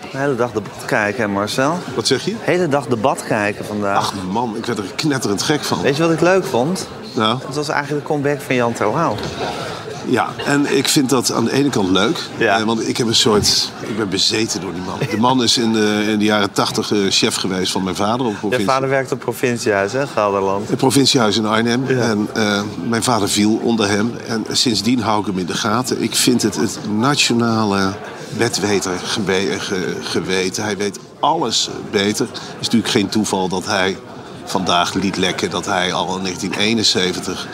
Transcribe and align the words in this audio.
De 0.00 0.18
hele 0.18 0.34
dag 0.34 0.52
debat 0.52 0.84
kijken, 0.86 1.22
hè, 1.22 1.28
Marcel. 1.28 1.78
Wat 1.94 2.06
zeg 2.06 2.24
je? 2.24 2.30
De 2.30 2.36
hele 2.40 2.68
dag 2.68 2.86
debat 2.86 3.24
kijken 3.24 3.64
vandaag. 3.64 3.96
Ach 3.98 4.14
man, 4.30 4.56
ik 4.56 4.66
werd 4.66 4.78
er 4.78 4.84
knetterend 4.96 5.42
gek 5.42 5.64
van. 5.64 5.80
Weet 5.82 5.96
je 5.96 6.02
wat 6.02 6.12
ik 6.12 6.20
leuk 6.20 6.44
vond? 6.44 6.88
Nou, 7.14 7.38
Het 7.46 7.54
was 7.54 7.68
eigenlijk 7.68 8.06
de 8.06 8.12
comeback 8.12 8.40
van 8.40 8.54
Jan 8.54 8.72
Terlouw. 8.72 9.14
ja, 10.06 10.28
en 10.46 10.76
ik 10.76 10.88
vind 10.88 11.08
dat 11.10 11.32
aan 11.32 11.44
de 11.44 11.52
ene 11.52 11.68
kant 11.70 11.90
leuk. 11.90 12.18
Ja. 12.36 12.58
eh, 12.58 12.64
Want 12.64 12.88
ik 12.88 12.96
heb 12.96 13.06
een 13.06 13.14
soort... 13.14 13.70
Ik 13.80 13.96
ben 13.96 14.08
bezeten 14.08 14.60
door 14.60 14.72
die 14.72 14.82
man. 14.82 14.98
De 15.10 15.16
man 15.16 15.42
is 15.42 15.58
in 15.58 15.72
de, 15.72 16.04
in 16.08 16.18
de 16.18 16.24
jaren 16.24 16.52
tachtig 16.52 16.92
eh, 16.92 16.98
chef 17.08 17.34
geweest 17.34 17.72
van 17.72 17.82
mijn 17.82 17.96
vader 17.96 18.26
op 18.26 18.32
Je 18.32 18.38
provincie. 18.38 18.66
vader 18.68 18.88
werkt 18.88 19.12
op 19.12 19.18
provinciehuis, 19.18 19.92
hè, 19.92 20.06
Gelderland. 20.06 20.68
Het 20.68 20.76
provinciehuis 20.78 21.36
in 21.36 21.46
Arnhem. 21.46 21.84
Ja. 21.88 22.00
En 22.00 22.28
eh, 22.34 22.62
mijn 22.88 23.02
vader 23.02 23.28
viel 23.28 23.60
onder 23.62 23.88
hem. 23.88 24.14
En 24.26 24.44
sindsdien 24.50 25.00
hou 25.00 25.20
ik 25.20 25.26
hem 25.26 25.38
in 25.38 25.46
de 25.46 25.54
gaten. 25.54 26.02
Ik 26.02 26.14
vind 26.14 26.42
het 26.42 26.56
het 26.56 26.78
nationale 26.98 27.92
wetweter 28.36 28.98
geweten. 30.02 30.64
Hij 30.64 30.76
weet 30.76 30.98
alles 31.20 31.68
beter. 31.90 32.26
Het 32.26 32.40
is 32.60 32.66
natuurlijk 32.66 32.92
geen 32.92 33.08
toeval 33.08 33.48
dat 33.48 33.66
hij 33.66 33.96
vandaag 34.44 34.94
liet 34.94 35.16
lekken... 35.16 35.50
dat 35.50 35.66
hij 35.66 35.92
al 35.92 36.16
in 36.16 36.22
1971 36.22 37.46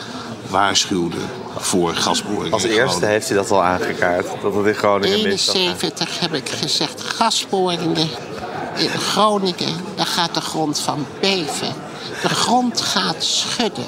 waarschuwde 0.49 1.17
voor 1.57 1.95
gasboringen. 1.95 2.53
Als 2.53 2.65
in 2.65 2.71
eerste 2.71 3.07
heeft 3.07 3.29
hij 3.29 3.37
dat 3.37 3.51
al 3.51 3.65
aangekaart. 3.65 4.27
Dat 4.43 4.55
het 4.55 4.67
in 4.67 4.75
Groningen 4.75 5.39
gaan. 5.39 5.57
71 5.57 6.21
heb 6.21 6.35
ik 6.35 6.49
gezegd, 6.49 7.03
gasboringen 7.03 8.09
in 8.77 8.89
Groningen, 8.89 9.77
daar 9.97 10.07
gaat 10.07 10.35
de 10.35 10.41
grond 10.41 10.81
van 10.81 11.07
beven. 11.21 11.75
De 12.23 12.29
grond 12.29 12.81
gaat 12.81 13.25
schudden. 13.25 13.85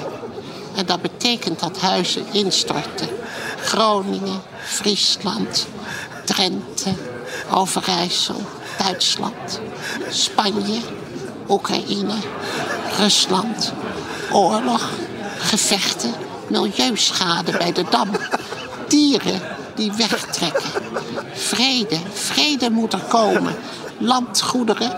En 0.75 0.85
dat 0.85 1.01
betekent 1.01 1.59
dat 1.59 1.77
huizen 1.79 2.25
instorten. 2.31 3.07
Groningen, 3.57 4.41
Friesland, 4.63 5.67
Drenthe, 6.25 6.93
Overijssel, 7.51 8.41
Duitsland, 8.77 9.61
Spanje, 10.09 10.79
Oekraïne, 11.49 12.13
Rusland, 12.97 13.73
oorlog, 14.31 14.89
gevechten, 15.37 16.13
milieuschade 16.47 17.57
bij 17.57 17.71
de 17.71 17.85
dam, 17.89 18.09
dieren 18.87 19.41
die 19.75 19.91
wegtrekken. 19.91 20.69
Vrede, 21.33 21.97
vrede 22.13 22.69
moet 22.69 22.93
er 22.93 22.99
komen. 22.99 23.55
Landgoederen, 23.97 24.91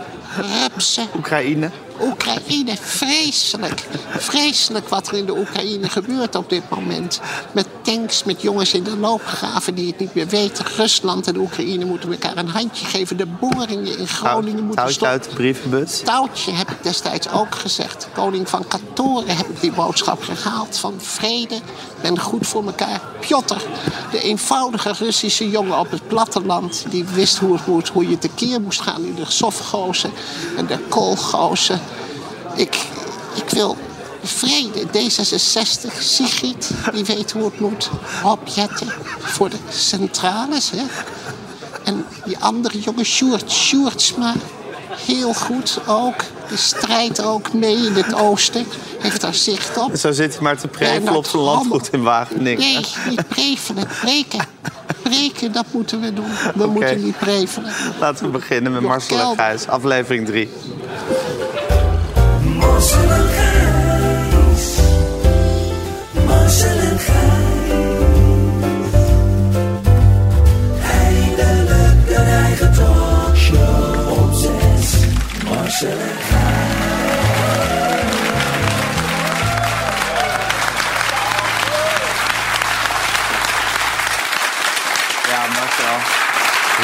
rupsen, 0.62 1.08
Oekraïne. 1.16 1.70
Oekraïne, 2.02 2.76
vreselijk. 2.80 3.88
Vreselijk 4.10 4.90
wat 4.90 5.08
er 5.08 5.14
in 5.14 5.26
de 5.26 5.38
Oekraïne 5.38 5.90
gebeurt 5.90 6.36
op 6.36 6.50
dit 6.50 6.70
moment. 6.70 7.20
Met 7.52 7.68
tanks, 7.82 8.24
met 8.24 8.42
jongens 8.42 8.74
in 8.74 8.84
de 8.84 8.98
loopgraven 8.98 9.76
die 9.76 9.88
het 9.88 10.00
niet 10.00 10.14
meer 10.14 10.28
weten. 10.28 10.66
Rusland 10.76 11.28
en 11.28 11.38
Oekraïne 11.38 11.86
moeten 11.86 12.12
elkaar 12.12 12.38
een 12.38 12.48
handje 12.50 12.86
geven. 12.86 13.18
De 13.18 13.26
boringen 13.26 13.98
in 13.98 14.08
Groningen 14.08 14.64
moeten 14.64 14.90
stoppen. 14.90 15.08
uit 15.08 15.24
de 15.24 15.36
brievenbus. 15.36 16.00
Touwtje 16.00 16.52
heb 16.52 16.70
ik 16.70 16.84
destijds 16.84 17.30
ook 17.30 17.56
gezegd. 17.56 18.08
Koning 18.14 18.50
van 18.50 18.68
Katoren 18.68 19.38
heb 19.38 19.50
ik 19.50 19.62
die 19.62 19.72
boodschap 19.72 20.24
gehaald 20.24 20.78
van 20.78 20.94
vrede 20.98 21.60
en 22.02 22.20
goed 22.20 22.48
voor 22.48 22.66
elkaar. 22.66 23.02
Piotr, 23.20 23.62
de 24.12 24.22
eenvoudige 24.22 24.94
Russische 25.00 25.50
jongen 25.50 25.80
op 25.80 25.92
het 25.92 26.08
platteland... 26.08 26.86
die 26.90 27.04
wist 27.04 27.38
hoe 27.38 27.54
het 27.54 27.68
moet, 27.68 27.90
hoe 27.90 28.10
je 28.10 28.18
tekeer 28.18 28.62
moest 28.62 28.82
gaan 28.82 29.06
in 29.06 29.16
de 29.16 29.26
sofgozen 29.28 30.12
en 30.58 30.66
de 30.66 30.80
koolgozen. 30.90 31.82
Ik, 32.56 32.76
ik 33.36 33.50
wil 33.50 33.78
vrede. 34.24 34.86
D66, 34.86 36.00
Sigrid, 36.00 36.72
die 36.94 37.06
weet 37.06 37.32
hoe 37.32 37.44
het 37.44 37.60
moet. 37.60 37.90
Opjetten 38.24 38.88
voor 39.20 39.50
de 39.50 39.58
centrales, 39.70 40.72
hè. 40.72 40.84
En 41.84 42.06
die 42.26 42.38
andere 42.38 42.80
jongen, 42.80 43.06
Sjoerd 43.06 43.52
Sjoerdsma, 43.52 44.34
heel 44.90 45.34
goed 45.34 45.80
ook. 45.88 46.24
Die 46.50 46.58
strijdt 46.58 47.24
ook 47.24 47.54
mee 47.54 47.76
in 47.76 47.94
het 47.94 48.14
oosten. 48.14 48.66
Heeft 49.00 49.22
daar 49.22 49.34
zicht 49.34 49.78
op. 49.78 49.96
Zo 49.96 50.12
zit 50.12 50.34
hij 50.34 50.42
maar 50.42 50.58
te 50.58 50.68
prevelen 50.68 51.16
op 51.16 51.26
zijn 51.26 51.42
landgoed 51.44 51.90
in 51.92 52.04
Wageningen. 52.04 52.60
Nee, 52.60 52.86
niet 53.10 53.28
prevelen, 53.28 53.88
breken. 54.02 54.46
Breken, 55.04 55.52
dat 55.52 55.66
moeten 55.72 56.02
we 56.02 56.14
doen. 56.14 56.32
We 56.56 56.68
moeten 56.68 57.04
niet 57.04 57.18
prevelen. 57.18 57.72
Laten 58.00 58.26
we 58.26 58.32
beginnen 58.32 58.72
met 58.72 58.82
Marcel. 58.82 59.36
Gijs, 59.36 59.68
aflevering 59.68 60.26
3. 60.26 60.50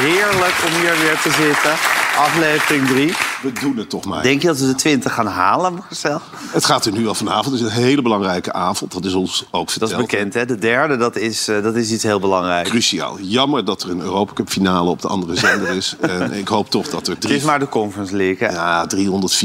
Heerlijk 0.01 0.55
om 0.65 0.81
hier 0.81 0.99
weer 0.99 1.19
te 1.21 1.31
zitten. 1.31 1.98
Aflevering 2.19 2.87
3. 2.87 3.13
We 3.41 3.51
doen 3.61 3.77
het 3.77 3.89
toch 3.89 4.05
maar. 4.05 4.23
Denk 4.23 4.41
je 4.41 4.47
dat 4.47 4.59
we 4.59 4.65
de 4.65 4.75
20 4.75 5.13
gaan 5.13 5.27
halen, 5.27 5.73
Marcel? 5.73 6.21
Het 6.51 6.65
gaat 6.65 6.85
er 6.85 6.91
nu 6.91 7.07
al 7.07 7.13
vanavond. 7.15 7.45
Het 7.45 7.53
is 7.53 7.61
een 7.61 7.83
hele 7.83 8.01
belangrijke 8.01 8.53
avond. 8.53 8.91
Dat 8.91 9.05
is 9.05 9.13
ons 9.13 9.45
ook 9.51 9.51
Dat 9.51 9.71
verteld. 9.71 9.91
is 9.91 9.97
bekend, 9.97 10.33
hè? 10.33 10.45
De 10.45 10.55
derde, 10.57 10.97
dat 10.97 11.15
is, 11.15 11.47
eh, 11.47 11.63
dat 11.63 11.75
is 11.75 11.91
iets 11.91 12.03
heel 12.03 12.19
belangrijks. 12.19 12.69
Cruciaal. 12.69 13.19
Jammer 13.19 13.65
dat 13.65 13.83
er 13.83 13.89
een 13.89 13.99
Europa 14.01 14.33
Cup 14.33 14.49
finale 14.49 14.89
op 14.89 15.01
de 15.01 15.07
andere 15.07 15.35
zender 15.35 15.69
is. 15.75 15.95
en 16.01 16.33
ik 16.33 16.47
hoop 16.47 16.69
toch 16.69 16.89
dat 16.89 17.07
er 17.07 17.13
Het 17.13 17.21
drie, 17.21 17.35
is 17.35 17.43
maar 17.43 17.59
de 17.59 17.69
Conference 17.69 18.15
League, 18.15 18.47
hè? 18.47 18.53
ja, 18.53 18.85
300, 18.85 19.43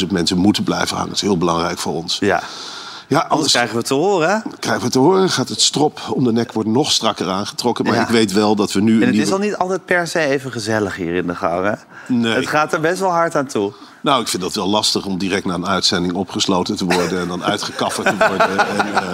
400.000 0.00 0.06
mensen 0.10 0.38
moeten 0.38 0.62
blijven 0.62 0.88
hangen. 0.96 1.08
Dat 1.08 1.16
is 1.16 1.22
heel 1.22 1.38
belangrijk 1.38 1.78
voor 1.78 1.94
ons. 1.94 2.16
Ja. 2.20 2.42
Ja, 3.08 3.16
Anders 3.18 3.32
anders 3.32 3.52
krijgen 3.52 3.72
we 3.72 3.78
het 3.78 3.86
te 3.86 3.94
horen, 3.94 4.42
krijgen 4.58 4.78
we 4.78 4.84
het 4.84 4.92
te 4.92 4.98
horen. 4.98 5.30
Gaat 5.30 5.48
het 5.48 5.60
strop 5.60 6.00
om 6.10 6.24
de 6.24 6.32
nek 6.32 6.52
wordt 6.52 6.68
nog 6.68 6.92
strakker 6.92 7.28
aangetrokken. 7.30 7.84
Maar 7.84 7.94
Ja. 7.94 8.02
ik 8.02 8.08
weet 8.08 8.32
wel 8.32 8.54
dat 8.56 8.72
we 8.72 8.80
nu... 8.80 9.00
En 9.02 9.06
het 9.06 9.16
is 9.16 9.32
al 9.32 9.38
niet 9.38 9.56
altijd 9.56 9.84
per 9.84 10.06
se 10.06 10.20
even 10.20 10.52
gezellig 10.52 10.96
hier 10.96 11.14
in 11.14 11.26
de 11.26 11.34
gang, 11.34 11.64
hè? 11.66 11.72
Nee. 12.14 12.34
Het 12.34 12.46
gaat 12.48 12.72
er 12.72 12.80
best 12.80 13.00
wel 13.00 13.10
hard 13.10 13.34
aan 13.36 13.46
toe. 13.46 13.72
Nou, 14.02 14.20
ik 14.20 14.28
vind 14.28 14.42
dat 14.42 14.54
wel 14.54 14.68
lastig 14.68 15.06
om 15.06 15.18
direct 15.18 15.44
na 15.44 15.54
een 15.54 15.66
uitzending 15.66 16.14
opgesloten 16.14 16.76
te 16.76 16.84
worden... 16.84 17.20
en 17.20 17.28
dan 17.28 17.44
uitgekafferd 17.52 18.06
te 18.06 18.26
worden. 18.28 18.58
En, 18.68 18.94
eh, 18.94 19.08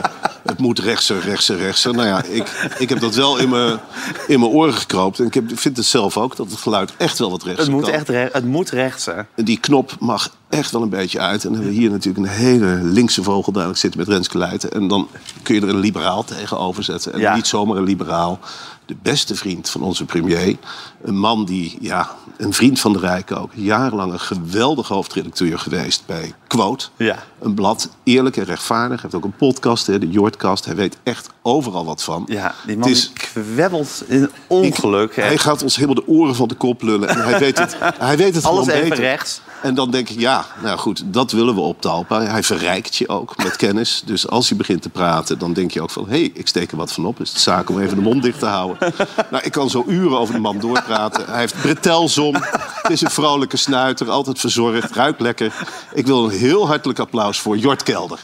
het 0.45 0.59
moet 0.59 0.78
rechtser, 0.78 1.21
rechtser, 1.21 1.57
rechtser. 1.57 1.95
Nou 1.95 2.07
ja, 2.09 2.22
ik, 2.22 2.71
ik 2.78 2.89
heb 2.89 3.01
dat 3.01 3.15
wel 3.15 3.37
in 3.39 3.49
mijn, 3.49 3.78
in 4.27 4.41
mijn 4.41 4.53
oren 4.53 4.75
gekroop. 4.75 5.19
En 5.19 5.25
ik 5.27 5.34
heb, 5.34 5.45
vind 5.55 5.77
het 5.77 5.87
zelf 5.87 6.17
ook, 6.17 6.37
dat 6.37 6.51
het 6.51 6.59
geluid 6.61 6.93
echt 6.97 7.19
wel 7.19 7.31
wat 7.31 7.43
rechtser 7.43 7.65
Het 7.65 7.75
moet 7.75 7.84
kan. 7.84 7.93
echt 7.93 8.09
re- 8.09 8.28
het 8.33 8.45
moet 8.45 8.71
rechts, 8.71 9.05
hè? 9.07 9.15
En 9.34 9.45
die 9.45 9.59
knop 9.61 9.97
mag 10.01 10.31
echt 10.50 10.71
wel 10.71 10.83
een 10.83 10.88
beetje 10.88 11.19
uit. 11.21 11.43
En 11.44 11.49
dan 11.49 11.53
hebben 11.59 11.72
we 11.75 11.81
hier 11.81 11.91
natuurlijk 11.91 12.27
een 12.27 12.33
hele 12.33 12.66
linkse 12.83 13.22
vogel 13.22 13.53
duidelijk 13.53 13.83
zitten 13.83 14.00
met 14.00 14.09
Renske 14.09 14.38
Leijten. 14.38 14.72
En 14.72 14.88
dan 14.88 15.09
kun 15.43 15.55
je 15.55 15.61
er 15.61 15.69
een 15.69 15.78
liberaal 15.78 16.25
tegenover 16.25 16.84
zetten. 16.84 17.12
En 17.12 17.19
Ja. 17.21 17.34
niet 17.34 17.47
zomaar 17.47 17.77
een 17.77 17.84
liberaal. 17.84 18.38
De 18.87 18.97
beste 19.03 19.34
vriend 19.34 19.71
van 19.71 19.83
onze 19.83 20.05
premier. 20.05 20.56
Een 21.03 21.19
man 21.19 21.44
die, 21.44 21.77
ja, 21.81 22.10
een 22.37 22.53
vriend 22.53 22.81
van 22.81 22.93
de 22.93 22.99
Rijk 22.99 23.33
ook. 23.37 23.50
Jarenlang 23.55 24.12
een 24.12 24.21
geweldige 24.21 24.93
hoofdredacteur 24.94 25.59
geweest 25.59 26.03
bij 26.06 26.34
Quote. 26.47 26.87
Ja. 26.97 27.16
Een 27.41 27.55
blad, 27.55 27.89
eerlijk 28.05 28.37
en 28.37 28.44
rechtvaardig. 28.44 29.03
Hij 29.03 29.10
heeft 29.12 29.15
ook 29.25 29.31
een 29.33 29.37
podcast, 29.49 29.87
hè, 29.87 29.99
de 29.99 30.09
Jordcast. 30.09 30.65
Hij 30.65 30.75
weet 30.75 30.97
echt 31.03 31.28
overal 31.43 31.84
wat 31.84 32.03
van. 32.03 32.25
Ja, 32.28 32.55
die 32.66 32.77
man 32.78 32.89
Het 32.89 32.97
is- 32.97 33.12
die 33.15 33.43
kwebbelt 33.44 34.03
in 34.06 34.31
ongeluk. 34.47 35.16
hij 35.16 35.39
gaat 35.39 35.62
ons 35.62 35.75
helemaal 35.77 35.94
de 36.05 36.09
oren 36.09 36.34
van 36.34 36.49
de 36.49 36.55
kop 36.55 36.83
lullen. 36.83 37.09
En 37.09 37.22
hij 37.25 37.39
weet 37.39 37.59
het, 37.59 37.77
hij 37.99 38.16
weet 38.16 38.34
het 38.34 38.44
Alles 38.44 38.66
even 38.66 38.97
rechts. 38.97 39.41
En 39.62 39.75
dan 39.75 39.91
denk 39.91 40.09
ik, 40.09 40.21
ja, 40.21 40.47
nou 40.62 40.78
goed, 40.78 41.03
dat 41.04 41.32
willen 41.32 41.54
we 41.54 41.60
op 41.60 41.81
Talpa. 41.81 42.22
Hij 42.22 42.43
verrijkt 42.43 42.97
je 42.97 43.09
ook 43.09 43.37
met 43.37 43.56
kennis. 43.66 44.03
Dus 44.04 44.28
als 44.28 44.48
hij 44.48 44.59
begint 44.59 44.82
te 44.82 44.88
praten, 44.88 45.38
dan 45.38 45.53
denk 45.53 45.71
je 45.71 45.82
ook 45.82 45.91
van... 45.91 46.04
hé, 46.09 46.21
hey, 46.21 46.31
ik 46.34 46.48
steek 46.48 46.71
er 46.71 46.76
wat 46.76 46.93
van 46.93 47.06
op. 47.06 47.16
Dus 47.16 47.28
het 47.28 47.37
is 47.37 47.43
zaak 47.43 47.71
om 47.71 47.81
even 47.81 47.97
de 47.97 48.03
mond 48.03 48.22
dicht 48.22 48.38
te 48.38 48.47
houden. 48.47 48.94
nou, 49.31 49.44
ik 49.44 49.53
kan 49.53 49.71
zo 49.71 49.84
uren 49.87 50.19
over 50.19 50.34
de 50.34 50.41
man 50.41 50.59
doorpraten. 50.59 51.25
Hij 51.26 51.38
heeft 51.38 51.60
bretelzom. 51.60 52.34
Het 52.82 52.91
is 52.91 53.00
een 53.00 53.10
vrolijke 53.10 53.57
snuiter, 53.57 54.10
altijd 54.10 54.41
verzorgd, 54.41 54.95
ruikt 54.95 55.21
lekker. 55.21 55.53
Ik 55.95 56.07
wil 56.07 56.24
een 56.24 56.30
heel 56.30 56.66
hartelijk 56.66 56.98
applaus 56.98 57.41
voor 57.41 57.57
Jort 57.57 57.83
Kelder. 57.83 58.21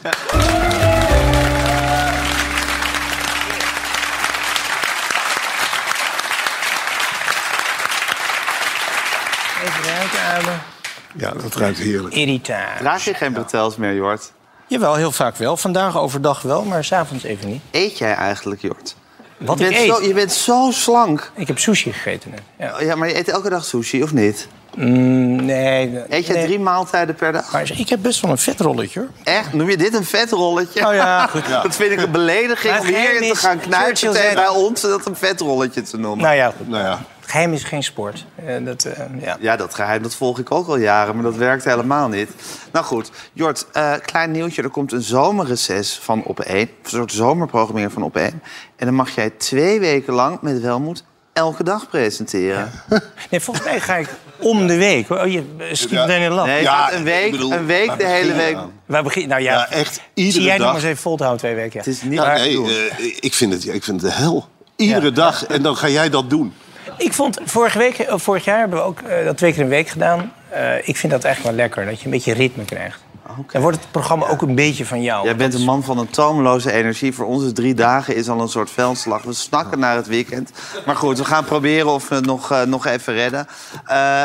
Even 9.63 9.83
ruitademen. 9.83 10.76
Ja, 11.17 11.31
dat 11.31 11.55
ruikt 11.55 11.77
heerlijk. 11.77 12.15
Irritatie. 12.15 12.79
Draag 12.79 13.05
je 13.05 13.13
geen 13.13 13.33
bretels 13.33 13.75
meer, 13.75 13.93
Jort? 13.95 14.31
Jawel, 14.67 14.95
heel 14.95 15.11
vaak 15.11 15.35
wel. 15.35 15.57
Vandaag 15.57 15.97
overdag 15.97 16.41
wel, 16.41 16.63
maar 16.63 16.83
s'avonds 16.83 17.23
even 17.23 17.49
niet. 17.49 17.61
Eet 17.71 17.97
jij 17.97 18.13
eigenlijk, 18.13 18.61
Jort? 18.61 18.95
Wat 19.37 19.59
je, 19.59 19.65
ik 19.65 19.71
bent 19.71 19.81
eet? 19.81 19.95
zo, 19.95 20.07
je 20.07 20.13
bent 20.13 20.31
zo 20.31 20.69
slank. 20.71 21.31
Ik 21.35 21.47
heb 21.47 21.59
sushi 21.59 21.93
gegeten 21.93 22.31
net. 22.31 22.41
Ja. 22.57 22.81
Ja, 22.81 22.95
maar 22.95 23.07
je 23.07 23.17
eet 23.17 23.27
elke 23.27 23.49
dag 23.49 23.65
sushi, 23.65 24.03
of 24.03 24.13
niet? 24.13 24.47
Mm, 24.75 25.45
nee. 25.45 26.03
Eet 26.09 26.27
je 26.27 26.33
nee. 26.33 26.45
drie 26.45 26.59
maaltijden 26.59 27.15
per 27.15 27.31
dag? 27.31 27.51
Maar 27.51 27.71
ik 27.75 27.89
heb 27.89 28.01
best 28.01 28.21
wel 28.21 28.31
een 28.31 28.37
vetrolletje, 28.37 28.99
hoor. 28.99 29.09
Echt? 29.23 29.53
Noem 29.53 29.69
je 29.69 29.77
dit 29.77 29.93
een 29.93 30.05
vetrolletje? 30.05 30.87
Oh 30.87 30.93
ja, 30.93 31.27
goed. 31.27 31.47
Dat 31.63 31.75
vind 31.75 31.91
ik 31.91 32.01
een 32.01 32.11
belediging 32.11 32.73
Maar 32.73 32.81
om 32.81 32.87
hierin 32.87 33.31
te 33.31 33.35
gaan 33.35 33.59
knijpen 33.59 34.13
bij 34.13 34.47
ons... 34.47 34.83
en 34.83 34.89
dat 34.89 35.05
een 35.05 35.15
vetrolletje 35.15 35.81
te 35.81 35.97
noemen. 35.97 36.23
Nou 36.23 36.35
ja, 36.35 36.53
goed. 36.57 36.67
Nou 36.67 36.83
ja, 36.83 36.99
Geheim 37.29 37.53
is 37.53 37.63
geen 37.63 37.83
sport. 37.83 38.25
Eh, 38.45 38.55
dat, 38.65 38.83
eh, 38.83 39.03
ja. 39.21 39.37
Ja, 39.39 39.55
dat 39.55 39.73
geheim 39.73 40.01
dat 40.01 40.15
volg 40.15 40.39
ik 40.39 40.51
ook 40.51 40.67
al 40.67 40.77
jaren, 40.77 41.13
maar 41.15 41.23
dat 41.23 41.35
werkt 41.35 41.63
helemaal 41.63 42.07
niet. 42.07 42.29
Nou 42.71 42.85
goed, 42.85 43.11
Jort, 43.33 43.65
eh, 43.71 43.93
klein 44.05 44.31
nieuwtje. 44.31 44.61
Er 44.61 44.69
komt 44.69 44.91
een 44.91 45.01
zomerreces 45.01 45.99
van 46.01 46.23
Op1. 46.23 46.45
Een 46.49 46.69
soort 46.83 47.11
zomerprogrammering 47.11 47.91
van 47.91 48.03
Op1. 48.03 48.41
En 48.75 48.85
dan 48.85 48.93
mag 48.93 49.09
jij 49.15 49.29
twee 49.29 49.79
weken 49.79 50.13
lang 50.13 50.41
met 50.41 50.61
welmoed 50.61 51.03
elke 51.33 51.63
dag 51.63 51.89
presenteren. 51.89 52.71
Nee, 53.29 53.39
volgens 53.39 53.65
mij 53.65 53.79
ga 53.79 53.95
ik 53.95 54.09
om 54.39 54.67
de 54.67 54.75
week. 54.77 55.09
Oh, 55.09 55.27
je 55.31 55.43
schiet 55.71 55.89
Ja. 55.89 56.07
in 56.07 56.31
lach. 56.31 56.45
Nee, 56.45 56.61
Ja, 56.61 56.93
een 56.93 57.03
week, 57.03 57.31
bedoel, 57.31 57.51
een 57.53 57.65
week 57.65 57.97
de 57.97 58.05
hele 58.07 58.33
week. 58.33 58.57
Waar 58.85 59.03
begin, 59.03 59.27
nou 59.27 59.41
ja, 59.41 59.53
Ja, 59.53 59.69
echt 59.69 60.01
iedere 60.13 60.35
zie 60.35 60.43
jij 60.43 60.51
nog 60.57 60.61
dag. 60.61 60.67
maar 60.67 60.81
eens 60.81 60.89
even 60.91 61.01
vol 61.01 61.15
te 61.17 61.23
houden 61.23 61.45
twee 61.45 61.55
weken. 61.55 61.71
Ja. 61.73 61.79
Het 61.79 61.87
is 61.87 62.01
niet 62.01 62.13
Ja, 62.13 62.21
waar 62.25 62.39
nee, 62.39 62.89
eh, 62.97 63.15
ik, 63.19 63.33
vind 63.33 63.53
het, 63.53 63.67
ik 63.67 63.83
vind 63.83 64.01
het 64.01 64.11
de 64.11 64.17
hel. 64.17 64.47
Iedere 64.75 65.05
Ja. 65.05 65.11
dag. 65.11 65.45
En 65.45 65.61
dan 65.61 65.77
ga 65.77 65.89
jij 65.89 66.09
dat 66.09 66.29
doen. 66.29 66.53
Ik 66.97 67.13
vond, 67.13 67.39
vorige 67.43 67.77
week, 67.77 67.99
eh, 67.99 68.17
vorig 68.17 68.45
jaar 68.45 68.59
hebben 68.59 68.77
we 68.77 68.83
ook 68.83 68.99
eh, 68.99 69.25
dat 69.25 69.37
twee 69.37 69.53
keer 69.53 69.63
een 69.63 69.69
week 69.69 69.87
gedaan. 69.87 70.31
Eh, 70.49 70.87
ik 70.87 70.97
vind 70.97 71.11
dat 71.11 71.23
eigenlijk 71.23 71.55
wel 71.55 71.65
lekker, 71.65 71.85
dat 71.85 71.99
je 71.99 72.05
een 72.05 72.11
beetje 72.11 72.33
ritme 72.33 72.65
krijgt. 72.65 73.05
Dan 73.51 73.61
wordt 73.61 73.77
het 73.77 73.91
programma 73.91 74.27
ook 74.27 74.41
een 74.41 74.55
beetje 74.55 74.85
van 74.85 75.01
jou. 75.01 75.25
Jij 75.25 75.35
bent 75.35 75.53
een 75.53 75.63
man 75.63 75.83
van 75.83 75.97
een 75.97 76.09
toomloze 76.09 76.71
energie. 76.71 77.13
Voor 77.13 77.25
ons 77.25 77.43
is 77.43 77.53
drie 77.53 77.73
dagen 77.73 78.15
is 78.15 78.29
al 78.29 78.41
een 78.41 78.49
soort 78.49 78.69
veldslag. 78.69 79.23
We 79.23 79.33
snakken 79.33 79.79
naar 79.79 79.95
het 79.95 80.07
weekend. 80.07 80.51
Maar 80.85 80.95
goed, 80.95 81.17
we 81.17 81.25
gaan 81.25 81.45
proberen 81.45 81.87
of 81.87 82.09
we 82.09 82.15
het 82.15 82.25
nog, 82.25 82.65
nog 82.65 82.85
even 82.85 83.13
redden. 83.13 83.47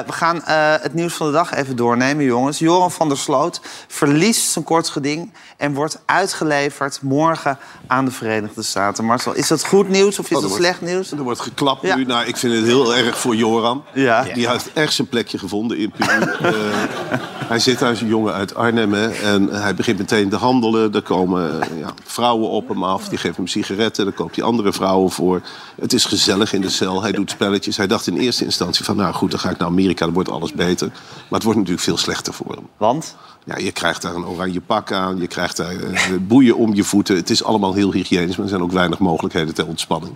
We 0.07 0.13
gaan 0.13 0.41
het 0.83 0.95
nieuws 0.95 1.15
van 1.15 1.27
de 1.27 1.33
dag 1.33 1.55
even 1.55 1.77
doornemen, 1.77 2.25
jongens. 2.25 2.59
Joran 2.59 2.91
van 2.91 3.09
der 3.09 3.19
Sloot 3.19 3.61
verliest 3.89 4.51
zijn 4.51 4.65
kort 4.65 4.89
geding... 4.89 5.33
en 5.63 5.75
wordt 5.75 6.03
uitgeleverd 6.05 6.99
morgen 7.03 7.59
aan 7.87 8.05
de 8.05 8.11
Verenigde 8.11 8.63
Staten. 8.63 9.05
Marcel, 9.05 9.33
is 9.35 9.49
dat 9.49 9.65
goed 9.65 9.89
nieuws 9.89 10.19
of 10.19 10.31
is 10.31 10.37
Oh, 10.37 10.43
dat 10.43 10.51
er 10.51 10.57
slecht 10.57 10.81
nieuws? 10.81 11.13
Er 11.13 11.23
wordt 11.23 11.41
geklapt 11.41 11.83
Ja. 11.83 11.97
nu. 11.97 12.05
Nou, 12.05 12.27
ik 12.27 12.37
vind 12.37 12.55
het 12.55 12.65
heel 12.65 12.95
erg 12.95 13.19
voor 13.19 13.37
Joran. 13.37 13.85
Ja. 13.95 14.23
Die 14.23 14.49
heeft 14.49 14.73
echt 14.73 14.93
zijn 14.93 15.09
plekje 15.09 15.39
gevonden 15.39 15.79
in 15.79 15.91
Peru. 15.97 16.21
Eh, 16.43 17.19
hij 17.49 17.59
zit 17.59 17.79
daar 17.79 17.89
als 17.89 18.01
een 18.01 18.07
jongen 18.09 18.33
uit 18.33 18.55
Arnhem. 18.55 18.93
hè, 18.93 19.09
en 19.11 19.49
hij 19.49 19.75
begint 19.75 19.99
meteen 19.99 20.29
te 20.29 20.37
handelen. 20.37 20.95
Er 20.95 21.03
komen 21.03 21.61
eh, 21.63 21.79
ja, 21.79 21.95
vrouwen 22.05 22.49
op 22.49 22.69
hem 22.69 22.85
af. 22.85 23.09
Die 23.09 23.19
geven 23.19 23.37
hem 23.37 23.47
sigaretten. 23.47 24.05
Dan 24.05 24.15
koopt 24.15 24.37
hij 24.37 24.45
andere 24.45 24.73
vrouwen 24.73 25.11
voor. 25.11 25.41
Het 25.81 25.93
is 25.93 26.05
gezellig 26.05 26.53
in 26.53 26.61
de 26.61 26.69
cel. 26.71 27.03
Hij 27.03 27.13
doet 27.13 27.31
spelletjes. 27.31 27.77
Hij 27.77 27.87
dacht 27.87 28.07
in 28.07 28.17
eerste 28.17 28.45
instantie 28.45 28.85
van... 28.85 28.97
nou 28.97 29.15
goed, 29.15 29.31
dan 29.31 29.41
ga 29.41 29.51
ik 29.51 29.59
naar 29.59 29.69
Amerika. 29.69 30.05
Dan 30.05 30.15
wordt 30.15 30.31
alles 30.31 30.53
beter. 30.53 30.87
Maar 30.89 31.27
het 31.31 31.43
wordt 31.43 31.59
natuurlijk 31.59 31.85
veel 31.85 31.97
slechter 31.99 32.33
voor 32.33 32.55
hem. 32.55 32.69
Want? 32.77 33.17
Ja, 33.45 33.57
je 33.59 33.73
krijgt 33.73 34.03
daar 34.03 34.15
een 34.15 34.25
oranje 34.27 34.61
pak 34.61 34.93
aan, 34.93 35.19
je 35.21 35.27
krijgt 35.27 35.57
daar 35.57 35.77
eh, 35.77 36.01
boeien 36.21 36.57
om 36.57 36.75
je 36.75 36.85
voeten. 36.85 37.17
Het 37.17 37.31
is 37.31 37.45
allemaal 37.45 37.75
heel 37.75 37.93
hygiënisch, 37.93 38.35
maar 38.37 38.45
er 38.45 38.51
zijn 38.51 38.63
ook 38.63 38.73
weinig 38.73 38.99
mogelijkheden 38.99 39.55
ter 39.55 39.67
ontspanning. 39.67 40.15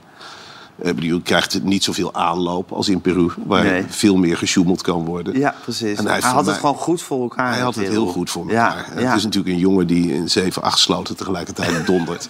Eh, 0.83 0.93
je 0.99 1.23
krijgt 1.23 1.63
niet 1.63 1.85
zoveel 1.85 2.15
aanloop 2.15 2.73
als 2.73 2.89
in 2.89 3.01
Peru, 3.01 3.31
waar 3.47 3.65
Nee. 3.65 3.85
veel 3.89 4.17
meer 4.17 4.37
gesjoemeld 4.37 4.83
kan 4.83 5.05
worden. 5.05 5.39
Ja, 5.39 5.55
precies. 5.63 5.99
En 5.99 6.07
hij 6.07 6.21
had 6.21 6.47
het 6.47 6.57
gewoon 6.57 6.75
goed 6.75 7.03
voor 7.03 7.21
elkaar. 7.23 7.53
Hij 7.53 7.61
had 7.63 7.75
het 7.75 7.89
heel 7.89 8.07
goed 8.07 8.31
voor 8.31 8.43
elkaar. 8.49 8.87
ja. 8.97 9.07
Het 9.07 9.17
is 9.17 9.25
natuurlijk 9.25 9.55
een 9.55 9.61
jongen 9.61 9.87
die 9.87 10.15
in 10.15 10.31
zeven, 10.31 10.63
acht 10.63 10.79
sloten 10.79 11.17
tegelijkertijd 11.17 11.87
dondert. 11.93 12.29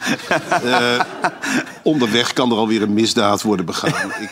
Eh, 0.63 1.01
onderweg 1.83 2.33
kan 2.33 2.51
er 2.51 2.57
alweer 2.57 2.83
een 2.83 2.95
misdaad 2.95 3.43
worden 3.43 3.67
begaan. 3.67 4.11
Ik, 4.21 4.31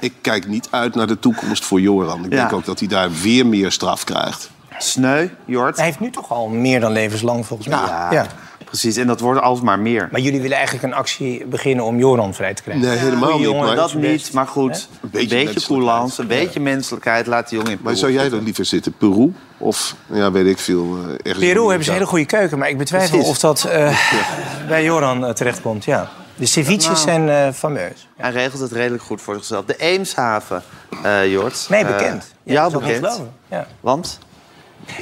ik 0.00 0.12
kijk 0.20 0.46
niet 0.48 0.68
uit 0.70 0.94
naar 0.94 1.06
de 1.06 1.18
toekomst 1.18 1.64
voor 1.64 1.80
Joran. 1.80 2.24
Ik 2.24 2.32
Ja. 2.32 2.38
denk 2.38 2.52
ook 2.52 2.64
dat 2.64 2.78
hij 2.78 2.88
daar 2.88 3.08
weer 3.22 3.46
meer 3.46 3.72
straf 3.72 4.04
krijgt. 4.04 4.50
Sneu, 4.78 5.28
Jort. 5.44 5.76
Hij 5.76 5.84
heeft 5.84 6.00
nu 6.00 6.10
toch 6.10 6.30
al 6.30 6.48
meer 6.48 6.80
dan 6.80 6.92
levenslang, 6.92 7.46
volgens 7.46 7.68
mij. 7.68 7.78
Ja, 8.10 8.26
precies. 8.64 8.96
En 8.96 9.06
dat 9.06 9.20
wordt 9.20 9.40
alsmaar 9.40 9.78
meer. 9.78 10.08
Maar 10.12 10.20
jullie 10.20 10.40
willen 10.40 10.56
eigenlijk 10.56 10.86
een 10.86 10.94
actie 10.94 11.46
beginnen 11.46 11.84
om 11.84 11.98
Joran 11.98 12.34
vrij 12.34 12.54
te 12.54 12.62
krijgen. 12.62 12.84
Nee, 12.88 12.96
helemaal 12.96 13.22
Goeie 13.30 13.36
niet. 13.36 13.46
jongen, 13.46 13.66
maar- 13.66 13.76
dat 13.76 13.94
niet. 13.94 14.32
Maar 14.32 14.46
goed, 14.46 14.88
een 15.00 15.10
beetje 15.10 15.60
coulance, 15.66 16.20
een 16.20 16.26
beetje 16.28 16.60
menselijkheid. 16.60 17.26
Laat 17.26 17.48
die 17.48 17.58
jongen 17.58 17.72
in 17.72 17.78
Maar 17.82 17.96
zou 17.96 18.12
jij 18.12 18.28
dan 18.28 18.42
liever 18.42 18.64
zitten? 18.64 18.92
Peru? 18.98 19.32
Of, 19.58 19.94
ja, 20.06 20.30
weet 20.32 20.46
ik 20.46 20.58
veel, 20.58 20.96
eh, 20.96 21.10
ergens... 21.22 21.44
Peru 21.44 21.66
hebben 21.68 21.84
ze 21.84 21.92
hele 21.92 22.06
goede 22.06 22.24
keuken, 22.26 22.58
maar 22.58 22.68
ik 22.68 22.78
betwijfel 22.78 23.08
Precies. 23.10 23.28
of 23.30 23.38
dat 23.38 23.64
eh, 23.64 23.98
bij 24.68 24.84
Joran 24.84 25.24
eh, 25.26 25.32
terechtkomt. 25.32 25.84
Ja. 25.84 26.08
De 26.36 26.46
ceviches 26.46 26.84
Nou. 26.86 26.96
zijn 26.96 27.28
eh, 27.28 27.52
fameus. 27.52 28.08
Hij 28.16 28.30
regelt 28.30 28.60
het 28.60 28.72
redelijk 28.72 29.02
goed 29.02 29.22
voor 29.22 29.34
zichzelf. 29.34 29.64
De 29.64 29.76
Eemshaven, 29.76 30.62
eh 31.02 31.30
Jort. 31.32 31.66
Nee, 31.68 31.84
bekend. 31.84 32.32
Ja, 32.42 32.52
jou 32.52 32.72
dat 32.72 32.82
is 32.82 32.88
wel 32.88 33.00
bekend. 33.00 33.22
Ja. 33.48 33.66
Want? 33.80 34.18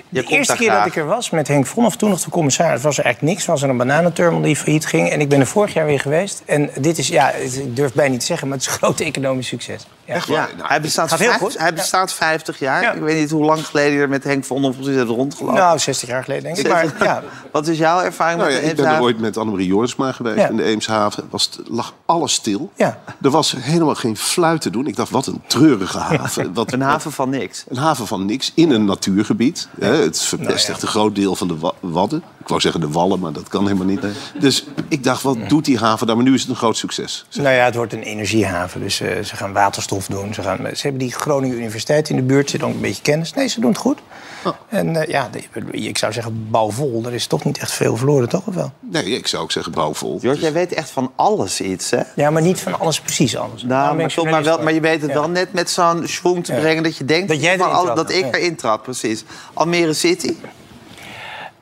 De 0.09 0.23
eerste 0.23 0.57
keer 0.57 0.71
dat 0.71 0.87
ik 0.87 0.97
er 0.97 1.07
was 1.07 1.31
met 1.31 1.49
Henk 1.49 1.67
Vonhoff, 1.67 1.97
toen 1.97 2.11
nog 2.11 2.21
de 2.21 2.31
commissaris, 2.31 2.83
was 2.83 2.99
er 2.99 3.05
eigenlijk 3.05 3.35
niks. 3.35 3.47
Was 3.47 3.63
er 3.63 3.69
een 3.69 3.77
bananenterminal 3.77 4.43
die 4.43 4.57
failliet 4.57 4.87
ging. 4.87 5.09
En 5.09 5.21
ik 5.21 5.29
ben 5.29 5.41
er 5.41 5.47
vorig 5.47 5.73
jaar 5.75 5.87
weer 5.87 6.01
geweest. 6.01 6.43
En 6.47 6.71
dit 6.81 6.99
is, 6.99 7.09
ja, 7.09 7.31
ik 7.31 7.77
durf 7.77 7.93
bijna 7.93 8.11
niet 8.11 8.21
te 8.21 8.27
zeggen, 8.27 8.49
maar 8.49 8.57
het 8.57 8.67
is 8.67 8.73
een 8.73 8.79
groot 8.83 9.01
economisch 9.01 9.49
succes. 9.49 9.87
Ja. 10.13 10.19
Echt? 10.19 10.29
Nou, 10.57 10.69
hij 10.69 10.81
bestaat, 10.81 11.09
gaat 11.11 11.19
heel 11.19 11.29
vijf- 11.29 11.41
goed. 11.41 11.59
hij 11.59 11.75
bestaat 11.75 12.13
50 12.13 12.59
jaar. 12.59 12.83
Ja. 12.83 12.93
Ik 12.93 13.01
weet 13.03 13.19
niet 13.21 13.31
hoe 13.31 13.45
lang 13.45 13.67
geleden 13.67 13.93
je 13.93 14.01
er 14.01 14.09
met 14.09 14.25
Henk 14.25 14.45
van 14.45 14.61
precies 14.77 14.95
hebt 14.95 15.09
rondgelopen. 15.09 15.59
Nou, 15.61 15.79
60 15.79 16.09
jaar 16.09 16.23
geleden 16.25 16.43
denk 16.43 16.57
ik. 16.57 16.69
Maar 16.69 16.95
ja, 17.01 17.23
Wat 17.53 17.67
is 17.69 17.79
jouw 17.79 18.01
ervaring 18.01 18.39
Nou 18.41 18.51
ja, 18.53 18.57
met 18.57 18.65
de 18.65 18.71
ik 18.71 18.77
ben 18.77 18.95
er 18.95 19.01
ooit 19.01 19.21
met 19.21 19.37
Annemarie 19.37 19.67
Jorisma 19.67 20.13
geweest 20.13 20.37
Ja. 20.37 20.49
in 20.49 20.57
de 20.57 20.63
Eemshaven. 20.63 21.25
Was 21.31 21.45
het, 21.45 21.69
lag 21.69 21.95
alles 22.07 22.33
stil. 22.33 22.71
Ja. 22.77 22.99
Er 23.23 23.31
was 23.31 23.55
helemaal 23.59 23.95
geen 23.95 24.17
fluit 24.17 24.61
te 24.61 24.71
doen. 24.71 24.87
Ik 24.87 24.97
dacht, 24.97 25.11
wat 25.11 25.27
een 25.27 25.43
treurige 25.47 25.99
haven. 25.99 26.53
Wat, 26.55 26.73
Een 26.73 26.81
haven 26.81 27.13
van 27.13 27.31
niks. 27.31 27.65
Een 27.69 27.77
haven 27.77 28.07
van 28.07 28.27
niks 28.27 28.53
in 28.55 28.71
een 28.71 28.85
natuurgebied. 28.85 29.69
Hè, 29.81 29.97
het 29.97 30.21
verpestigt 30.23 30.67
Nou 30.69 30.79
ja. 30.81 30.83
een 30.87 30.89
groot 30.93 31.15
deel 31.15 31.37
van 31.37 31.49
de 31.49 31.59
wa- 31.59 31.73
wadden. 31.81 32.23
Ik 32.41 32.49
wou 32.49 32.61
zeggen 32.61 32.81
de 32.81 32.89
wallen, 32.89 33.19
maar 33.19 33.33
dat 33.33 33.49
kan 33.49 33.63
helemaal 33.63 33.87
niet. 33.87 34.03
Dus 34.41 34.65
ik 34.89 35.05
dacht, 35.05 35.23
wat 35.23 35.37
doet 35.49 35.65
die 35.65 35.79
haven 35.79 36.07
daar? 36.07 36.17
Maar 36.17 36.25
nu 36.25 36.35
is 36.35 36.41
het 36.41 36.51
een 36.51 36.57
groot 36.57 36.77
succes. 36.77 37.25
nou 37.35 37.49
ja, 37.55 37.65
het 37.65 37.75
wordt 37.75 37.93
een 37.93 38.03
energiehaven. 38.03 38.81
Dus 38.81 39.01
eh, 39.01 39.23
ze 39.23 39.37
gaan 39.37 39.53
waterstof 39.53 40.02
doen. 40.07 40.35
Ze, 40.35 40.43
gaan, 40.43 40.59
ze 40.59 40.83
hebben 40.83 41.01
die 41.01 41.13
Groningen 41.13 41.57
Universiteit 41.57 42.09
in 42.09 42.17
de 42.17 42.23
buurt. 42.23 42.51
Zit 42.51 42.63
ook 42.63 42.75
een 42.75 42.81
beetje 42.81 43.03
kennis. 43.03 43.33
Nee, 43.35 43.49
ze 43.49 43.61
doen 43.61 43.71
het 43.71 43.79
goed. 43.79 43.99
Oh. 44.45 44.53
En 44.69 44.97
eh, 44.97 45.09
ja, 45.09 45.31
ik 45.71 45.99
zou 45.99 46.13
zeggen, 46.13 46.47
bouwvol. 46.51 47.03
Er 47.07 47.13
is 47.15 47.27
toch 47.27 47.45
niet 47.45 47.59
echt 47.59 47.73
veel 47.73 47.97
verloren, 47.97 48.29
toch? 48.29 48.47
Of 48.47 48.55
wel? 48.55 48.73
Nee, 48.81 49.05
ik 49.05 49.27
zou 49.27 49.43
ook 49.43 49.53
zeggen 49.53 49.73
bouwvol. 49.73 50.19
Jort, 50.21 50.35
Dus- 50.35 50.43
jij 50.43 50.53
weet 50.53 50.73
echt 50.73 50.91
van 50.91 51.13
alles 51.17 51.61
iets, 51.61 51.91
hè? 51.91 52.01
Ja, 52.17 52.31
maar 52.31 52.43
niet 52.43 52.61
van 52.61 52.79
alles 52.81 53.01
precies 53.01 53.37
alles. 53.37 53.63
Nou, 53.63 53.89
ben 53.89 53.97
maar, 53.97 54.15
toch, 54.15 54.31
maar, 54.31 54.43
wel, 54.43 54.63
maar 54.63 54.73
je 54.73 54.81
weet 54.81 55.01
het 55.03 55.11
Ja. 55.11 55.21
wel 55.21 55.29
net 55.31 55.53
met 55.53 55.71
zo'n 55.71 56.03
schwung 56.07 56.45
te 56.45 56.53
Ja. 56.53 56.61
brengen... 56.61 56.83
dat 56.83 56.97
je 56.97 57.05
denkt 57.05 57.29
Dat 57.29 57.43
jij 57.43 57.57
dat 57.57 58.11
ik 58.11 58.25
ja. 58.25 58.31
erin 58.31 58.57
trap, 58.57 58.83
precies. 58.83 59.25
Almere 59.53 59.93
City, 59.93 60.35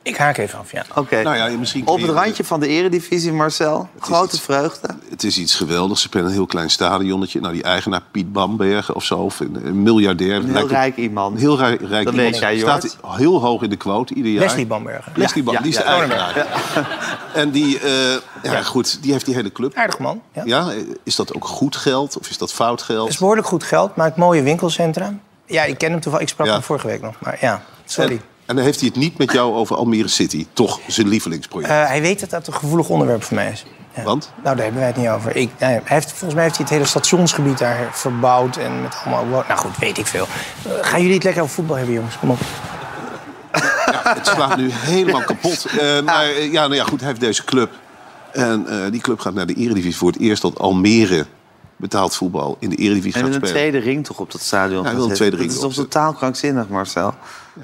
Ik 0.03 0.17
haak 0.17 0.37
even 0.37 0.59
af, 0.59 0.71
ja. 0.71 0.85
oké. 0.95 1.21
Nou 1.21 1.35
ja, 1.35 1.57
misschien 1.57 1.87
Op 1.87 2.01
het 2.01 2.09
randje 2.09 2.43
van 2.43 2.59
de 2.59 2.67
eredivisie, 2.67 3.31
Marcel. 3.33 3.89
Grote 3.99 4.35
iets- 4.35 4.43
vreugde. 4.43 4.87
Het 5.09 5.23
is 5.23 5.37
iets 5.37 5.55
geweldigs. 5.55 6.01
Ze 6.01 6.07
spelen 6.07 6.25
een 6.27 6.33
heel 6.33 6.45
klein 6.45 6.69
stadionnetje. 6.69 7.39
Nou, 7.39 7.53
die 7.53 7.63
eigenaar 7.63 8.01
Piet 8.11 8.33
Bambergen 8.33 8.95
of 8.95 9.03
zo, 9.03 9.17
of 9.17 9.39
een, 9.39 9.59
een 9.65 9.83
miljardair. 9.83 10.35
Een 10.35 10.43
heel 10.43 10.51
Lijkt 10.53 10.67
op- 10.67 10.73
rijk 10.73 10.95
iemand. 10.95 11.39
Heel 11.39 11.57
rijk, 11.57 11.79
rijk 11.81 12.05
Dat 12.05 12.13
iemand. 12.13 12.31
weet 12.31 12.39
jij, 12.39 12.57
Staat 12.59 12.81
Jort. 13.01 13.17
heel 13.17 13.39
hoog 13.41 13.61
in 13.61 13.69
de 13.69 13.75
quote 13.75 14.13
ieder 14.13 14.31
jaar. 14.31 14.41
Leslie 14.41 14.65
Bamberger. 14.65 15.11
Leslie 15.15 15.43
Bam, 15.43 15.53
Ja, 15.53 15.59
die 15.61 15.71
is 15.71 15.77
ja, 15.77 15.83
de 15.83 15.89
ja. 15.89 15.97
eigenaar. 15.97 16.47
En 17.33 17.51
die, 17.51 17.79
eh, 17.79 17.91
ja, 18.43 18.61
goed, 18.61 19.03
die 19.03 19.11
heeft 19.11 19.25
die 19.25 19.35
hele 19.35 19.51
club. 19.51 19.75
Aardig 19.75 19.99
man. 19.99 20.21
Ja. 20.33 20.41
Ja, 20.45 20.71
is 21.03 21.15
dat 21.15 21.33
ook 21.35 21.45
goed 21.45 21.75
geld 21.75 22.17
of 22.17 22.29
is 22.29 22.37
dat 22.37 22.53
fout 22.53 22.81
geld? 22.81 23.03
Het 23.03 23.13
is 23.13 23.17
behoorlijk 23.19 23.47
goed 23.47 23.63
geld, 23.63 23.95
maakt 23.95 24.17
mooie 24.17 24.41
winkelcentra. 24.41 25.13
Ja, 25.45 25.63
ik 25.63 25.77
ken 25.77 25.91
hem 25.91 25.99
toevallig. 25.99 26.25
Ik 26.27 26.31
sprak 26.31 26.47
Ja. 26.47 26.53
hem 26.53 26.61
vorige 26.61 26.87
week 26.87 27.01
nog. 27.01 27.13
Maar 27.19 27.37
ja, 27.41 27.63
sorry. 27.85 28.11
En, 28.11 28.21
en 28.51 28.57
dan 28.57 28.65
heeft 28.65 28.79
hij 28.79 28.89
het 28.89 28.97
niet 28.97 29.17
met 29.17 29.31
jou 29.31 29.53
over 29.53 29.75
Almere 29.75 30.07
City. 30.07 30.47
Toch 30.53 30.79
zijn 30.87 31.07
lievelingsproject. 31.07 31.71
Eh, 31.71 31.85
hij 31.87 32.01
weet 32.01 32.19
dat 32.19 32.29
dat 32.29 32.47
een 32.47 32.53
gevoelig 32.53 32.89
onderwerp 32.89 33.23
voor 33.23 33.35
mij 33.35 33.51
is. 33.51 33.65
Ja. 33.95 34.03
Want? 34.03 34.31
Nou, 34.43 34.55
daar 34.55 34.63
hebben 34.63 34.81
wij 34.81 34.89
het 34.89 34.97
niet 34.97 35.07
over. 35.07 35.35
Ik, 35.35 35.49
nou 35.59 35.73
ja, 35.73 35.81
hij 35.83 35.95
heeft, 35.95 36.09
volgens 36.09 36.33
mij 36.33 36.43
heeft 36.43 36.55
hij 36.55 36.65
het 36.65 36.73
hele 36.73 36.85
stationsgebied 36.85 37.57
daar 37.57 37.89
verbouwd. 37.91 38.57
En 38.57 38.81
met 38.81 38.95
allemaal... 39.05 39.43
Nou 39.47 39.59
goed, 39.59 39.77
weet 39.77 39.97
ik 39.97 40.07
veel. 40.07 40.27
Eh, 40.65 40.71
gaan 40.81 40.99
jullie 40.99 41.15
het 41.15 41.23
lekker 41.23 41.41
over 41.41 41.55
voetbal 41.55 41.75
hebben, 41.75 41.95
jongens? 41.95 42.19
Kom 42.19 42.29
op. 42.29 42.39
Het 44.03 44.27
slaat 44.27 44.57
nu 44.57 44.69
helemaal 44.71 45.23
kapot. 45.23 45.65
Eh, 45.65 46.01
maar 46.01 46.25
eh, 46.25 46.51
ja, 46.51 46.61
nou 46.61 46.75
ja, 46.75 46.83
goed, 46.83 46.99
hij 46.99 47.09
heeft 47.09 47.19
deze 47.19 47.43
club. 47.43 47.71
En 48.31 48.67
eh, 48.67 48.91
die 48.91 49.01
club 49.01 49.19
gaat 49.19 49.33
naar 49.33 49.45
de 49.45 49.53
Eredivisie 49.53 49.97
voor 49.97 50.11
het 50.11 50.19
eerst 50.19 50.41
dat 50.41 50.59
Almere 50.59 51.25
betaald 51.75 52.15
voetbal 52.15 52.57
in 52.59 52.69
de 52.69 52.75
Eredivisie 52.75 53.13
En 53.13 53.21
gaat 53.21 53.29
met 53.33 53.41
een 53.41 53.47
spelen. 53.47 53.69
tweede 53.71 53.89
ring 53.89 54.05
toch 54.05 54.19
op 54.19 54.31
dat 54.31 54.41
stadion 54.41 54.85
hij 54.85 54.95
wil 54.95 55.09
een 55.09 55.15
tweede 55.15 55.35
ring 55.35 55.47
Dat 55.53 55.57
is 55.57 55.75
toch 55.75 55.85
totaal 55.85 56.13
krankzinnig, 56.13 56.67
Marcel? 56.67 57.13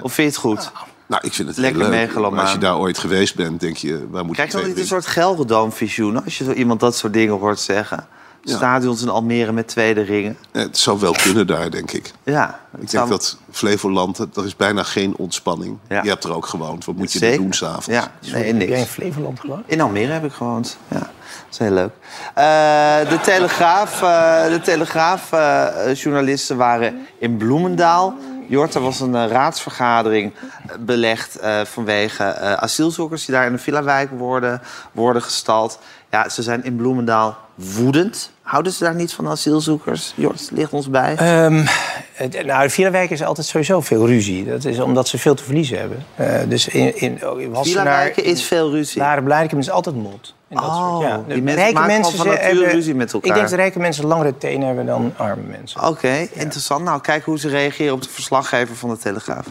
Of 0.00 0.12
vind 0.12 0.16
je 0.16 0.22
het 0.22 0.36
goed? 0.36 0.72
Nou, 1.06 1.22
ik 1.26 1.32
vind 1.32 1.48
het 1.48 1.56
Lekker 1.56 1.80
heel 1.80 1.90
leuk. 1.90 2.30
Maar 2.30 2.40
Als 2.40 2.52
je 2.52 2.58
daar 2.58 2.78
ooit 2.78 2.98
geweest 2.98 3.34
bent, 3.34 3.60
denk 3.60 3.76
je, 3.76 4.06
waar 4.10 4.24
moet 4.24 4.34
Krijg 4.34 4.52
je 4.52 4.58
dan 4.58 4.66
niet 4.66 4.78
een 4.78 4.86
soort 4.86 5.06
Gelredome-visioen... 5.06 6.24
als 6.24 6.38
je 6.38 6.44
zo 6.44 6.52
iemand 6.52 6.80
dat 6.80 6.96
soort 6.96 7.12
dingen 7.12 7.38
hoort 7.38 7.60
zeggen? 7.60 8.06
Ja. 8.42 8.56
Stadions 8.56 9.02
in 9.02 9.08
Almere 9.08 9.52
met 9.52 9.68
tweede 9.68 10.00
ringen. 10.00 10.36
Het 10.52 10.78
zou 10.78 11.00
wel 11.00 11.12
kunnen 11.22 11.46
daar, 11.46 11.70
denk 11.70 11.90
ik. 11.92 12.10
Ja, 12.22 12.60
Ik 12.80 12.90
denk 12.90 13.08
dat 13.08 13.38
Flevoland, 13.50 14.16
dat- 14.16 14.36
er 14.36 14.44
is 14.44 14.56
bijna 14.56 14.82
geen 14.82 15.16
ontspanning. 15.16 15.78
Ja. 15.88 16.02
Je 16.02 16.08
hebt 16.08 16.24
er 16.24 16.34
ook 16.34 16.46
gewoond. 16.46 16.84
Wat 16.84 16.94
moet 16.94 17.12
je 17.12 17.18
Zeker. 17.18 17.36
er 17.36 17.42
doen 17.42 17.52
s'avonds? 17.52 17.86
Ja, 17.86 18.12
nee, 18.20 18.30
Heb 18.32 18.40
jij 18.40 18.48
in 18.48 18.56
niks. 18.56 18.90
Flevoland 18.90 19.40
gewoond? 19.40 19.62
In 19.66 19.80
Almere 19.80 20.12
heb 20.12 20.24
ik 20.24 20.32
gewoond. 20.32 20.78
Ja, 20.88 20.98
dat 20.98 21.08
is 21.50 21.58
heel 21.58 21.70
leuk. 21.70 21.90
Eh, 22.34 23.10
de 23.10 23.18
Telegraaf, 23.22 24.02
eh, 24.02 24.48
de 24.48 24.60
telegraaf 24.60 25.32
eh, 25.32 25.94
journalisten 25.94 26.56
waren 26.56 27.06
in 27.18 27.36
Bloemendaal. 27.36 28.14
Jort, 28.48 28.74
er 28.74 28.80
was 28.80 29.00
een 29.00 29.14
eh, 29.14 29.30
raadsvergadering 29.30 30.32
eh, 30.32 30.76
belegd 30.80 31.36
eh, 31.36 31.64
vanwege 31.64 32.24
asielzoekers 32.58 33.24
die 33.24 33.34
daar 33.34 33.46
in 33.46 33.52
de 33.52 33.58
villa-wijk 33.58 34.10
worden, 34.10 34.60
worden 34.92 35.22
gestald. 35.22 35.78
Ja, 36.10 36.28
ze 36.28 36.42
zijn 36.42 36.64
in 36.64 36.76
Bloemendaal 36.76 37.36
woedend. 37.54 38.30
Houden 38.42 38.72
ze 38.72 38.84
daar 38.84 38.94
niet 38.94 39.12
van 39.12 39.28
asielzoekers? 39.28 40.12
Jort, 40.16 40.48
ligt 40.52 40.72
ons 40.72 40.90
bij. 40.90 41.14
Ehm, 41.16 41.64
het- 42.12 42.46
nou, 42.46 42.62
de 42.62 42.70
Vierenwijk 42.70 43.10
is 43.10 43.22
altijd 43.22 43.46
sowieso 43.46 43.80
veel 43.80 44.06
ruzie. 44.06 44.44
Dat 44.44 44.64
is 44.64 44.78
omdat 44.80 45.08
ze 45.08 45.18
veel 45.18 45.34
te 45.34 45.44
verliezen 45.44 45.78
hebben. 45.78 46.04
Eh, 46.14 46.34
dus 46.48 46.68
in, 46.68 47.00
in, 47.00 47.28
oh, 47.28 47.40
in 47.40 47.50
Wassenaar... 47.50 48.18
Is 48.18 48.42
veel 48.44 48.70
ruzie. 48.70 49.00
Laren 49.00 49.24
Blijkum 49.24 49.58
is 49.58 49.70
altijd 49.70 49.96
mot. 49.96 50.34
En 50.48 50.56
dat 50.56 50.64
Oh, 50.64 50.90
soort, 50.96 51.08
ja. 51.08 51.16
die 51.26 51.34
De 51.34 51.42
mensen 51.42 51.62
rijke 51.62 51.80
mensen 51.80 52.04
al 52.04 52.10
van 52.10 52.26
ze 52.26 52.30
nature 52.32 52.46
hebben- 52.54 52.70
ruzie 52.72 52.94
met 52.94 53.12
elkaar. 53.12 53.28
Ik 53.30 53.34
denk 53.36 53.48
dat 53.48 53.58
rijke 53.58 53.78
mensen 53.78 54.06
langere 54.06 54.38
tenen 54.38 54.66
hebben 54.66 54.86
dan 54.86 55.12
arme 55.16 55.42
mensen. 55.42 55.86
Oké, 55.88 56.28
interessant. 56.32 56.84
Nou, 56.84 57.00
kijk 57.00 57.24
hoe 57.24 57.38
ze 57.38 57.48
reageren 57.48 57.92
op 57.94 58.02
de 58.02 58.08
verslaggever 58.08 58.76
van 58.76 58.88
de 58.90 58.98
Telegraaf. 58.98 59.46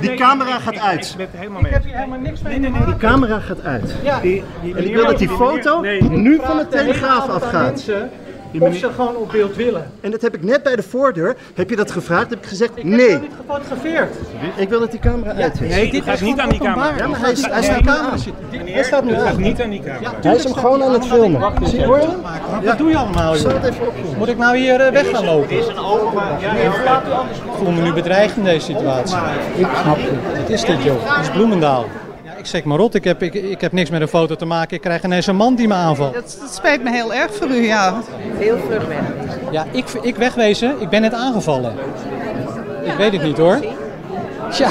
Die 0.00 0.14
camera 0.14 0.58
gaat 0.58 0.78
uit. 0.78 1.10
Ik 1.10 1.16
ben 1.16 1.26
het 1.30 1.40
helemaal 1.40 1.60
mee. 1.60 1.70
Ik 1.70 1.76
heb 1.76 1.84
hier 1.84 1.96
helemaal 1.96 2.18
niks 2.18 2.42
mee. 2.42 2.58
Nee, 2.58 2.70
nee, 2.70 2.80
nee. 2.80 2.88
Die 2.88 2.96
camera 2.96 3.38
gaat 3.40 3.62
uit. 3.62 3.94
Ja. 4.02 4.20
En 4.22 4.84
ik 4.84 4.94
wil 4.94 5.06
dat 5.06 5.18
die 5.18 5.28
foto 5.28 5.80
nu 6.08 6.40
van 6.42 6.56
de 6.56 6.68
Telegraaf 6.68 7.28
afgaat. 7.28 7.72
Mensen 7.72 8.10
of 8.58 8.76
ze 8.76 8.90
gewoon 8.92 9.16
op 9.16 9.30
beeld 9.30 9.56
willen. 9.56 9.90
En 10.00 10.10
dat 10.10 10.22
heb 10.22 10.34
ik 10.34 10.42
net 10.42 10.62
bij 10.62 10.76
de 10.76 10.82
voordeur. 10.82 11.36
Heb 11.54 11.70
je 11.70 11.76
dat 11.76 11.90
gevraagd? 11.90 12.30
Heb 12.30 12.38
ik 12.38 12.46
gezegd 12.46 12.70
Ik 12.70 12.76
heb 12.76 12.92
nee. 12.92 13.18
niet 13.18 13.30
gefotografeerd. 13.46 14.14
Ik 14.56 14.68
wil 14.68 14.80
dat 14.80 14.90
die 14.90 15.00
camera 15.00 15.32
uit 15.34 15.60
is. 15.60 15.68
Nee, 15.68 15.90
dit 15.90 16.02
gaat 16.02 16.20
niet 16.20 16.38
aan 16.38 16.48
die 16.48 16.58
camera. 16.58 16.96
Ja, 16.96 17.06
maar 17.06 17.20
hij, 17.20 17.32
is, 17.32 17.46
hij 17.46 17.62
staat 17.62 17.82
camera. 17.82 18.16
Hij 18.64 18.82
staat 18.82 19.04
nu 19.04 19.14
aan. 19.14 19.40
Niet 19.40 19.62
aan 19.62 19.70
die 19.70 19.82
camera. 19.82 20.12
Hij 20.20 20.36
is 20.36 20.44
hem 20.44 20.54
gewoon 20.54 20.82
aan 20.82 20.92
het 20.92 21.06
filmen. 21.06 21.52
Zie 21.62 21.78
je, 21.78 21.86
hoor? 21.86 22.08
Wat 22.64 22.78
doe 22.78 22.90
je 22.90 22.96
allemaal, 22.96 23.34
Zal 23.34 23.50
joh? 23.50 23.62
het 23.62 23.72
even 23.72 23.86
opzoeken. 23.86 24.18
Moet 24.18 24.28
ik 24.28 24.38
nou 24.38 24.56
hier 24.56 24.80
eh, 24.80 24.92
weg 24.92 25.10
gaan 25.10 25.24
lopen? 25.24 25.56
Het 25.56 25.64
is 25.64 25.66
een 25.66 25.78
open. 25.78 26.22
Ik 26.40 27.53
voel 27.64 27.72
me 27.72 27.82
nu 27.82 27.92
bedreigd 27.92 28.36
in 28.36 28.44
deze 28.44 28.64
situatie. 28.64 29.16
Ik 29.56 29.66
snap 29.82 29.96
het. 29.96 30.38
Wat 30.40 30.50
is 30.50 30.64
dit, 30.64 30.82
joh? 30.82 30.96
Het 31.04 31.24
is 31.24 31.30
Bloemendaal. 31.30 31.84
Ja, 32.24 32.32
ik 32.36 32.46
zeg 32.46 32.64
maar 32.64 32.78
rot, 32.78 32.94
ik 32.94 33.04
heb, 33.04 33.22
ik, 33.22 33.34
ik 33.34 33.60
heb 33.60 33.72
niks 33.72 33.90
met 33.90 34.00
een 34.00 34.08
foto 34.08 34.34
te 34.34 34.44
maken. 34.44 34.76
Ik 34.76 34.82
krijg 34.82 35.04
ineens 35.04 35.26
een 35.26 35.36
man 35.36 35.54
die 35.54 35.68
me 35.68 35.74
aanvalt. 35.74 36.14
Dat, 36.14 36.36
dat 36.40 36.54
spijt 36.54 36.82
me 36.82 36.90
heel 36.90 37.14
erg 37.14 37.34
voor 37.34 37.48
u, 37.48 37.66
ja. 37.66 37.94
Ja, 39.50 39.66
ik, 39.70 39.84
ik 40.02 40.16
wegwezen, 40.16 40.74
ik 40.80 40.88
ben 40.88 41.00
net 41.00 41.12
aangevallen. 41.12 41.74
Ik 42.84 42.94
weet 42.96 43.12
het 43.12 43.22
niet 43.22 43.38
hoor. 43.38 43.58
Ja. 44.58 44.68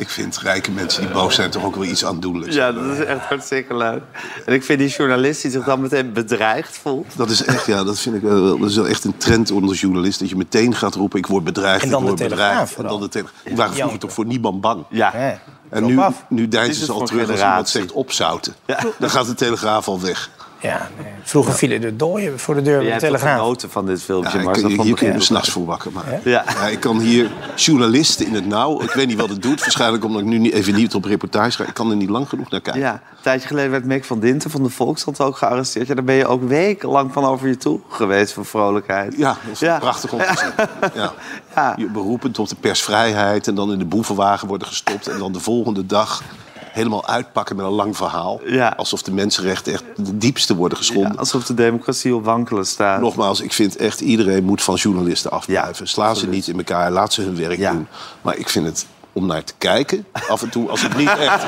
Ik 0.00 0.08
vind 0.08 0.38
rijke 0.38 0.70
mensen 0.70 1.02
die 1.02 1.10
boos 1.10 1.34
zijn 1.34 1.50
toch 1.50 1.64
ook 1.64 1.74
wel 1.74 1.84
iets 1.84 2.04
aandoenlijks. 2.04 2.54
Ja, 2.54 2.72
dat 2.72 2.84
is 2.84 3.04
echt 3.04 3.20
hartstikke 3.20 3.76
leuk. 3.76 4.02
En 4.46 4.52
ik 4.52 4.64
vind 4.64 4.78
die 4.78 4.88
journalist 4.88 5.42
die 5.42 5.50
zich 5.50 5.64
dan 5.64 5.80
meteen 5.80 6.12
bedreigd 6.12 6.76
voelt. 6.76 7.16
Dat 7.16 7.30
is 7.30 7.44
echt, 7.44 7.66
ja, 7.66 7.84
dat 7.84 7.98
vind 7.98 8.16
ik 8.16 8.22
wel, 8.22 8.58
dat 8.58 8.68
is 8.68 8.76
wel 8.76 8.88
echt 8.88 9.04
een 9.04 9.16
trend 9.16 9.50
onder 9.50 9.76
journalisten. 9.76 10.20
Dat 10.20 10.30
je 10.30 10.36
meteen 10.36 10.74
gaat 10.74 10.94
roepen, 10.94 11.18
ik 11.18 11.26
word 11.26 11.44
bedreigd, 11.44 11.84
En 11.84 11.90
dan 11.90 12.00
ik 12.00 12.06
word 12.06 12.18
de 12.18 12.24
Telegraaf 12.24 12.48
bedreigd. 12.50 12.70
En 12.70 12.76
vooral. 12.76 12.98
dan 12.98 13.08
de 13.08 13.12
Telegraaf. 13.12 13.42
Die 13.44 13.56
waren 13.56 13.74
vroeger 13.74 13.98
toch 13.98 14.12
voor 14.12 14.26
niemand 14.26 14.60
bang. 14.60 14.84
Ja. 14.90 15.40
En 15.70 15.84
nu, 15.86 15.98
af. 15.98 16.24
nu 16.28 16.48
deinzen 16.48 16.86
ze 16.86 16.92
al 16.92 17.04
terug 17.04 17.30
als 17.30 17.40
iemand 17.40 17.68
zegt 17.68 17.92
opzouten. 17.92 18.54
Dan 18.98 19.10
gaat 19.10 19.26
de 19.26 19.34
Telegraaf 19.34 19.88
al 19.88 20.00
weg. 20.00 20.30
Ja, 20.62 20.88
nee. 21.02 21.12
Vroeger 21.22 21.54
vielen 21.54 21.80
de 21.80 21.96
dooien 21.96 22.38
voor 22.38 22.54
de 22.54 22.62
deur 22.62 22.80
Jij 22.80 22.84
bij 22.90 22.98
de 22.98 23.04
Telegraaf. 23.06 23.38
genoten 23.38 23.70
van 23.70 23.86
dit 23.86 24.02
filmpje, 24.02 24.32
Ja, 24.32 24.38
ik, 24.38 24.44
Mars. 24.44 24.60
Dat 24.62 24.70
hier 24.70 24.86
ik 24.86 24.94
kun 24.94 25.06
je 25.06 25.12
me 25.12 25.20
s'nachts 25.20 25.50
voor 25.50 25.64
wakker 25.64 25.92
maken. 25.92 26.20
Ja. 26.24 26.44
Ja, 26.54 26.66
ik 26.66 26.80
kan 26.80 26.98
hier 26.98 27.30
journalisten 27.56 28.26
in 28.26 28.34
het 28.34 28.46
nauw. 28.46 28.82
Ik 28.82 28.90
weet 28.92 29.06
niet 29.06 29.20
wat 29.20 29.28
het 29.28 29.42
doet. 29.42 29.60
Waarschijnlijk 29.60 30.04
omdat 30.04 30.20
ik 30.20 30.26
nu 30.26 30.38
niet, 30.38 30.52
even 30.52 30.74
niet 30.74 30.94
op 30.94 31.04
reportage 31.04 31.50
ga. 31.56 31.64
Ik 31.68 31.74
kan 31.74 31.90
er 31.90 31.96
niet 31.96 32.08
lang 32.10 32.28
genoeg 32.28 32.50
naar 32.50 32.60
kijken. 32.60 32.82
Ja, 32.82 32.92
een 32.92 33.22
tijdje 33.22 33.48
geleden 33.48 33.70
werd 33.70 33.84
Mick 33.84 34.04
van 34.04 34.20
Dinten 34.20 34.50
van 34.50 34.62
de 34.62 34.68
Volkskrant 34.70 35.20
ook 35.20 35.36
gearresteerd. 35.36 35.86
Ja, 35.86 35.94
daar 35.94 36.04
ben 36.04 36.14
je 36.14 36.26
ook 36.26 36.42
wekenlang 36.48 37.12
van 37.12 37.24
over 37.24 37.48
je 37.48 37.56
toe 37.56 37.80
geweest 37.88 38.32
van 38.32 38.44
vrolijkheid. 38.44 39.14
Ja, 39.16 39.28
dat 39.44 39.52
is 39.52 39.58
Ja. 39.60 39.78
prachtig 39.78 40.12
om 40.12 40.18
te 40.18 40.32
zien. 40.36 40.66
Ja. 41.02 41.12
Ja. 41.54 41.74
Je 41.76 41.86
beroepend 41.86 42.38
op 42.38 42.48
de 42.48 42.56
persvrijheid 42.60 43.46
en 43.48 43.54
dan 43.54 43.72
in 43.72 43.78
de 43.78 43.84
boevenwagen 43.84 44.48
worden 44.48 44.66
gestopt... 44.68 45.06
en 45.08 45.18
dan 45.18 45.32
de 45.32 45.40
volgende 45.40 45.86
dag 45.86 46.22
helemaal 46.72 47.06
uitpakken 47.06 47.56
met 47.56 47.64
een 47.64 47.72
lang 47.72 47.96
verhaal. 47.96 48.40
Ja. 48.44 48.74
Alsof 48.76 49.02
de 49.02 49.12
mensenrechten 49.12 49.72
echt 49.72 49.84
de 49.96 50.16
diepste 50.16 50.56
worden 50.56 50.78
geschonden. 50.78 51.12
Ja, 51.12 51.18
alsof 51.18 51.44
de 51.44 51.54
democratie 51.54 52.14
op 52.14 52.24
wankelen 52.24 52.66
staat. 52.66 53.00
Nogmaals, 53.00 53.40
ik 53.40 53.52
vind 53.52 53.76
echt 53.76 54.00
iedereen 54.00 54.44
moet 54.44 54.62
van 54.62 54.74
journalisten 54.74 55.30
afblijven. 55.30 55.88
Sla 55.88 56.14
ze 56.14 56.28
niet 56.28 56.46
in 56.46 56.56
elkaar, 56.56 56.90
laat 56.90 57.12
ze 57.12 57.22
hun 57.22 57.36
werk 57.36 57.58
doen. 57.58 57.86
Maar 58.22 58.36
ik 58.36 58.48
vind 58.48 58.66
het 58.66 58.86
om 59.12 59.26
naar 59.26 59.44
te 59.44 59.52
kijken, 59.58 60.06
af 60.28 60.42
en 60.42 60.48
toe, 60.48 60.68
als 60.68 60.82
het 60.82 60.96
niet 60.96 61.08
echt, 61.18 61.44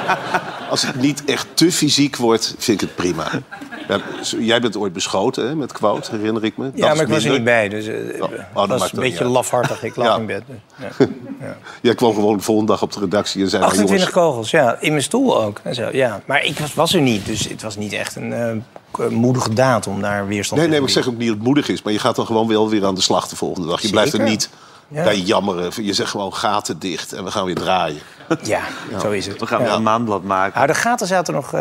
als 0.70 0.86
het 0.86 0.94
niet 1.00 1.24
echt 1.24 1.46
te 1.54 1.72
fysiek 1.72 2.16
wordt, 2.16 2.54
vind 2.58 2.82
ik 2.82 2.88
het 2.88 2.96
prima. 2.96 3.30
Jij 4.38 4.60
bent 4.60 4.76
ooit 4.76 4.92
beschoten 4.92 5.46
hè, 5.48 5.54
met 5.54 5.72
quote, 5.72 6.10
herinner 6.16 6.44
ik 6.44 6.56
me. 6.56 6.64
Dat 6.64 6.72
Ja, 6.78 6.94
maar 6.94 7.02
ik 7.02 7.08
was 7.08 7.24
er 7.24 7.30
niet 7.32 7.44
bij, 7.44 7.68
dus 7.68 7.86
eh, 7.86 7.94
dat 8.18 8.30
het 8.30 8.54
maakt 8.54 8.68
was 8.68 8.92
een 8.92 8.98
beetje 9.00 9.24
uit. 9.24 9.32
lafhartig. 9.32 9.82
Ik 9.82 9.96
lag 9.96 10.06
Ja. 10.06 10.16
in 10.16 10.26
bed. 10.26 10.42
Ja. 10.76 11.06
Jij 11.82 11.94
kwam 11.94 12.14
gewoon 12.14 12.36
de 12.36 12.42
volgende 12.42 12.72
dag 12.72 12.82
op 12.82 12.92
de 12.92 13.00
redactie 13.00 13.42
en 13.42 13.48
zei... 13.50 13.62
nou, 13.62 13.72
28 13.74 14.06
jongens, 14.14 14.26
kogels, 14.28 14.50
ja. 14.50 14.76
In 14.80 14.90
mijn 14.90 15.02
stoel 15.02 15.42
ook. 15.42 15.60
En 15.62 15.74
zo, 15.74 15.88
ja. 15.92 16.20
Maar 16.26 16.44
ik 16.44 16.58
was, 16.58 16.74
was 16.74 16.94
er 16.94 17.00
niet, 17.00 17.26
dus 17.26 17.48
het 17.48 17.62
was 17.62 17.76
niet 17.76 17.92
echt 17.92 18.16
een 18.16 18.32
eh, 18.32 19.06
moedige 19.08 19.52
daad 19.52 19.86
om 19.86 20.00
daar 20.00 20.26
weerstand 20.26 20.60
Nee, 20.60 20.70
nee, 20.70 20.78
te 20.78 20.84
maar 20.86 20.96
ik 20.96 21.02
zeg 21.04 21.12
ook 21.12 21.18
niet 21.18 21.28
dat 21.28 21.36
het 21.36 21.46
moedig 21.46 21.68
is. 21.68 21.82
Maar 21.82 21.92
je 21.92 21.98
gaat 21.98 22.16
dan 22.16 22.26
gewoon 22.26 22.48
wel 22.48 22.68
weer 22.68 22.84
aan 22.86 22.94
de 22.94 23.00
slag 23.00 23.28
de 23.28 23.36
volgende 23.36 23.68
dag. 23.68 23.80
Je 23.80 23.90
blijft 23.90 24.12
er 24.12 24.22
niet 24.22 24.48
Ja. 24.88 25.02
bij 25.02 25.18
jammeren. 25.18 25.84
Je 25.84 25.92
zegt 25.92 26.10
gewoon 26.10 26.34
gaten 26.34 26.78
dicht 26.78 27.12
en 27.12 27.24
we 27.24 27.30
gaan 27.30 27.44
weer 27.44 27.54
draaien. 27.54 28.00
Ja, 28.42 28.60
zo 29.00 29.10
is 29.10 29.26
het. 29.26 29.40
We 29.40 29.46
gaan 29.46 29.62
ja. 29.62 29.74
een 29.74 29.82
maandblad 29.82 30.22
maken. 30.22 30.54
Nou, 30.54 30.66
de 30.66 30.74
gaten 30.74 31.06
zaten 31.06 31.34
nog 31.34 31.54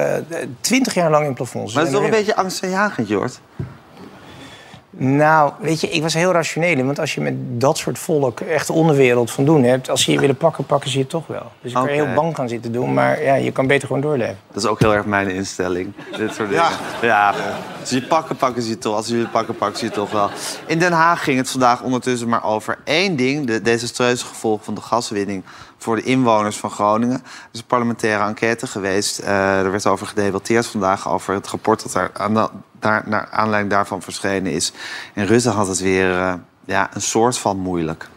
twintig 0.61 0.93
jaar 0.93 1.09
lang 1.11 1.25
in 1.25 1.33
plafonds. 1.33 1.73
maar 1.73 1.83
het 1.83 1.91
is 1.91 1.97
toch 1.97 2.07
een 2.07 2.13
En, 2.13 2.19
eh, 2.19 2.25
beetje 2.25 2.41
angstaanjagend, 2.41 3.07
Jort? 3.07 3.39
Nou, 5.03 5.51
weet 5.59 5.81
je, 5.81 5.89
ik 5.89 6.01
was 6.01 6.13
heel 6.13 6.31
rationeel. 6.31 6.85
Want 6.85 6.99
als 6.99 7.13
je 7.13 7.21
met 7.21 7.33
dat 7.37 7.77
soort 7.77 7.99
volk 7.99 8.39
echt 8.39 8.67
de 8.67 8.73
onderwereld 8.73 9.31
van 9.31 9.45
doen 9.45 9.63
hebt... 9.63 9.89
als 9.89 10.03
ze 10.03 10.11
je 10.11 10.19
willen 10.19 10.37
pakken, 10.37 10.65
pakken 10.65 10.89
ze 10.89 10.97
je 10.97 11.07
toch 11.07 11.27
wel. 11.27 11.51
Dus 11.61 11.71
ik 11.71 11.77
kan 11.77 11.87
heel 11.87 12.13
bang 12.15 12.35
gaan 12.35 12.49
zitten 12.49 12.71
doen. 12.71 12.93
Maar 12.93 13.23
ja, 13.23 13.35
je 13.35 13.51
kan 13.51 13.67
beter 13.67 13.87
gewoon 13.87 14.01
doorleven. 14.01 14.37
Dat 14.47 14.63
is 14.63 14.69
ook 14.69 14.79
heel 14.79 14.93
erg 14.93 15.05
mijn 15.05 15.29
instelling. 15.29 15.93
Dit 16.17 16.33
soort 16.33 16.49
dingen. 16.49 16.63
Ja. 17.01 17.33
Als 17.79 17.89
ze 17.89 17.95
je 17.95 18.03
pakken, 18.03 18.35
pakken 18.35 18.61
ze 18.61 18.69
je 18.69 18.77
toch. 18.77 18.95
Als 18.95 19.07
ze 19.07 19.17
je 19.17 19.27
pakken, 19.27 19.55
pakken 19.55 19.79
ze 19.79 19.85
je 19.85 19.91
toch 19.91 20.11
wel. 20.11 20.29
In 20.67 20.79
Den 20.79 20.91
Haag 20.91 21.23
ging 21.23 21.37
het 21.37 21.49
vandaag 21.49 21.81
ondertussen 21.81 22.29
maar 22.29 22.43
over 22.43 22.77
één 22.83 23.15
ding. 23.15 23.47
De 23.47 23.61
desastreuze 23.61 24.25
gevolgen 24.25 24.65
van 24.65 24.73
de 24.73 24.81
gaswinning 24.81 25.43
voor 25.83 25.95
de 25.95 26.03
inwoners 26.03 26.57
van 26.57 26.69
Groningen. 26.69 27.15
Er 27.15 27.49
is 27.51 27.59
een 27.59 27.65
parlementaire 27.65 28.23
enquête 28.23 28.67
geweest. 28.67 29.19
Eh, 29.19 29.59
er 29.59 29.71
werd 29.71 29.85
over 29.85 30.07
gedebatteerd 30.07 30.65
vandaag 30.65 31.09
over 31.09 31.33
het 31.33 31.47
rapport 31.47 31.83
dat 31.83 32.09
daar, 32.79 33.03
naar 33.05 33.29
aanleiding 33.31 33.73
daarvan 33.73 34.01
verschenen 34.01 34.51
is. 34.51 34.71
En 35.13 35.25
Rutte 35.25 35.49
had 35.49 35.67
het 35.67 35.79
weer 35.79 36.11
eh, 36.11 36.33
ja, 36.65 36.89
een 36.93 37.01
soort 37.01 37.37
van 37.37 37.57
moeilijk. 37.57 38.07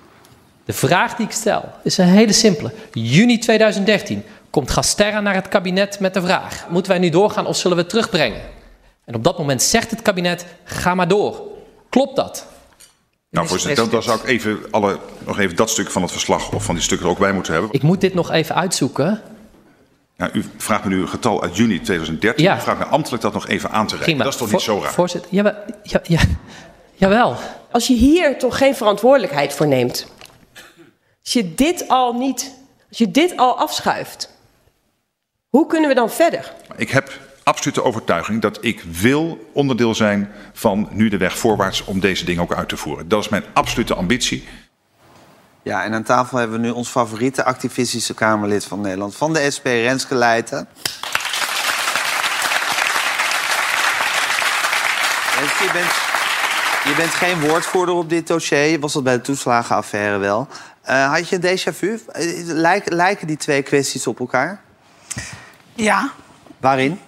De 0.64 0.72
vraag 0.72 1.16
die 1.16 1.26
ik 1.26 1.32
stel 1.32 1.72
is 1.82 1.98
een 1.98 2.06
hele 2.06 2.32
simpele. 2.32 2.72
Juni 2.92 3.38
2013 3.38 4.24
komt 4.50 4.70
Gasterra 4.70 5.20
naar 5.20 5.34
het 5.34 5.48
kabinet 5.48 6.00
met 6.00 6.14
de 6.14 6.22
vraag: 6.22 6.66
moeten 6.68 6.92
wij 6.92 7.00
nu 7.00 7.08
doorgaan 7.08 7.46
of 7.46 7.56
zullen 7.56 7.76
we 7.76 7.86
terugbrengen? 7.86 8.40
En 9.04 9.14
op 9.14 9.24
dat 9.24 9.38
moment 9.38 9.62
zegt 9.62 9.90
het 9.90 10.02
kabinet: 10.02 10.46
ga 10.64 10.94
maar 10.94 11.08
door. 11.08 11.42
Klopt 11.88 12.16
dat? 12.16 12.46
Nou, 13.34 13.46
voorzitter, 13.46 13.82
dan, 13.82 13.92
dan 13.92 14.02
zou 14.02 14.18
ik 14.18 14.26
even 14.26 14.58
alle, 14.70 14.98
nog 15.26 15.38
even 15.38 15.56
dat 15.56 15.70
stuk 15.70 15.90
van 15.90 16.02
het 16.02 16.12
verslag 16.12 16.52
of 16.52 16.64
van 16.64 16.74
die 16.74 16.84
stukken 16.84 17.06
er 17.06 17.12
ook 17.12 17.18
bij 17.18 17.32
moeten 17.32 17.52
hebben. 17.52 17.72
Ik 17.72 17.82
moet 17.82 18.00
dit 18.00 18.14
nog 18.14 18.30
even 18.30 18.54
uitzoeken. 18.54 19.22
Ja, 20.16 20.30
u 20.32 20.44
vraagt 20.56 20.84
me 20.84 20.90
nu 20.90 21.00
een 21.00 21.08
getal 21.08 21.42
uit 21.42 21.56
juni 21.56 21.80
2013. 21.80 22.44
Ja. 22.44 22.56
U 22.56 22.60
vraagt 22.60 22.78
me 22.78 22.84
ambtelijk 22.84 23.22
dat 23.22 23.32
nog 23.32 23.48
even 23.48 23.70
aan 23.70 23.86
te 23.86 23.96
reiken. 23.96 24.18
Dat 24.18 24.26
is 24.26 24.36
toch 24.36 24.52
niet 24.52 24.60
zo 24.60 24.80
raar? 24.82 24.92
Voorzitter, 24.92 25.34
jawel, 25.34 25.54
ja, 25.82 26.00
ja, 26.02 26.20
jawel. 26.94 27.36
Als 27.70 27.86
je 27.86 27.94
hier 27.94 28.38
toch 28.38 28.58
geen 28.58 28.74
verantwoordelijkheid 28.74 29.52
voor 29.52 29.66
neemt. 29.66 30.06
Als 31.24 31.32
je 31.32 31.54
dit 31.54 31.88
al 31.88 32.12
niet, 32.12 32.54
als 32.88 32.98
je 32.98 33.10
dit 33.10 33.36
al 33.36 33.58
afschuift. 33.58 34.32
Hoe 35.48 35.66
kunnen 35.66 35.88
we 35.88 35.94
dan 35.94 36.10
verder? 36.10 36.52
Ik 36.76 36.90
heb 36.90 37.18
absolute 37.44 37.82
overtuiging 37.82 38.40
dat 38.40 38.58
ik 38.60 38.82
wil 38.82 39.50
onderdeel 39.52 39.94
zijn 39.94 40.32
van 40.52 40.88
nu 40.90 41.08
de 41.08 41.16
weg 41.16 41.38
voorwaarts 41.38 41.84
om 41.84 42.00
deze 42.00 42.24
dingen 42.24 42.42
ook 42.42 42.54
uit 42.54 42.68
te 42.68 42.76
voeren. 42.76 43.08
Dat 43.08 43.20
is 43.20 43.28
mijn 43.28 43.44
absolute 43.52 43.94
ambitie. 43.94 44.48
Ja, 45.62 45.84
en 45.84 45.94
aan 45.94 46.02
tafel 46.02 46.38
hebben 46.38 46.60
we 46.60 46.66
nu 46.66 46.72
ons 46.72 46.88
favoriete 46.88 47.44
activistische 47.44 48.14
Kamerlid 48.14 48.64
van 48.64 48.80
Nederland. 48.80 49.16
Van 49.16 49.32
de 49.32 49.50
SP, 49.54 49.64
Renske 49.64 50.14
Leijten. 50.14 50.68
Renske, 55.38 55.64
je 55.64 55.70
bent, 55.72 55.92
je 56.84 56.94
bent 56.96 57.10
geen 57.10 57.40
woordvoerder 57.40 57.94
op 57.94 58.08
dit 58.08 58.26
dossier. 58.26 58.64
Je 58.64 58.78
was 58.78 58.92
dat 58.92 59.02
bij 59.04 59.14
de 59.14 59.20
toeslagenaffaire 59.20 60.18
wel. 60.18 60.48
Eh, 60.82 61.12
had 61.12 61.28
je 61.28 61.36
een 61.40 61.58
déjà 61.58 61.76
vu? 61.76 62.00
Eh, 62.06 62.44
Lijken, 62.44 62.94
lijken 62.94 63.26
die 63.26 63.36
twee 63.36 63.62
kwesties 63.62 64.06
op 64.06 64.20
elkaar? 64.20 64.60
Ja. 65.74 66.12
Waarin? 66.60 67.00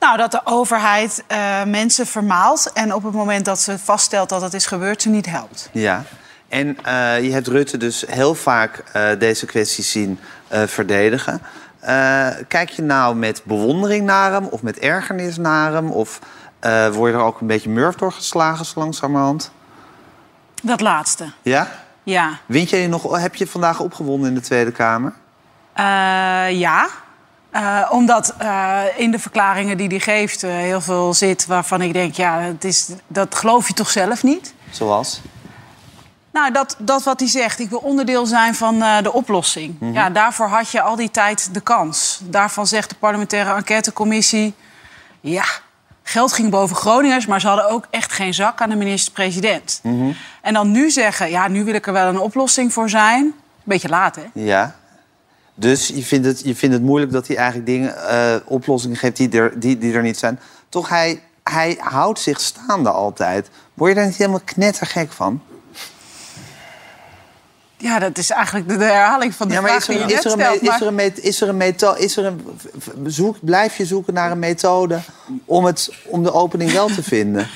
Nou, 0.00 0.16
dat 0.16 0.30
de 0.30 0.40
overheid 0.44 1.24
eh, 1.26 1.64
mensen 1.64 2.06
vermaalt... 2.06 2.70
en 2.72 2.94
op 2.94 3.02
het 3.02 3.12
moment 3.12 3.44
dat 3.44 3.60
ze 3.60 3.78
vaststelt 3.78 4.28
dat 4.28 4.42
het 4.42 4.54
is 4.54 4.66
gebeurd, 4.66 5.02
ze 5.02 5.08
niet 5.08 5.26
helpt. 5.26 5.68
Ja. 5.72 6.04
En 6.48 6.78
eh, 6.82 7.24
je 7.24 7.32
hebt 7.32 7.46
Rutte 7.46 7.76
dus 7.76 8.04
heel 8.08 8.34
vaak 8.34 8.82
eh, 8.92 9.08
deze 9.18 9.46
kwesties 9.46 9.90
zien 9.90 10.18
verdedigen. 10.66 11.42
Kijk 12.48 12.68
je 12.70 12.82
nou 12.82 13.16
met 13.16 13.40
bewondering 13.44 14.04
naar 14.04 14.32
hem 14.32 14.44
of 14.44 14.62
met 14.62 14.78
ergernis 14.78 15.36
naar 15.36 15.72
hem? 15.72 15.90
Of 15.90 16.18
word 16.92 17.12
je 17.12 17.18
er 17.18 17.24
ook 17.24 17.40
een 17.40 17.46
beetje 17.46 17.68
murf 17.68 17.94
door 17.94 18.12
geslagen 18.12 18.64
zo 18.64 18.80
langzamerhand? 18.80 19.50
Dat 20.62 20.80
laatste, 20.80 21.32
Ja? 21.42 21.68
ja. 22.02 22.38
Wint 22.46 22.70
jij 22.70 22.80
je 22.80 22.88
nog, 22.88 23.20
heb 23.20 23.34
je 23.34 23.46
vandaag 23.46 23.80
opgewonden 23.80 24.28
in 24.28 24.34
de 24.34 24.40
Tweede 24.40 24.72
Kamer? 24.72 25.12
Ja. 26.50 26.88
Eh, 27.54 27.88
omdat 27.90 28.34
eh, 28.38 28.80
in 28.96 29.10
de 29.10 29.18
verklaringen 29.18 29.76
die 29.76 29.88
hij 29.88 29.98
geeft 29.98 30.42
eh, 30.42 30.50
heel 30.50 30.80
veel 30.80 31.14
zit 31.14 31.46
waarvan 31.46 31.82
ik 31.82 31.92
denk, 31.92 32.14
ja, 32.14 32.40
het 32.40 32.64
is, 32.64 32.88
dat 33.06 33.34
geloof 33.34 33.68
je 33.68 33.74
toch 33.74 33.90
zelf 33.90 34.22
niet? 34.22 34.54
Zoals? 34.70 35.20
Nou, 36.30 36.52
dat, 36.52 36.76
dat 36.78 37.02
wat 37.02 37.20
hij 37.20 37.28
zegt, 37.28 37.58
ik 37.58 37.70
wil 37.70 37.78
onderdeel 37.78 38.26
zijn 38.26 38.54
van 38.54 38.78
de 39.02 39.12
oplossing. 39.12 39.76
Mhm. 39.80 39.92
Ja, 39.92 40.10
daarvoor 40.10 40.48
had 40.48 40.70
je 40.70 40.80
al 40.80 40.96
die 40.96 41.10
tijd 41.10 41.54
de 41.54 41.60
kans. 41.60 42.20
Daarvan 42.22 42.66
zegt 42.66 42.90
de 42.90 42.96
parlementaire 42.96 43.54
enquêtecommissie... 43.54 44.54
ja, 45.20 45.44
geld 46.02 46.32
ging 46.32 46.50
boven 46.50 46.76
Groningers, 46.76 47.26
maar 47.26 47.40
ze 47.40 47.46
hadden 47.46 47.68
ook 47.68 47.86
echt 47.90 48.12
geen 48.12 48.34
zak 48.34 48.60
aan 48.60 48.70
de 48.70 48.76
minister-president. 48.76 49.80
Mhm. 49.82 50.12
En 50.40 50.54
dan 50.54 50.70
nu 50.70 50.90
zeggen, 50.90 51.30
ja, 51.30 51.48
nu 51.48 51.64
wil 51.64 51.74
ik 51.74 51.86
er 51.86 51.92
wel 51.92 52.08
een 52.08 52.20
oplossing 52.20 52.72
voor 52.72 52.90
zijn. 52.90 53.34
Beetje 53.62 53.88
laat, 53.88 54.16
hè? 54.16 54.24
Ja. 54.32 54.74
Dus 55.54 55.88
je 55.88 56.02
vindt 56.02 56.26
het, 56.26 56.40
je 56.44 56.54
vindt 56.54 56.74
het 56.74 56.84
moeilijk 56.84 57.12
dat 57.12 57.26
hij 57.26 57.36
eigenlijk 57.36 57.66
dingen, 57.66 58.08
eh, 58.08 58.34
oplossingen 58.44 58.96
geeft 58.96 59.16
die 59.16 59.30
er, 59.30 59.60
die, 59.60 59.78
die 59.78 59.94
er 59.94 60.02
niet 60.02 60.18
zijn. 60.18 60.40
Toch, 60.68 60.88
hij, 60.88 61.22
hij 61.42 61.76
houdt 61.80 62.18
zich 62.20 62.40
staande 62.40 62.90
altijd. 62.90 63.48
Word 63.74 63.90
je 63.90 63.96
daar 63.96 64.06
niet 64.06 64.16
helemaal 64.16 64.40
knettergek 64.44 65.12
van? 65.12 65.42
Ja, 67.76 67.98
dat 67.98 68.18
is 68.18 68.30
eigenlijk 68.30 68.68
de, 68.68 68.74
herhaling 68.84 69.34
van 69.34 69.48
de 69.48 69.54
Ja, 69.54 69.60
maar 69.60 69.70
vraag 69.70 69.86
die 69.86 69.98
je 69.98 70.04
net 70.04 70.18
stelt. 70.18 70.62
is 70.62 70.80
er 70.80 70.86
een, 70.86 70.94
met- 70.94 71.18
is 71.20 71.40
er 71.40 71.48
een 71.48 71.56
methode, 71.56 71.98
is 72.00 72.16
er 72.16 72.24
een, 72.24 72.40
zoek, 73.06 73.36
blijf 73.40 73.76
je 73.76 73.86
zoeken 73.86 74.14
naar 74.14 74.30
een 74.30 74.38
methode 74.38 75.00
om, 75.44 75.64
het, 75.64 75.90
om 76.04 76.22
de 76.22 76.32
opening 76.32 76.72
wel 76.72 76.86
te 76.86 77.02
vinden? 77.02 77.48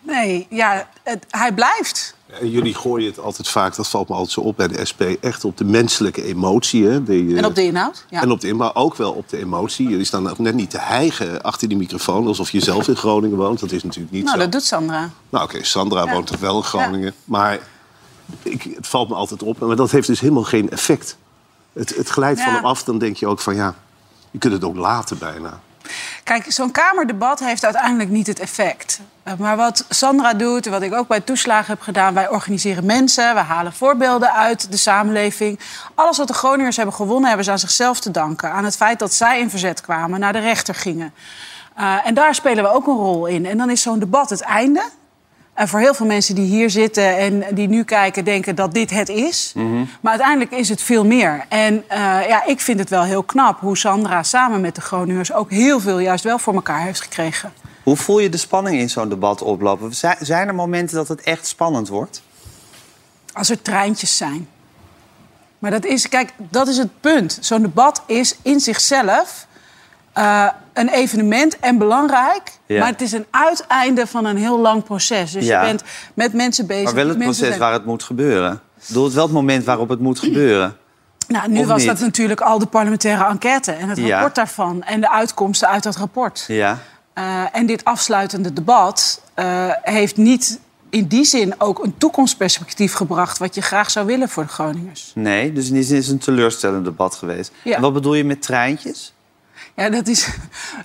Nee, 0.00 0.46
ja, 0.50 0.88
het- 1.02 1.24
hij 1.30 1.52
blijft. 1.52 2.14
En 2.28 2.50
jullie 2.50 2.74
gooien 2.74 3.06
het 3.06 3.18
altijd 3.20 3.48
vaak, 3.48 3.76
dat 3.76 3.88
valt 3.88 4.08
me 4.08 4.14
altijd 4.14 4.32
zo 4.32 4.40
op 4.40 4.56
bij 4.56 4.68
de 4.68 4.84
SP, 4.90 5.00
echt 5.20 5.44
op 5.44 5.56
de 5.56 5.64
menselijke 5.64 6.22
emotie. 6.24 6.84
Hè? 6.84 7.02
Eh, 7.06 7.36
En 7.36 7.44
op 7.44 7.54
de 7.54 7.62
inhoud? 7.62 8.04
Ja. 8.10 8.22
En 8.22 8.30
op 8.30 8.40
de 8.40 8.48
in- 8.48 8.56
maar 8.56 8.74
ook 8.74 8.96
wel 8.96 9.12
op 9.12 9.28
de 9.28 9.38
emotie. 9.38 9.88
Jullie 9.88 10.04
staan 10.04 10.34
net 10.38 10.54
niet 10.54 10.70
te 10.70 10.78
hijgen 10.80 11.42
achter 11.42 11.68
die 11.68 11.76
microfoon, 11.76 12.26
alsof 12.26 12.50
je 12.50 12.60
zelf 12.60 12.88
in 12.88 12.96
Groningen 12.96 13.36
woont. 13.36 13.60
Dat 13.60 13.72
is 13.72 13.82
natuurlijk 13.84 14.12
niet 14.12 14.24
nou, 14.24 14.36
zo. 14.36 14.42
dat 14.42 14.52
doet 14.52 14.62
Sandra. 14.62 15.10
Nou, 15.30 15.44
oké, 15.44 15.64
Sandra 15.64 16.04
Ja. 16.04 16.12
woont 16.12 16.26
toch 16.26 16.40
wel 16.40 16.56
in 16.56 16.62
Groningen. 16.62 17.14
Maar 17.24 17.58
ik, 18.42 18.62
het 18.62 18.86
valt 18.86 19.08
me 19.08 19.14
altijd 19.14 19.42
op. 19.42 19.58
Maar 19.58 19.76
dat 19.76 19.90
heeft 19.90 20.06
dus 20.06 20.20
helemaal 20.20 20.42
geen 20.44 20.70
effect. 20.70 21.16
Het, 21.72 21.96
het 21.96 22.08
glijdt 22.08 22.40
van 22.42 22.52
hem 22.54 22.64
af, 22.64 22.84
dan 22.84 22.98
denk 22.98 23.16
je 23.16 23.26
ook 23.26 23.40
van 23.40 23.54
ja, 23.54 23.74
je 24.30 24.38
kunt 24.38 24.52
het 24.52 24.64
ook 24.64 24.76
laten 24.76 25.18
bijna. 25.18 25.60
Kijk, 26.24 26.44
zo'n 26.48 26.70
Kamerdebat 26.70 27.40
heeft 27.40 27.64
uiteindelijk 27.64 28.10
niet 28.10 28.26
het 28.26 28.38
effect. 28.38 29.00
Eh, 29.22 29.32
Maar 29.38 29.56
wat 29.56 29.84
Sandra 29.88 30.34
doet, 30.34 30.66
wat 30.66 30.82
ik 30.82 30.94
ook 30.94 31.08
bij 31.08 31.20
toeslagen 31.20 31.72
heb 31.72 31.80
gedaan... 31.80 32.14
wij 32.14 32.28
organiseren 32.28 32.84
mensen, 32.84 33.34
we 33.34 33.40
halen 33.40 33.72
voorbeelden 33.72 34.32
uit 34.32 34.70
de 34.70 34.76
samenleving. 34.76 35.60
Alles 35.94 36.18
wat 36.18 36.26
de 36.26 36.34
Groningers 36.34 36.76
hebben 36.76 36.94
gewonnen, 36.94 37.26
hebben 37.26 37.44
ze 37.44 37.50
aan 37.50 37.58
zichzelf 37.58 38.00
te 38.00 38.10
danken. 38.10 38.52
Aan 38.52 38.64
het 38.64 38.76
feit 38.76 38.98
dat 38.98 39.12
zij 39.12 39.40
in 39.40 39.50
verzet 39.50 39.80
kwamen, 39.80 40.20
naar 40.20 40.32
de 40.32 40.38
rechter 40.38 40.74
gingen. 40.74 41.14
Eh, 41.74 42.06
en 42.06 42.14
daar 42.14 42.34
spelen 42.34 42.64
we 42.64 42.70
ook 42.70 42.86
een 42.86 42.96
rol 42.96 43.26
in. 43.26 43.46
En 43.46 43.58
dan 43.58 43.70
is 43.70 43.82
zo'n 43.82 43.98
debat 43.98 44.30
het 44.30 44.40
einde. 44.40 44.82
En 45.58 45.68
voor 45.68 45.80
heel 45.80 45.94
veel 45.94 46.06
mensen 46.06 46.34
die 46.34 46.44
hier 46.44 46.70
zitten 46.70 47.18
en 47.18 47.54
die 47.54 47.68
nu 47.68 47.84
kijken... 47.84 48.24
denken 48.24 48.54
dat 48.54 48.74
dit 48.74 48.90
het 48.90 49.08
is. 49.08 49.52
Maar 50.00 50.12
uiteindelijk 50.12 50.50
is 50.50 50.68
het 50.68 50.82
veel 50.82 51.04
meer. 51.04 51.44
En 51.48 51.84
eh, 51.88 51.98
ja, 52.28 52.44
ik 52.46 52.60
vind 52.60 52.78
het 52.78 52.88
wel 52.88 53.02
heel 53.02 53.22
knap 53.22 53.60
hoe 53.60 53.76
Sandra 53.76 54.22
samen 54.22 54.60
met 54.60 54.74
de 54.74 54.80
Groningers... 54.80 55.32
ook 55.32 55.50
heel 55.50 55.80
veel 55.80 55.98
juist 55.98 56.24
wel 56.24 56.38
voor 56.38 56.54
elkaar 56.54 56.82
heeft 56.82 57.00
gekregen. 57.00 57.52
Hoe 57.82 57.96
voel 57.96 58.18
je 58.18 58.28
de 58.28 58.36
spanning 58.36 58.80
in 58.80 58.90
zo'n 58.90 59.08
debat 59.08 59.42
oplopen? 59.42 59.94
Zijn, 59.94 60.16
zijn 60.20 60.48
er 60.48 60.54
momenten 60.54 60.96
dat 60.96 61.08
het 61.08 61.20
echt 61.20 61.46
spannend 61.46 61.88
wordt? 61.88 62.22
Als 63.32 63.50
er 63.50 63.62
treintjes 63.62 64.16
zijn. 64.16 64.48
Maar 65.58 65.70
dat 65.70 65.84
is, 65.84 66.08
kijk, 66.08 66.32
dat 66.36 66.68
is 66.68 66.76
het 66.76 67.00
punt. 67.00 67.38
Zo'n 67.40 67.62
debat 67.62 68.02
is 68.06 68.36
in 68.42 68.60
zichzelf 68.60 69.46
eh, 70.18 70.46
een 70.72 70.88
evenement 70.88 71.58
en 71.58 71.78
belangrijk. 71.78 72.52
Ja. 72.66 72.78
Maar 72.78 72.88
het 72.88 73.00
is 73.00 73.12
een 73.12 73.26
uiteinde 73.30 74.06
van 74.06 74.24
een 74.24 74.36
heel 74.36 74.58
lang 74.60 74.84
proces. 74.84 75.32
Dus 75.32 75.46
Ja. 75.46 75.60
je 75.60 75.66
bent 75.66 75.82
met 76.14 76.32
mensen 76.32 76.66
bezig. 76.66 76.84
Maar 76.84 76.94
wel 76.94 77.08
het 77.08 77.18
proces 77.18 77.46
zijn- 77.46 77.58
waar 77.58 77.72
het 77.72 77.84
moet 77.84 78.02
gebeuren. 78.02 78.60
Bedoel, 78.86 79.04
het 79.04 79.14
wel 79.14 79.24
het 79.24 79.32
moment 79.32 79.64
waarop 79.64 79.88
het 79.88 80.00
moet 80.00 80.18
gebeuren. 80.18 80.76
Nou, 81.28 81.48
nu 81.50 81.60
Of 81.60 81.66
was 81.66 81.78
niet? 81.78 81.86
dat 81.86 82.00
natuurlijk 82.00 82.40
al 82.40 82.58
de 82.58 82.66
parlementaire 82.66 83.24
enquête 83.24 83.72
en 83.72 83.88
het 83.88 83.98
Ja. 83.98 84.08
rapport 84.12 84.34
daarvan 84.34 84.82
en 84.82 85.00
de 85.00 85.10
uitkomsten 85.10 85.68
uit 85.68 85.82
dat 85.82 85.96
rapport. 85.96 86.44
Ja. 86.46 86.78
Eh, 87.12 87.42
en 87.52 87.66
dit 87.66 87.84
afsluitende 87.84 88.52
debat 88.52 89.22
eh, 89.34 89.66
heeft 89.82 90.16
niet 90.16 90.58
in 90.90 91.06
die 91.06 91.24
zin 91.24 91.54
ook 91.58 91.84
een 91.84 91.94
toekomstperspectief 91.98 92.92
gebracht 92.92 93.38
wat 93.38 93.54
je 93.54 93.60
graag 93.60 93.90
zou 93.90 94.06
willen 94.06 94.28
voor 94.28 94.42
de 94.42 94.48
Groningers. 94.48 95.12
Nee, 95.14 95.52
dus 95.52 95.68
in 95.68 95.74
die 95.74 95.82
zin 95.82 95.96
is 95.96 96.04
het 96.06 96.14
een 96.14 96.20
teleurstellend 96.20 96.84
debat 96.84 97.14
geweest. 97.14 97.52
Ja. 97.64 97.74
En 97.76 97.80
wat 97.82 97.92
bedoel 97.92 98.14
je 98.14 98.24
met 98.24 98.42
treintjes? 98.42 99.12
Ja, 99.78 99.88
dat 99.90 100.06
is. 100.06 100.28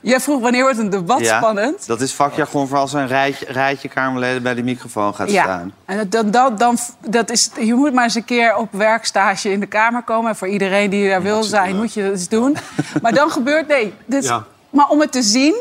Jij 0.02 0.20
vroeg 0.20 0.42
wanneer 0.42 0.62
wordt 0.64 0.78
een 0.78 0.90
debat 0.90 1.26
spannend? 1.26 1.88
Dat 1.88 2.02
is 2.02 2.14
vakjargon 2.14 2.68
voor 2.68 2.78
als 2.78 2.94
een 2.94 3.08
rijtje, 3.08 3.46
rijtje 3.46 3.88
Kamerleden 3.88 4.44
bij 4.44 4.54
de 4.54 4.64
microfoon 4.64 5.16
gaat 5.16 5.32
Ja, 5.32 5.44
staan. 5.44 5.74
en 5.86 5.98
dat, 5.98 6.12
dan, 6.12 6.32
dan, 6.32 6.56
dan, 6.58 6.78
dat 7.10 7.30
is, 7.32 7.50
je 7.60 7.74
moet 7.74 7.94
maar 7.94 8.04
eens 8.04 8.16
een 8.16 8.26
keer 8.26 8.56
op 8.56 8.68
werkstage 8.72 9.52
in 9.52 9.60
de 9.60 9.66
Kamer 9.66 10.04
komen. 10.04 10.30
En 10.30 10.36
voor 10.36 10.48
iedereen 10.48 10.90
die 10.90 11.10
daar 11.10 11.22
wil 11.22 11.44
zijn, 11.44 11.76
moet 11.76 11.94
je 11.94 12.02
dat 12.02 12.12
eens 12.12 12.28
doen. 12.30 12.58
Maar 13.02 13.14
dan 13.14 13.30
gebeurt... 13.32 13.68
Nee, 13.68 13.94
dit, 14.06 14.24
Ja. 14.24 14.44
maar 14.70 14.88
om 14.88 15.00
het 15.00 15.12
te 15.12 15.22
zien, 15.22 15.56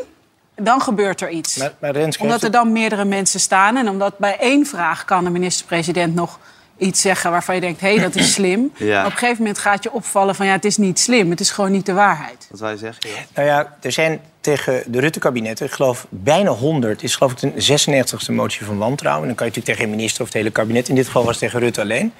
dan 0.55 0.81
gebeurt 0.81 1.21
er 1.21 1.29
iets. 1.29 1.57
Maar, 1.57 1.73
maar 1.81 1.91
Renske 1.91 2.23
Omdat 2.23 2.43
er 2.43 2.51
dan 2.51 2.71
meerdere 2.71 3.05
mensen 3.05 3.39
staan. 3.39 3.77
En 3.77 3.89
omdat 3.89 4.17
bij 4.17 4.37
één 4.39 4.65
vraag 4.65 5.05
kan 5.05 5.23
de 5.23 5.29
minister-president 5.29 6.15
nog 6.15 6.39
iets 6.77 7.01
zeggen... 7.01 7.31
waarvan 7.31 7.55
je 7.55 7.61
denkt, 7.61 7.81
hé, 7.81 7.93
hey, 7.93 8.03
dat 8.03 8.15
is 8.15 8.33
slim. 8.33 8.71
Ja. 8.77 8.95
Maar 8.95 9.05
op 9.05 9.11
een 9.11 9.17
gegeven 9.17 9.43
moment 9.43 9.59
gaat 9.59 9.83
je 9.83 9.91
opvallen 9.91 10.35
van... 10.35 10.45
ja, 10.45 10.51
het 10.51 10.65
is 10.65 10.77
niet 10.77 10.99
slim, 10.99 11.29
het 11.29 11.39
is 11.39 11.51
gewoon 11.51 11.71
niet 11.71 11.85
de 11.85 11.93
waarheid. 11.93 12.47
Wat 12.49 12.59
zou 12.59 12.71
je 12.71 12.77
zeggen? 12.77 13.09
Ja? 13.09 13.15
Nou 13.33 13.47
ja, 13.47 13.77
er 13.81 13.91
zijn 13.91 14.21
tegen 14.41 14.83
de 14.87 14.99
Rutte-kabinetten, 14.99 15.65
ik 15.65 15.71
geloof 15.71 16.05
bijna 16.09 16.49
100, 16.49 17.03
is 17.03 17.15
geloof 17.15 17.31
ik 17.31 17.39
de 17.39 17.79
96e 18.31 18.33
motie 18.33 18.65
van 18.65 18.77
wantrouwen. 18.77 19.21
En 19.21 19.27
dan 19.27 19.37
kan 19.37 19.45
je 19.45 19.51
natuurlijk 19.51 19.65
tegen 19.65 19.83
een 19.83 19.97
minister 19.97 20.21
of 20.21 20.27
het 20.27 20.35
hele 20.35 20.51
kabinet. 20.51 20.89
In 20.89 20.95
dit 20.95 21.05
geval 21.05 21.23
was 21.23 21.31
het 21.31 21.39
tegen 21.39 21.59
Rutte 21.59 21.81
alleen. 21.81 22.13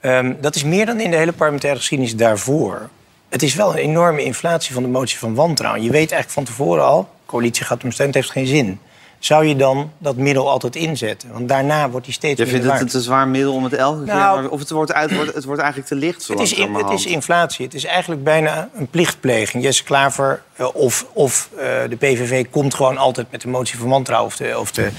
Ehm, 0.00 0.32
dat 0.40 0.54
is 0.54 0.64
meer 0.64 0.86
dan 0.86 1.00
in 1.00 1.10
de 1.10 1.16
hele 1.16 1.32
parlementaire 1.32 1.78
geschiedenis 1.78 2.16
daarvoor. 2.16 2.88
Het 3.28 3.42
is 3.42 3.54
wel 3.54 3.70
een 3.72 3.78
enorme 3.78 4.24
inflatie 4.24 4.74
van 4.74 4.82
de 4.82 4.88
motie 4.88 5.18
van 5.18 5.34
wantrouwen. 5.34 5.82
Je 5.82 5.90
weet 5.90 6.12
eigenlijk 6.12 6.30
van 6.30 6.44
tevoren 6.44 6.84
al, 6.84 7.00
de 7.02 7.26
coalitie 7.26 7.64
gaat 7.64 7.82
hem 7.82 7.92
steunen, 7.92 8.16
het 8.16 8.24
heeft 8.24 8.36
geen 8.36 8.56
zin. 8.56 8.80
Zou 9.22 9.44
je 9.46 9.56
dan 9.56 9.90
dat 9.98 10.16
middel 10.16 10.50
altijd 10.50 10.76
inzetten? 10.76 11.32
Want 11.32 11.48
daarna 11.48 11.90
wordt 11.90 12.04
die 12.06 12.14
steeds 12.14 12.38
Je 12.38 12.44
minder 12.44 12.60
vindt 12.60 12.72
het 12.78 12.82
waard. 12.82 12.94
een 12.94 13.00
zwaar 13.00 13.28
middel 13.28 13.52
om 13.54 13.64
het 13.64 13.72
elke 13.72 14.04
keer... 14.04 14.14
Nou- 14.14 14.40
maar- 14.42 14.50
Of 14.50 14.58
het 14.58 14.70
wordt, 14.70 14.92
uit, 14.92 15.14
wordt, 15.14 15.34
het 15.34 15.44
wordt 15.44 15.60
eigenlijk 15.60 15.90
te 15.90 15.96
licht 15.98 16.22
zo 16.22 16.32
Het 16.32 16.42
is, 16.42 16.52
in- 16.52 16.74
het 16.74 16.90
is 16.90 17.06
inflatie. 17.06 17.64
Het 17.64 17.74
is 17.74 17.84
eigenlijk 17.84 18.24
bijna 18.24 18.68
een 18.74 18.86
plichtpleging. 18.86 19.62
Jesse 19.62 19.84
Klaver 19.84 20.42
eh, 20.56 20.74
of, 20.74 21.06
of 21.12 21.48
eh, 21.56 21.64
de 21.88 21.96
PVV 21.96 22.44
komt 22.50 22.74
gewoon 22.74 22.96
altijd 22.98 23.30
met 23.30 23.40
de 23.40 23.48
motie 23.48 23.78
van 23.78 23.88
wantrouwen... 23.88 24.28
of, 24.30 24.36
de, 24.36 24.58
of, 24.58 24.70
de, 24.72 24.90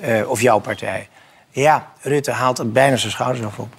eh, 0.00 0.30
of 0.30 0.40
jouw 0.40 0.58
partij. 0.58 1.08
Ja, 1.50 1.90
Rutte 2.00 2.30
haalt 2.30 2.58
het 2.58 2.72
bijna 2.72 2.96
zijn 2.96 3.12
schouders 3.12 3.46
af 3.46 3.58
op. 3.58 3.74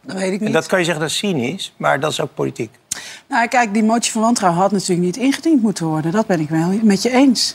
Dat 0.00 0.16
weet 0.16 0.32
ik 0.32 0.38
En 0.38 0.44
niet. 0.44 0.54
dat 0.54 0.66
kan 0.66 0.78
je 0.78 0.84
zeggen 0.84 1.02
dat 1.02 1.10
is 1.12 1.18
cynisch, 1.18 1.74
maar 1.76 2.00
dat 2.00 2.10
is 2.10 2.20
ook 2.20 2.34
politiek. 2.34 2.70
Nou, 3.28 3.48
kijk, 3.48 3.72
die 3.74 3.82
motie 3.84 4.12
van 4.12 4.20
wantrouwen 4.22 4.60
had 4.62 4.72
natuurlijk 4.72 5.00
niet 5.00 5.16
ingediend 5.16 5.62
moeten 5.62 5.86
worden. 5.86 6.12
Dat 6.12 6.26
ben 6.26 6.40
ik 6.40 6.48
wel 6.48 6.78
met 6.82 7.02
je 7.02 7.10
eens. 7.10 7.54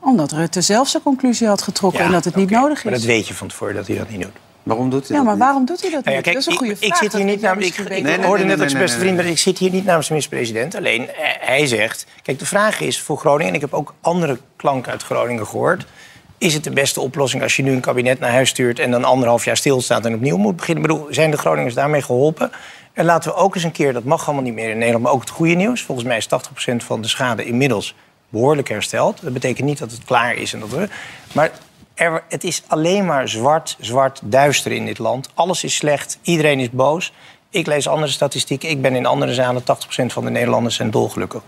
Omdat 0.00 0.32
Rutte 0.32 0.60
zelf 0.60 0.88
zijn 0.88 1.02
conclusie 1.02 1.46
had 1.46 1.62
getrokken 1.62 2.04
en 2.04 2.12
dat 2.12 2.24
het 2.24 2.34
niet 2.34 2.50
nodig 2.50 2.84
Maar 2.84 2.92
is. 2.92 2.98
dat 2.98 3.08
weet 3.08 3.28
je 3.28 3.34
van 3.34 3.48
tevoren 3.48 3.74
dat 3.74 3.86
hij 3.86 3.96
dat 3.96 4.10
niet 4.10 4.22
doet. 4.22 4.32
Waarom 4.62 4.90
doet 4.90 5.08
hij 5.08 5.16
Ja, 5.16 5.22
maar 5.22 5.36
waarom 5.36 5.64
doet 5.64 5.80
hij 5.80 5.90
dat 5.90 6.04
Nou 6.04 6.10
ja, 6.10 6.14
niet? 6.16 6.22
kijk, 6.22 6.34
dat 6.34 6.46
is 6.46 6.52
een 6.52 6.58
goede 6.58 6.72
ik, 6.72 6.78
vraag. 6.78 6.90
ik 6.90 6.96
zit 6.96 7.12
hier 7.12 7.26
Dat 7.26 7.30
niet 7.30 7.40
namens. 7.40 7.66
Ik, 7.66 7.76
hoorde 7.76 8.44
nee, 8.44 8.56
net 8.56 8.60
als 8.60 8.72
nee, 8.72 8.82
beste 8.82 8.96
nee, 8.96 9.04
vriend, 9.04 9.16
nee. 9.16 9.24
maar 9.24 9.26
ik 9.26 9.38
zit 9.38 9.58
hier 9.58 9.70
niet 9.70 9.84
namens 9.84 10.06
de 10.06 10.12
minister-president. 10.12 10.74
Alleen, 10.74 11.08
eh, 11.08 11.14
hij 11.40 11.66
zegt... 11.66 12.06
Kijk, 12.22 12.38
de 12.38 12.46
vraag 12.46 12.80
is 12.80 13.00
voor 13.00 13.18
Groningen... 13.18 13.48
en 13.48 13.54
ik 13.54 13.60
heb 13.60 13.74
ook 13.74 13.94
andere 14.00 14.38
klanken 14.56 14.92
uit 14.92 15.02
Groningen 15.02 15.46
gehoord... 15.46 15.86
is 16.38 16.54
het 16.54 16.64
de 16.64 16.70
beste 16.70 17.00
oplossing 17.00 17.42
als 17.42 17.56
je 17.56 17.62
nu 17.62 17.72
een 17.72 17.80
kabinet 17.80 18.20
naar 18.20 18.30
huis 18.32 18.48
stuurt... 18.48 18.78
en 18.78 18.90
dan 18.90 19.04
anderhalf 19.04 19.44
jaar 19.44 19.56
stilstaat 19.56 20.04
en 20.06 20.14
opnieuw 20.14 20.36
moet 20.36 20.56
beginnen? 20.56 20.84
Ik 20.84 20.90
bedoel, 20.90 21.06
zijn 21.10 21.30
de 21.30 21.36
Groningers 21.36 21.74
daarmee 21.74 22.02
geholpen? 22.02 22.50
En 22.92 23.04
laten 23.04 23.30
we 23.30 23.36
ook 23.36 23.54
eens 23.54 23.64
een 23.64 23.72
keer, 23.72 23.92
dat 23.92 24.04
mag 24.04 24.26
allemaal 24.26 24.44
niet 24.44 24.54
meer 24.54 24.70
in 24.70 24.78
Nederland... 24.78 25.04
maar 25.04 25.12
ook 25.12 25.20
het 25.20 25.30
goede 25.30 25.54
nieuws. 25.54 25.82
Volgens 25.82 26.06
mij 26.06 26.16
is 26.16 26.28
80% 26.72 26.76
van 26.76 27.02
de 27.02 27.08
schade 27.08 27.44
inmiddels 27.44 27.94
behoorlijk 28.28 28.68
hersteld. 28.68 29.22
Dat 29.22 29.32
betekent 29.32 29.66
niet 29.66 29.78
dat 29.78 29.90
het 29.90 30.04
klaar 30.04 30.34
is. 30.34 30.52
En 30.52 30.60
dat 30.60 30.68
we, 30.68 30.88
maar 31.32 31.50
er, 31.94 32.22
het 32.28 32.44
is 32.44 32.62
alleen 32.66 33.06
maar 33.06 33.28
zwart, 33.28 33.76
zwart, 33.80 34.20
duister 34.24 34.72
in 34.72 34.86
dit 34.86 34.98
land. 34.98 35.30
Alles 35.34 35.64
is 35.64 35.74
slecht, 35.74 36.18
iedereen 36.22 36.58
is 36.58 36.70
boos. 36.70 37.12
Ik 37.50 37.66
lees 37.66 37.88
andere 37.88 38.12
statistieken. 38.12 38.68
Ik 38.68 38.82
ben 38.82 38.94
in 38.94 39.06
andere 39.06 39.34
zalen. 39.34 39.62
80% 39.62 39.64
van 40.06 40.24
de 40.24 40.30
Nederlanders 40.30 40.74
zijn 40.74 40.90
dolgelukkig. 40.90 41.42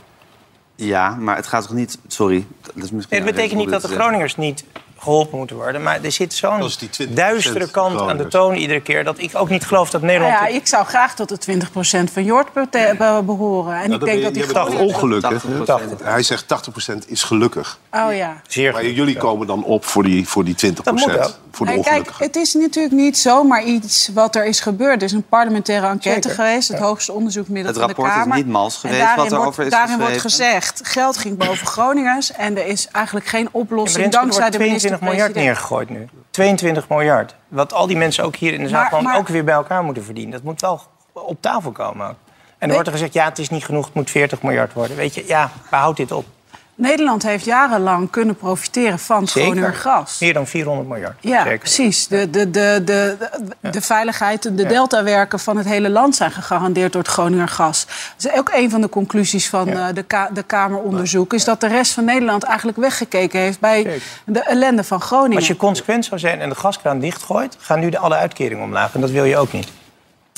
Ja, 0.74 1.10
maar 1.10 1.36
het 1.36 1.46
gaat 1.46 1.62
toch 1.62 1.76
niet... 1.76 1.98
Sorry. 2.06 2.46
Dat, 2.60 2.84
is 2.84 2.90
misschien 2.90 3.16
Nee, 3.16 3.26
dat 3.26 3.34
betekent 3.34 3.60
niet 3.60 3.70
dat 3.70 3.82
de 3.82 3.88
Groningers 3.88 4.36
niet 4.36 4.64
geholpen 5.00 5.38
moeten 5.38 5.56
worden. 5.56 5.82
Maar 5.82 5.98
er 6.02 6.12
zit 6.12 6.34
zo'n 6.34 6.58
Dat 6.58 6.68
is 6.68 6.76
die 6.78 7.08
20% 7.08 7.12
duistere 7.12 7.70
kant 7.70 8.00
aan 8.00 8.16
de 8.16 8.26
toon 8.28 8.54
iedere 8.54 8.80
keer... 8.80 9.04
dat 9.04 9.18
ik 9.18 9.30
ook 9.34 9.48
niet 9.48 9.64
geloof 9.64 9.90
dat 9.90 10.00
Nou 10.02 10.12
Nederland... 10.12 10.38
ja, 10.40 10.46
ik 10.56 10.66
zou 10.66 10.86
graag 10.86 11.14
tot 11.14 11.44
de 11.44 11.58
20% 12.08 12.12
van 12.12 12.24
Jort 12.24 12.52
be- 12.52 12.66
be- 12.70 13.22
behoren. 13.24 13.74
En 13.80 13.90
Nou, 13.90 14.00
ik 14.00 14.06
denk 14.06 14.22
dat 14.22 14.34
je- 14.34 14.40
die 14.44 14.44
jij 14.44 14.52
bent 14.52 14.66
Groningers- 14.66 14.94
ongelukkig. 14.94 15.42
hè? 15.42 15.98
80%. 15.98 16.02
Hij 16.04 16.22
zegt 16.22 16.46
80% 16.46 16.92
is 17.06 17.22
gelukkig. 17.22 17.78
Oh 17.90 18.14
ja. 18.14 18.40
Zeer 18.48 18.72
Maar 18.72 18.86
jullie 18.86 19.16
komen 19.16 19.46
dan 19.46 19.64
op 19.64 19.84
voor 19.84 20.02
die, 20.02 20.28
voor 20.28 20.44
die 20.44 20.54
20%. 20.54 20.84
Dat 20.84 20.94
moet 20.94 21.18
ook. 21.18 21.34
Voor 21.50 21.66
de 21.66 21.72
Nee, 21.72 21.82
kijk, 21.82 22.10
het 22.18 22.36
is 22.36 22.54
natuurlijk 22.54 22.94
niet 22.94 23.18
zomaar 23.18 23.62
iets 23.64 24.10
wat 24.14 24.34
er 24.36 24.44
is 24.46 24.60
gebeurd. 24.60 24.96
Er 24.96 25.02
is 25.08 25.12
een 25.12 25.26
parlementaire 25.28 25.86
enquête 25.86 26.28
Zeker. 26.28 26.44
geweest, 26.44 26.68
het 26.68 26.78
hoogste 26.78 27.12
onderzoekmiddel 27.12 27.72
Het 27.72 27.80
van 27.80 27.88
de 27.88 27.94
rapport 27.94 28.16
is 28.16 28.22
Kamer. 28.22 28.36
niet 28.36 28.46
mals 28.46 28.76
geweest 28.76 29.00
daarin 29.00 29.16
wat 29.16 29.32
erover 29.32 29.44
wordt, 29.54 29.58
is 29.72 29.78
Daarin 29.78 29.98
wordt 29.98 30.20
gezegd, 30.20 30.80
geld 30.84 31.16
ging 31.16 31.36
boven 31.36 31.66
Groningers 31.66 32.32
en 32.32 32.56
er 32.58 32.66
is 32.66 32.88
eigenlijk 32.92 33.26
geen 33.26 33.48
oplossing 33.52 34.04
er 34.04 34.10
dankzij 34.10 34.40
wordt 34.40 34.52
de 34.52 34.58
22 34.58 35.00
miljard 35.00 35.34
neergegooid 35.34 35.90
nu. 35.90 36.08
22 36.30 36.88
miljard. 36.88 37.34
Wat 37.48 37.72
al 37.72 37.86
die 37.86 37.96
mensen 37.96 38.24
ook 38.24 38.36
hier 38.36 38.52
in 38.52 38.62
de 38.62 38.68
zaal 38.68 39.00
Maar- 39.02 39.16
ook 39.16 39.28
weer 39.28 39.44
bij 39.44 39.54
elkaar 39.54 39.82
moeten 39.84 40.04
verdienen. 40.04 40.32
Dat 40.32 40.42
moet 40.42 40.60
wel 40.60 40.82
op 41.12 41.42
tafel 41.42 41.70
komen. 41.72 42.16
En 42.58 42.68
er 42.68 42.72
wordt 42.74 42.86
er 42.86 42.92
gezegd, 42.94 43.12
ja, 43.12 43.24
het 43.24 43.38
is 43.38 43.48
niet 43.48 43.64
genoeg, 43.64 43.84
het 43.84 43.94
moet 43.94 44.10
40 44.10 44.42
miljard 44.42 44.72
worden. 44.72 44.96
Weet 44.96 45.14
je, 45.14 45.24
ja, 45.26 45.50
waar 45.70 45.80
houdt 45.80 45.96
dit 45.96 46.12
op? 46.12 46.24
Nederland 46.80 47.22
heeft 47.22 47.44
jarenlang 47.44 48.10
kunnen 48.10 48.36
profiteren 48.36 48.98
van 48.98 49.28
Groninger 49.28 49.74
gas. 49.74 50.18
Meer 50.18 50.32
dan 50.32 50.46
400 50.46 50.88
miljard. 50.88 51.16
Ja, 51.20 51.42
Zeker. 51.42 51.58
precies. 51.58 52.08
De, 52.08 52.30
de, 52.30 52.50
de, 52.50 52.82
de, 52.84 53.16
de, 53.70 53.80
veiligheid, 53.80 54.42
de 54.42 54.66
deltawerken 54.66 55.38
van 55.38 55.56
het 55.56 55.66
hele 55.66 55.90
land 55.90 56.16
zijn 56.16 56.30
gegarandeerd 56.30 56.92
door 56.92 57.02
het 57.02 57.10
Groninger 57.10 57.48
gas. 57.48 57.86
Dat 58.16 58.32
is 58.32 58.38
ook 58.38 58.50
een 58.54 58.70
van 58.70 58.80
de 58.80 58.88
conclusies 58.88 59.48
van 59.48 59.68
eh, 59.68 59.86
de, 59.94 60.02
ka 60.02 60.30
de 60.32 60.42
Kameronderzoek. 60.42 61.34
Is 61.34 61.44
dat 61.44 61.60
de 61.60 61.68
rest 61.68 61.92
van 61.92 62.04
Nederland 62.04 62.42
eigenlijk 62.42 62.78
weggekeken 62.78 63.40
heeft 63.40 63.60
bij 63.60 64.00
de 64.24 64.40
ellende 64.40 64.84
van 64.84 65.00
Groningen. 65.00 65.36
Als 65.36 65.46
je 65.46 65.56
consequent 65.56 66.04
zou 66.04 66.20
zijn 66.20 66.40
en 66.40 66.48
de 66.48 66.54
gaskraan 66.54 66.98
dichtgooit... 66.98 67.56
gaan 67.58 67.80
nu 67.80 67.90
de 67.90 67.98
alle 67.98 68.14
uitkeringen 68.14 68.64
omlaag. 68.64 68.94
En 68.94 69.00
dat 69.00 69.10
wil 69.10 69.24
je 69.24 69.36
ook 69.36 69.52
niet. 69.52 69.68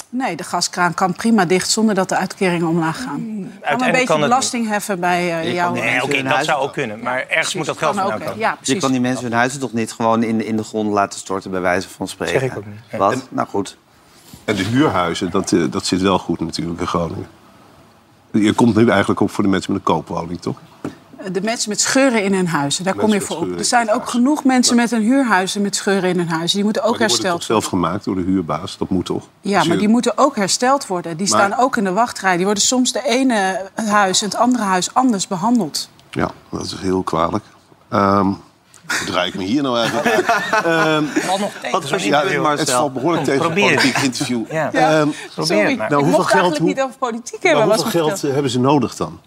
Nee, 0.09 0.37
de 0.37 0.45
gaskraan 0.45 0.95
kan 0.95 1.13
prima 1.13 1.45
dicht 1.45 1.71
zonder 1.71 1.95
dat 1.95 2.09
de 2.09 2.17
uitkeringen 2.17 2.67
omlaag 2.67 3.03
gaan. 3.03 3.53
Kan 3.61 3.83
een 3.83 3.91
beetje 3.91 4.07
kan 4.07 4.21
het 4.21 4.29
belasting 4.29 4.69
heffen 4.69 5.01
bij 5.01 5.39
eh, 5.41 5.45
Je 5.47 5.53
jou. 5.53 5.73
Nee, 5.79 6.03
oké, 6.03 6.23
dat 6.23 6.45
zou 6.45 6.63
ook 6.63 6.73
kunnen. 6.73 7.01
Maar 7.03 7.27
ergens 7.29 7.55
moet 7.55 7.67
dat 7.67 7.79
geld 7.79 7.97
vandaan 7.97 8.19
komen. 8.19 8.39
Ja, 8.39 8.51
Je 8.51 8.57
precies. 8.57 8.81
kan 8.81 8.93
die 8.93 9.01
mensen 9.01 9.25
hun 9.25 9.33
huizen 9.33 9.61
toch 9.61 9.73
niet 9.73 9.93
gewoon 9.93 10.23
in 10.23 10.39
de, 10.39 10.47
in 10.47 10.57
de 10.57 10.65
grond 10.65 10.93
laten 10.93 11.19
storten, 11.19 11.51
bij 11.51 11.61
wijze 11.61 11.89
van 11.89 12.09
spreken? 12.09 12.41
Zeg 12.41 12.51
ik 12.51 12.57
ook 12.57 12.67
niet. 12.67 12.81
Ja. 12.91 12.99
Wat? 12.99 13.29
Nou 13.31 13.49
goed. 13.49 13.77
En 14.45 14.57
de 14.57 14.63
huurhuizen, 14.63 15.31
dat, 15.31 15.53
eh, 15.53 15.65
dat 15.71 15.87
zit 15.87 16.01
wel 16.01 16.19
goed 16.19 16.41
natuurlijk 16.41 16.81
in 16.81 16.87
Groningen. 16.87 17.27
Je 18.31 18.53
komt 18.53 18.75
nu 18.77 18.89
eigenlijk 18.89 19.21
op 19.21 19.31
voor 19.31 19.45
de 19.45 19.51
mensen 19.51 19.73
met 19.73 19.81
een 19.81 19.95
koopwoning, 19.95 20.41
toch? 20.41 20.59
De 21.33 21.41
mensen 21.43 21.69
met 21.69 21.81
scheuren 21.81 22.23
in 22.25 22.35
hun 22.35 22.49
huizen, 22.49 22.85
daar 22.85 22.95
kom 22.95 23.13
je 23.13 23.21
voor 23.21 23.37
op. 23.37 23.59
Er 23.59 23.65
zijn 23.65 23.93
ook 23.93 24.09
genoeg 24.09 24.45
mensen 24.45 24.77
met 24.77 24.93
een 24.93 25.03
huurhuizen 25.03 25.63
met 25.63 25.77
scheuren 25.77 26.09
in 26.11 26.19
hun 26.19 26.29
huizen. 26.29 26.57
Die 26.57 26.65
moeten 26.65 26.83
ook 26.83 26.89
Maar 26.99 26.99
die 26.99 27.07
worden 27.09 27.25
hersteld 27.27 27.47
toch 27.49 27.61
zelf 27.63 27.65
gemaakt 27.65 28.05
door 28.05 28.15
de 28.15 28.23
huurbaas? 28.23 28.77
Dat 28.79 28.89
moet 28.89 29.05
toch? 29.07 29.25
Ja, 29.41 29.63
je- 29.63 29.69
maar 29.69 29.79
die 29.79 29.89
moeten 29.89 30.19
ook 30.19 30.37
hersteld 30.37 30.87
worden. 30.87 31.17
Die 31.17 31.29
Maar- 31.31 31.39
staan 31.49 31.59
ook 31.61 31.77
in 31.77 31.85
de 31.85 31.93
wachtrij. 31.93 32.37
Die 32.37 32.45
worden 32.45 32.63
soms 32.63 32.93
de 32.93 33.03
ene 33.05 33.71
huis 33.75 34.23
en 34.23 34.29
het 34.29 34.37
andere 34.39 34.65
huis 34.65 34.95
anders 34.95 35.27
behandeld. 35.27 35.89
Ja, 36.11 36.31
dat 36.51 36.65
is 36.65 36.75
heel 36.81 37.03
kwalijk. 37.03 37.45
Ehm 37.89 38.27
hoe 38.99 39.07
draai 39.07 39.29
ik 39.29 39.35
me 39.35 39.43
hier 39.45 39.63
nou 39.63 39.79
eigenlijk 39.79 40.07
uit? 40.09 40.27
Ehm, 40.65 41.05
Valt 41.05 41.41
nog 41.41 41.51
tegen. 41.63 41.81
Wat 41.81 41.89
ja, 41.91 41.97
je, 41.97 42.29
interview. 42.31 42.59
het 42.59 42.71
valt 42.71 42.93
behoorlijk 42.93 43.25
tegen 43.25 43.41
een 43.41 43.47
probeer 43.47 43.71
het. 43.71 43.75
politiek 43.81 44.03
interview. 44.03 44.43
Ja. 44.51 44.73
Ehm, 44.73 45.09
Probeer 45.35 45.69
het 45.69 45.77
maar. 45.79 45.89
Nou, 45.91 46.01
ik 46.01 46.07
hoeveel 46.07 46.07
mocht 46.11 46.31
geld- 46.31 46.31
eigenlijk 46.33 46.59
hoe- 46.59 46.69
niet 46.69 46.81
over 46.81 46.97
politiek 46.99 47.43
maar 47.43 47.51
hebben. 47.53 47.69
was 47.69 47.83
hoeveel 47.83 48.01
me 48.05 48.09
geld 48.17 48.33
hebben 48.33 48.51
ze 48.51 48.61
nodig 48.61 48.97
dan? 48.97 49.21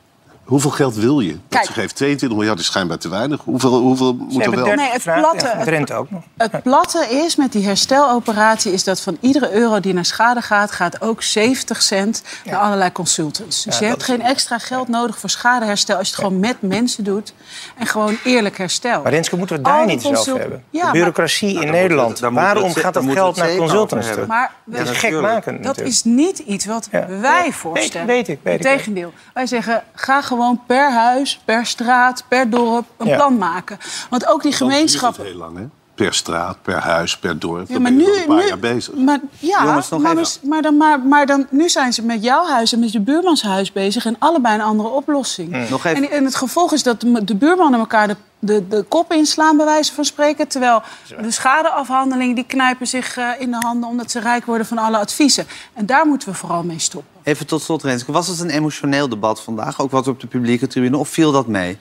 Hoeveel 0.46 0.70
geld 0.72 0.96
wil 0.96 1.20
je? 1.20 1.38
Ze 1.50 1.74
geeft 1.74 1.96
22 1.96 2.38
miljard, 2.38 2.60
is 2.60 2.66
schijnbaar 2.66 2.98
te 2.98 3.10
weinig. 3.10 3.42
Hoeveel, 3.44 3.80
hoeveel 3.80 4.14
moet 4.16 4.46
er 4.46 4.52
wel? 4.52 4.66
30 4.66 4.76
Nee, 4.76 4.92
het 4.92 5.04
platte- 5.04 5.46
Ja, 5.46 5.78
het- 5.80 5.92
ook 5.92 6.12
nog. 6.12 6.24
Het 6.38 6.64
platte 6.64 7.08
is 7.26 7.36
met 7.36 7.52
die 7.52 7.66
hersteloperatie... 7.66 8.74
is 8.74 8.84
dat 8.84 9.02
van 9.02 9.18
iedere 9.20 9.52
euro 9.52 9.80
die 9.80 9.94
naar 9.94 10.06
schade 10.06 10.42
gaat... 10.42 10.72
gaat 10.72 11.02
ook 11.02 11.22
70 11.22 11.82
cent 11.82 12.24
naar 12.46 12.56
allerlei 12.60 12.92
consultants. 12.92 13.64
Dus 13.64 13.78
Ja, 13.78 13.86
je 13.86 13.92
hebt 13.92 14.04
geen 14.04 14.22
extra 14.22 14.58
geld 14.58 14.88
nodig 14.88 15.20
voor 15.20 15.30
schadeherstel... 15.30 15.98
als 15.98 16.08
je 16.10 16.16
het 16.16 16.24
gewoon 16.24 16.40
met 16.40 16.62
mensen 16.62 17.04
doet 17.04 17.34
en 17.78 17.86
gewoon 17.88 18.18
eerlijk 18.24 18.58
herstel. 18.58 19.02
Maar 19.02 19.12
Renske, 19.12 19.38
moeten 19.38 19.56
we 19.56 19.62
daar 19.62 19.86
niet 19.86 19.90
eens 19.96 20.04
over 20.06 20.16
consult- 20.16 20.38
hebben? 20.40 20.64
Ja, 20.70 20.78
de 20.80 20.84
maar- 20.84 20.92
bureaucratie 20.94 21.60
in 21.62 21.72
Nederland. 21.72 22.20
daar 22.20 22.32
moeten 22.32 22.50
we 22.50 22.54
Waarom 22.54 22.64
het- 22.74 22.84
gaat 22.84 22.94
dat 22.94 23.04
we 23.04 23.12
geld 23.12 23.36
naar 23.36 23.56
consultants 23.56 24.08
toe? 24.12 24.26
Maar 24.26 24.52
Dat 24.66 24.80
is 24.82 24.86
natuurlijk. 24.88 25.14
gekmakend 25.14 25.46
Dat 25.58 25.66
natuurlijk. 25.66 25.88
is 25.96 26.04
niet 26.04 26.40
iets 26.40 26.66
wat 26.66 26.88
Ja. 26.92 27.08
wij 27.08 27.52
voorstellen. 27.52 28.08
weet 28.08 28.28
ik, 28.28 28.40
weet 28.44 28.60
ik. 28.60 28.66
Integendeel. 28.66 29.14
Wij 29.34 29.46
zeggen, 29.46 29.84
ga 29.94 30.22
gewoon 30.22 30.34
per 30.68 30.92
huis, 30.92 31.40
per 31.46 31.66
straat, 31.66 32.24
per 32.28 32.50
dorp 32.50 32.86
een 32.98 33.08
Ja. 33.08 33.16
plan 33.16 33.38
maken. 33.38 33.78
Want 34.10 34.26
ook 34.28 34.42
die 34.42 34.52
Dan 34.52 34.60
duurt 34.68 34.72
het 34.72 34.72
gemeenschappen... 34.90 35.24
heel 35.26 35.36
lang, 35.36 35.58
hè? 35.58 35.64
Per 35.96 36.14
straat, 36.14 36.58
per 36.62 36.80
huis, 36.80 37.18
per 37.18 37.40
dorp. 37.40 37.68
Ja, 37.68 37.74
Dan 37.74 37.82
maar 37.82 37.92
ben 37.92 38.02
je 38.02 38.08
nu, 38.08 38.18
een 38.20 38.26
paar 38.26 38.38
nu, 38.38 38.48
jaar 38.48 38.60
bezig. 38.60 38.94
Maar, 38.94 39.20
ja, 39.40 39.64
Jongens, 39.64 39.90
nog 39.90 40.00
maar, 40.02 40.10
even. 40.12 40.22
mis- 40.22 40.40
maar, 40.44 40.62
dan, 40.62 40.78
maar, 40.78 41.00
maar 41.00 41.26
dan, 41.26 41.48
nu 41.50 41.70
zijn 41.70 41.94
ze 41.94 42.02
met 42.04 42.24
jouw 42.24 42.46
huis 42.46 42.74
en 42.74 42.80
met 42.80 42.92
je 42.92 43.00
buurmans 43.00 43.42
huis 43.44 43.72
bezig... 43.72 44.06
en 44.06 44.16
allebei 44.20 44.56
een 44.56 44.62
andere 44.62 44.90
oplossing. 44.90 45.52
Hmm. 45.54 45.66
Nog 45.70 45.86
even. 45.86 46.04
En, 46.04 46.12
en 46.12 46.26
het 46.26 46.36
gevolg 46.36 46.74
is 46.74 46.84
dat 46.84 47.02
de, 47.02 47.24
de 47.24 47.36
buurmannen 47.36 47.80
elkaar 47.80 48.08
de, 48.08 48.16
de, 48.46 48.68
de 48.68 48.84
kop 48.84 49.12
inslaan, 49.12 49.58
bij 49.58 49.66
wijze 49.66 49.94
van 49.94 50.06
spreken... 50.06 50.48
terwijl 50.48 50.82
de 51.22 51.32
schadeafhandelingen 51.32 52.36
die 52.36 52.46
knijpen 52.46 52.88
zich 52.88 53.18
eh, 53.18 53.30
in 53.40 53.52
de 53.52 53.58
handen... 53.58 53.90
omdat 53.90 54.12
ze 54.12 54.20
rijk 54.20 54.46
worden 54.46 54.68
van 54.68 54.78
alle 54.78 54.98
adviezen. 54.98 55.46
En 55.74 55.86
daar 55.86 56.06
moeten 56.08 56.30
we 56.30 56.36
vooral 56.36 56.64
mee 56.64 56.80
stoppen. 56.80 57.12
Even 57.24 57.48
tot 57.48 57.62
slot, 57.62 57.84
Renske. 57.84 58.12
Was 58.12 58.28
het 58.28 58.40
een 58.40 58.50
emotioneel 58.50 59.10
debat 59.10 59.42
vandaag? 59.42 59.80
Ook 59.82 59.92
wat 59.92 60.08
op 60.08 60.20
de 60.20 60.28
publieke 60.28 60.68
tribune? 60.68 60.98
Of 60.98 61.10
viel 61.10 61.32
dat 61.32 61.48
mee? 61.48 61.80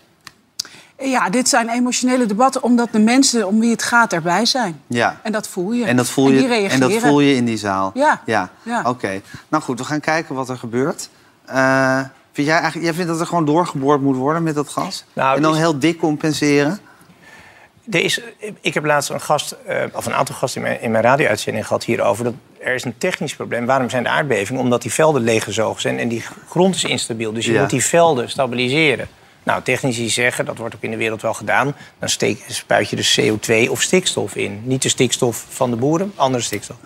Ja, 0.99 1.31
dit 1.31 1.49
zijn 1.49 1.69
emotionele 1.69 2.27
debatten 2.27 2.63
omdat 2.63 2.89
de 2.93 2.99
mensen 2.99 3.47
om 3.47 3.61
wie 3.61 3.71
het 3.71 3.83
gaat 3.83 4.13
erbij 4.13 4.47
zijn. 4.47 4.81
Ja. 4.87 5.21
En 5.23 5.33
dat 5.33 5.49
voel 5.49 5.73
je. 5.73 5.85
En 5.85 5.97
dat 5.97 6.09
voel, 6.09 6.25
die 6.27 6.35
je, 6.35 6.43
en 6.43 6.49
reageren. 6.49 6.91
dat 6.91 7.01
voel 7.01 7.21
je 7.21 7.35
in 7.35 7.45
die 7.45 7.57
zaal? 7.57 7.91
Ja. 7.95 8.21
Ja, 8.27 8.51
Ja. 8.63 8.83
oké. 8.87 9.21
Nou 9.49 9.63
goed, 9.63 9.79
we 9.79 9.85
gaan 9.85 10.01
kijken 10.01 10.35
wat 10.35 10.49
er 10.49 10.57
gebeurt. 10.57 11.09
Eh, 11.45 12.01
vind 12.35 12.47
jij, 12.47 12.57
eigenlijk, 12.57 12.85
jij 12.85 12.95
vindt 12.95 13.11
dat 13.11 13.21
er 13.21 13.27
gewoon 13.27 13.45
doorgeboord 13.45 14.01
moet 14.01 14.17
worden 14.17 14.43
met 14.43 14.55
dat 14.55 14.69
gas? 14.69 15.05
Nou, 15.13 15.37
en 15.37 15.43
dan 15.43 15.53
is- 15.53 15.59
heel 15.59 15.79
dik 15.79 15.99
compenseren? 15.99 16.79
Er 17.91 18.01
is, 18.01 18.21
ik 18.61 18.75
heb 18.75 18.85
laatst 18.85 19.11
een 19.11 19.21
gast, 19.21 19.57
eh, 19.67 19.83
of 19.93 20.07
een 20.07 20.15
aantal 20.15 20.35
gasten 20.35 20.61
in 20.63 20.67
mijn, 20.69 20.81
in 20.81 20.91
mijn 20.91 21.03
radio-uitzending 21.05 21.67
gehad 21.67 21.85
hierover. 21.85 22.25
Dat 22.25 22.35
er 22.61 22.75
is 22.75 22.85
een 22.85 22.99
technisch 22.99 23.35
probleem. 23.35 23.67
Waarom 23.67 23.91
zijn 23.91 24.03
de 24.03 24.09
aardbevingen? 24.09 24.61
Omdat 24.63 24.83
die 24.83 24.93
velden 24.93 25.23
leeggezogen 25.23 25.81
zijn 25.81 25.99
en 25.99 26.09
die 26.09 26.25
grond 26.49 26.75
is 26.75 26.85
instabiel. 26.85 27.33
Dus 27.33 27.47
je 27.47 27.53
Ja. 27.53 27.61
moet 27.61 27.71
die 27.71 27.85
velden 27.85 28.31
stabiliseren. 28.31 29.09
Nou, 29.43 29.63
technici 29.63 30.09
zeggen, 30.11 30.45
dat 30.45 30.59
wordt 30.59 30.75
ook 30.75 30.83
in 30.83 30.91
de 30.91 30.97
wereld 30.97 31.23
wel 31.23 31.35
gedaan... 31.35 31.75
dan 31.99 32.09
steek, 32.09 32.45
spuit 32.49 32.91
je 32.91 32.97
dus 32.97 33.21
CO2 33.21 33.71
of 33.71 33.83
stikstof 33.83 34.35
in. 34.37 34.61
Niet 34.65 34.83
de 34.83 34.89
stikstof 34.89 35.45
van 35.49 35.71
de 35.71 35.77
boeren, 35.77 36.13
andere 36.17 36.43
stikstof. 36.43 36.77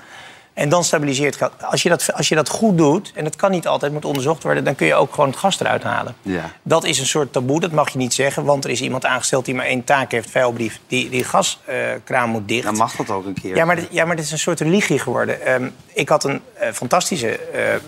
En 0.58 0.68
dan 0.68 0.84
stabiliseert 0.84 1.38
het. 1.40 1.50
Als 1.60 1.82
je, 1.82 1.88
dat, 1.88 2.12
als 2.14 2.28
je 2.28 2.34
dat 2.34 2.48
goed 2.48 2.78
doet, 2.78 3.12
en 3.14 3.24
dat 3.24 3.36
kan 3.36 3.50
niet 3.50 3.66
altijd, 3.66 3.92
moet 3.92 4.04
onderzocht 4.04 4.42
worden... 4.42 4.64
dan 4.64 4.74
kun 4.74 4.86
je 4.86 4.94
ook 4.94 5.14
gewoon 5.14 5.28
het 5.30 5.38
gas 5.38 5.60
eruit 5.60 5.82
halen. 5.82 6.14
Ja. 6.22 6.50
Dat 6.62 6.84
is 6.84 6.98
een 6.98 7.06
soort 7.06 7.32
taboe, 7.32 7.60
dat 7.60 7.72
mag 7.72 7.88
je 7.92 7.98
niet 7.98 8.14
zeggen. 8.14 8.44
Want 8.44 8.64
er 8.64 8.70
is 8.70 8.80
iemand 8.80 9.04
aangesteld 9.06 9.44
die 9.44 9.54
maar 9.54 9.66
één 9.66 9.84
taak 9.84 10.12
heeft, 10.12 10.30
vuilbrief. 10.30 10.78
Die, 10.86 11.08
die 11.10 11.24
gaskraan 11.24 12.28
moet 12.28 12.48
dicht. 12.48 12.64
Dan 12.64 12.76
mag 12.76 12.96
dat 12.96 13.10
ook 13.10 13.26
een 13.26 13.34
keer. 13.42 13.56
Ja, 13.56 13.64
maar, 13.64 13.76
dit- 13.76 13.88
ja, 13.90 14.04
maar 14.04 14.16
dit 14.16 14.24
is 14.24 14.30
een 14.32 14.38
soort 14.38 14.60
religie 14.60 14.98
geworden. 14.98 15.46
Ehm, 15.46 15.68
ik 15.92 16.08
had 16.08 16.24
een 16.24 16.40
eh, 16.54 16.72
fantastische 16.72 17.38
eh, 17.38 17.74
eh, 17.74 17.80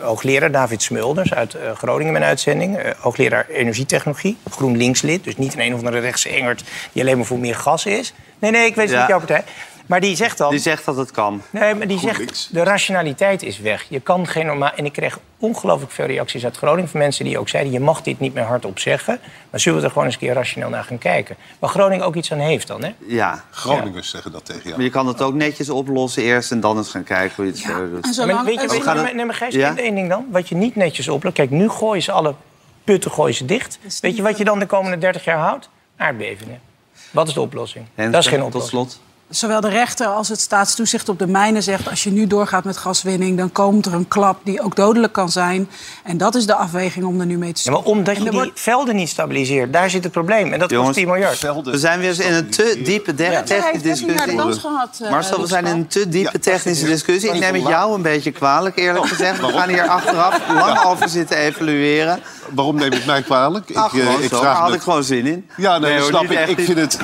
hoogleraar, 0.00 0.50
David 0.50 0.82
Smulders, 0.82 1.34
uit 1.34 1.56
Groningen, 1.76 2.12
mijn 2.12 2.24
uitzending. 2.24 2.78
Hoogleraar 2.98 3.46
energietechnologie, 3.48 4.36
GroenLinks-lid. 4.50 5.24
Dus 5.24 5.36
niet 5.36 5.54
een 5.54 5.60
een 5.60 5.72
of 5.72 5.78
andere 5.78 5.98
rechtse 5.98 6.28
engert 6.28 6.62
die 6.92 7.02
alleen 7.02 7.16
maar 7.16 7.26
voor 7.26 7.38
meer 7.38 7.54
gas 7.56 7.86
is. 7.86 8.12
Nee, 8.38 8.50
nee, 8.50 8.66
ik 8.66 8.74
weet 8.74 8.84
het 8.84 8.94
Ja. 8.94 9.00
niet 9.00 9.08
jouw 9.08 9.18
partij. 9.18 9.44
Maar 9.86 10.00
die 10.00 10.16
zegt 10.16 10.38
dan... 10.38 10.50
Die 10.50 10.58
zegt 10.58 10.84
dat 10.84 10.96
het 10.96 11.10
kan. 11.10 11.42
Nee, 11.50 11.74
maar 11.74 11.86
die 11.86 11.98
zegt, 11.98 12.48
de 12.52 12.62
rationaliteit 12.62 13.42
is 13.42 13.58
weg. 13.58 13.86
Je 13.88 14.00
kan 14.00 14.26
geen 14.26 14.46
normaal... 14.46 14.70
En 14.76 14.84
ik 14.84 14.92
kreeg 14.92 15.18
ongelooflijk 15.38 15.92
veel 15.92 16.06
reacties 16.06 16.44
uit 16.44 16.56
Groningen... 16.56 16.90
van 16.90 17.00
mensen 17.00 17.24
die 17.24 17.38
ook 17.38 17.48
zeiden, 17.48 17.72
je 17.72 17.80
mag 17.80 18.02
dit 18.02 18.20
niet 18.20 18.34
meer 18.34 18.44
hardop 18.44 18.78
zeggen... 18.78 19.18
maar 19.50 19.60
zullen 19.60 19.78
we 19.78 19.84
er 19.84 19.90
gewoon 19.90 20.04
eens 20.06 20.14
een 20.14 20.20
keer 20.20 20.34
rationeel 20.34 20.68
naar 20.68 20.84
gaan 20.84 20.98
kijken. 20.98 21.36
Waar 21.58 21.70
Groningen 21.70 22.06
ook 22.06 22.14
iets 22.14 22.32
aan 22.32 22.38
heeft 22.38 22.66
dan, 22.66 22.82
hè? 22.84 22.90
Ja. 23.06 23.44
Groningers 23.50 24.10
zeggen 24.10 24.32
dat 24.32 24.44
tegen 24.44 24.62
jou. 24.62 24.74
Maar 24.74 24.84
je 24.84 24.90
kan 24.90 25.06
het 25.06 25.22
ook 25.22 25.34
netjes 25.34 25.70
oplossen 25.70 26.22
eerst 26.22 26.50
en 26.50 26.60
dan 26.60 26.76
eens 26.76 26.90
gaan 26.90 27.04
kijken 27.04 27.36
hoe 27.36 27.44
je 27.44 27.50
het 27.50 27.60
Ja, 27.60 27.66
verder 27.66 27.90
doet. 27.90 28.04
en 28.04 28.12
zolang, 28.14 28.34
Maar 28.36 28.44
weet 28.44 28.60
je, 28.60 28.68
weet 28.68 28.76
je, 28.76 28.82
gaan 28.82 28.94
nee, 28.96 29.04
het- 29.04 29.04
maar- 29.04 29.14
nee, 29.14 29.24
maar 29.24 29.34
Gijs, 29.34 29.54
Ja? 29.54 29.76
één 29.76 29.94
ding 29.94 30.08
dan. 30.08 30.26
Wat 30.30 30.48
je 30.48 30.54
niet 30.54 30.74
netjes 30.76 31.08
oplost. 31.08 31.34
Kijk, 31.34 31.50
nu 31.50 31.68
gooien 31.68 32.02
ze 32.02 32.12
alle 32.12 32.34
putten 32.84 33.10
gooien 33.10 33.34
ze 33.34 33.44
dicht. 33.44 33.78
Weet 34.00 34.16
je 34.16 34.22
wat 34.22 34.38
je 34.38 34.44
dan 34.44 34.58
de 34.58 34.66
komende 34.66 34.98
30 34.98 35.24
jaar 35.24 35.38
houdt? 35.38 35.68
Aardbevingen. 35.96 36.60
Wat 37.10 37.28
is 37.28 37.34
de 37.34 37.40
oplossing? 37.40 37.86
Dat 37.94 38.14
is 38.14 38.26
geen 38.26 38.38
Tot 38.38 38.46
oplossing. 38.46 38.70
slot. 38.70 39.00
Zowel 39.28 39.60
de 39.60 39.68
rechter 39.68 40.06
als 40.06 40.28
het 40.28 40.40
staatstoezicht 40.40 41.08
op 41.08 41.18
de 41.18 41.26
mijnen 41.26 41.62
zegt... 41.62 41.90
als 41.90 42.02
je 42.04 42.10
nu 42.10 42.26
doorgaat 42.26 42.64
met 42.64 42.76
gaswinning, 42.76 43.38
dan 43.38 43.52
komt 43.52 43.86
er 43.86 43.94
een 43.94 44.08
klap 44.08 44.40
die 44.44 44.62
ook 44.62 44.76
dodelijk 44.76 45.12
kan 45.12 45.30
zijn. 45.30 45.68
En 46.04 46.16
dat 46.16 46.34
is 46.34 46.46
de 46.46 46.54
afweging 46.54 47.04
om 47.04 47.20
er 47.20 47.26
nu 47.26 47.38
mee 47.38 47.52
te 47.52 47.60
Ja, 47.64 47.70
maar 47.70 47.80
stoppen. 47.80 47.98
omdat 47.98 48.16
je 48.16 48.22
die 48.22 48.32
wordt- 48.32 48.60
velden 48.60 48.96
niet 48.96 49.08
stabiliseert, 49.08 49.72
daar 49.72 49.90
zit 49.90 50.02
het 50.04 50.12
probleem. 50.12 50.52
En 50.52 50.58
dat 50.58 50.70
Jongens, 50.70 50.88
kost 50.88 50.98
10 51.00 51.08
miljard. 51.08 51.38
Velden 51.38 51.72
We 51.72 51.78
zijn 51.78 51.98
weer 52.00 52.08
eens 52.08 52.18
in 52.18 52.32
een 52.32 52.50
te 52.50 52.80
diepe 52.84 53.14
de- 53.14 53.42
technische 53.44 53.82
discussie. 53.82 54.60
gehad. 54.60 54.98
eh, 55.02 55.10
Marcel, 55.10 55.40
we 55.40 55.46
zijn 55.46 55.66
in 55.66 55.72
een 55.76 55.86
te 55.86 56.08
diepe 56.08 56.38
technische 56.38 56.86
discussie. 56.86 57.30
Ik 57.32 57.40
neem 57.40 57.54
het 57.54 57.66
jou 57.66 57.94
een 57.94 58.02
beetje 58.02 58.30
kwalijk, 58.32 58.78
eerlijk 58.78 59.06
gezegd. 59.06 59.40
We 59.40 59.48
gaan 59.52 59.68
hier 59.68 59.86
achteraf 59.88 60.40
lang 60.54 60.84
over 60.84 61.08
zitten 61.08 61.36
evalueren. 61.36 62.20
Waarom 62.50 62.76
neem 62.76 62.92
het 62.92 63.06
mij 63.06 63.22
kwalijk? 63.22 63.70
Ach, 63.74 63.94
eh, 63.94 64.00
gewoon 64.00 64.22
zo. 64.22 64.28
Daar 64.28 64.40
vraag 64.40 64.58
had 64.58 64.68
me- 64.68 64.74
ik 64.74 64.82
gewoon 64.82 65.04
zin 65.04 65.26
in. 65.26 65.48
Ja, 65.56 65.78
nee, 65.78 65.98
hoor, 65.98 66.08
snap 66.08 66.22
ik. 66.24 66.30
echt 66.30 66.50
Ik 66.50 66.60
vind 66.64 66.78
het, 66.78 66.98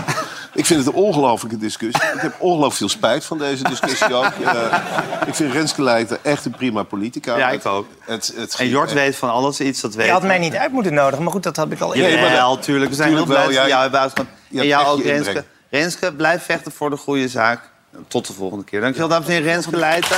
ik 0.61 0.67
vind 0.67 0.85
het 0.85 0.95
een 0.95 1.01
ongelofelijke 1.01 1.59
discussie. 1.59 2.03
Ik 2.15 2.21
heb 2.21 2.35
ongelooflijk 2.39 2.77
veel 2.77 2.89
spijt 2.89 3.25
van 3.25 3.39
deze 3.39 3.63
discussie 3.65 4.15
ook. 4.15 4.25
Eh, 4.45 4.79
ik 5.27 5.35
vind 5.35 5.53
Renske 5.53 5.83
Leijten 5.83 6.19
echt 6.25 6.45
een 6.45 6.51
prima 6.51 6.83
politica. 6.83 7.37
Ja, 7.37 7.51
ik 7.51 7.67
ook. 7.67 7.87
Het, 8.01 8.33
het 8.37 8.55
En 8.55 8.69
Jort 8.69 8.93
weet 8.93 9.17
van 9.17 9.31
alles 9.31 9.61
iets, 9.61 9.81
dat 9.81 9.95
weet 9.95 10.07
Je 10.07 10.13
had 10.13 10.23
mij 10.23 10.39
niet 10.39 10.55
uit 10.55 10.73
moeten 10.73 10.95
nodigen, 10.95 11.23
maar 11.23 11.33
goed, 11.33 11.43
dat 11.43 11.57
had 11.57 11.71
ik 11.71 11.81
al 11.81 11.97
Ja, 11.97 12.05
eerder. 12.05 12.21
maar 12.21 12.31
wel, 12.31 12.59
tuurlijk. 12.59 12.91
We 12.91 12.97
zijn 12.97 13.15
heel 13.15 13.25
blij 13.25 13.45
dat 13.45 13.53
ja. 13.55 13.67
jou. 13.69 13.91
Je 13.91 13.97
En 13.97 14.27
hebt 14.57 14.69
jou 14.69 14.87
ook, 14.87 15.03
Renske. 15.03 15.27
inbreng. 15.29 15.45
Renske, 15.71 16.13
blijf 16.13 16.45
vechten 16.45 16.73
voor 16.73 16.91
de 16.91 16.97
goede 16.97 17.29
zaak. 17.29 17.61
Tot 18.09 18.27
de 18.27 18.33
volgende 18.33 18.65
keer. 18.65 18.81
Dankjewel, 18.81 19.09
dames 19.09 19.27
en 19.27 19.33
heren. 19.33 19.49
Renske 19.53 19.77
Leijten. 19.77 20.17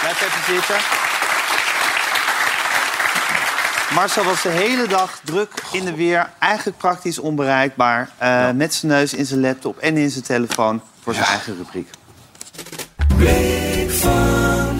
Blijf 0.00 0.22
even 0.22 0.54
zitten. 0.54 1.07
Marcel 3.94 4.24
was 4.24 4.42
de 4.42 4.48
hele 4.48 4.86
dag 4.88 5.20
druk 5.24 5.50
in 5.72 5.84
de 5.84 5.94
weer. 5.94 6.30
Eigenlijk 6.38 6.78
praktisch 6.78 7.18
onbereikbaar. 7.18 8.10
eh, 8.18 8.50
Met 8.50 8.74
zijn 8.74 8.92
neus 8.92 9.14
in 9.14 9.26
zijn 9.26 9.40
laptop 9.40 9.78
en 9.78 9.96
in 9.96 10.10
zijn 10.10 10.24
telefoon 10.24 10.80
voor 11.02 11.14
zijn 11.14 11.26
eigen 11.26 11.56
rubriek. 11.56 11.90
Blik 13.16 13.90
van 13.90 14.76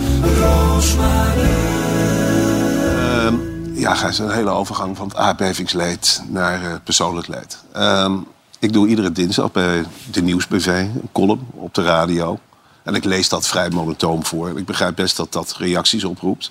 Ehm, 2.96 3.34
ja, 3.74 3.94
ga 3.94 4.06
eens 4.06 4.18
een 4.18 4.30
hele 4.30 4.50
overgang 4.50 4.96
van 4.96 5.08
het 5.08 5.16
aardbevingsleed 5.16 6.22
naar 6.28 6.62
eh, 6.64 6.74
persoonlijk 6.84 7.26
leed. 7.26 7.58
Ehm, 7.72 8.16
ik 8.58 8.72
doe 8.72 8.88
iedere 8.88 9.12
dinsdag 9.12 9.52
bij 9.52 9.84
de 10.10 10.22
Nieuwsbv 10.22 10.66
een 10.66 11.08
column 11.12 11.46
op 11.54 11.74
de 11.74 11.82
radio. 11.82 12.38
En 12.82 12.94
ik 12.94 13.04
lees 13.04 13.28
dat 13.28 13.46
vrij 13.48 13.70
monotoom 13.70 14.24
voor. 14.24 14.58
Ik 14.58 14.66
begrijp 14.66 14.96
best 14.96 15.16
dat 15.16 15.32
dat 15.32 15.54
reacties 15.58 16.04
oproept. 16.04 16.50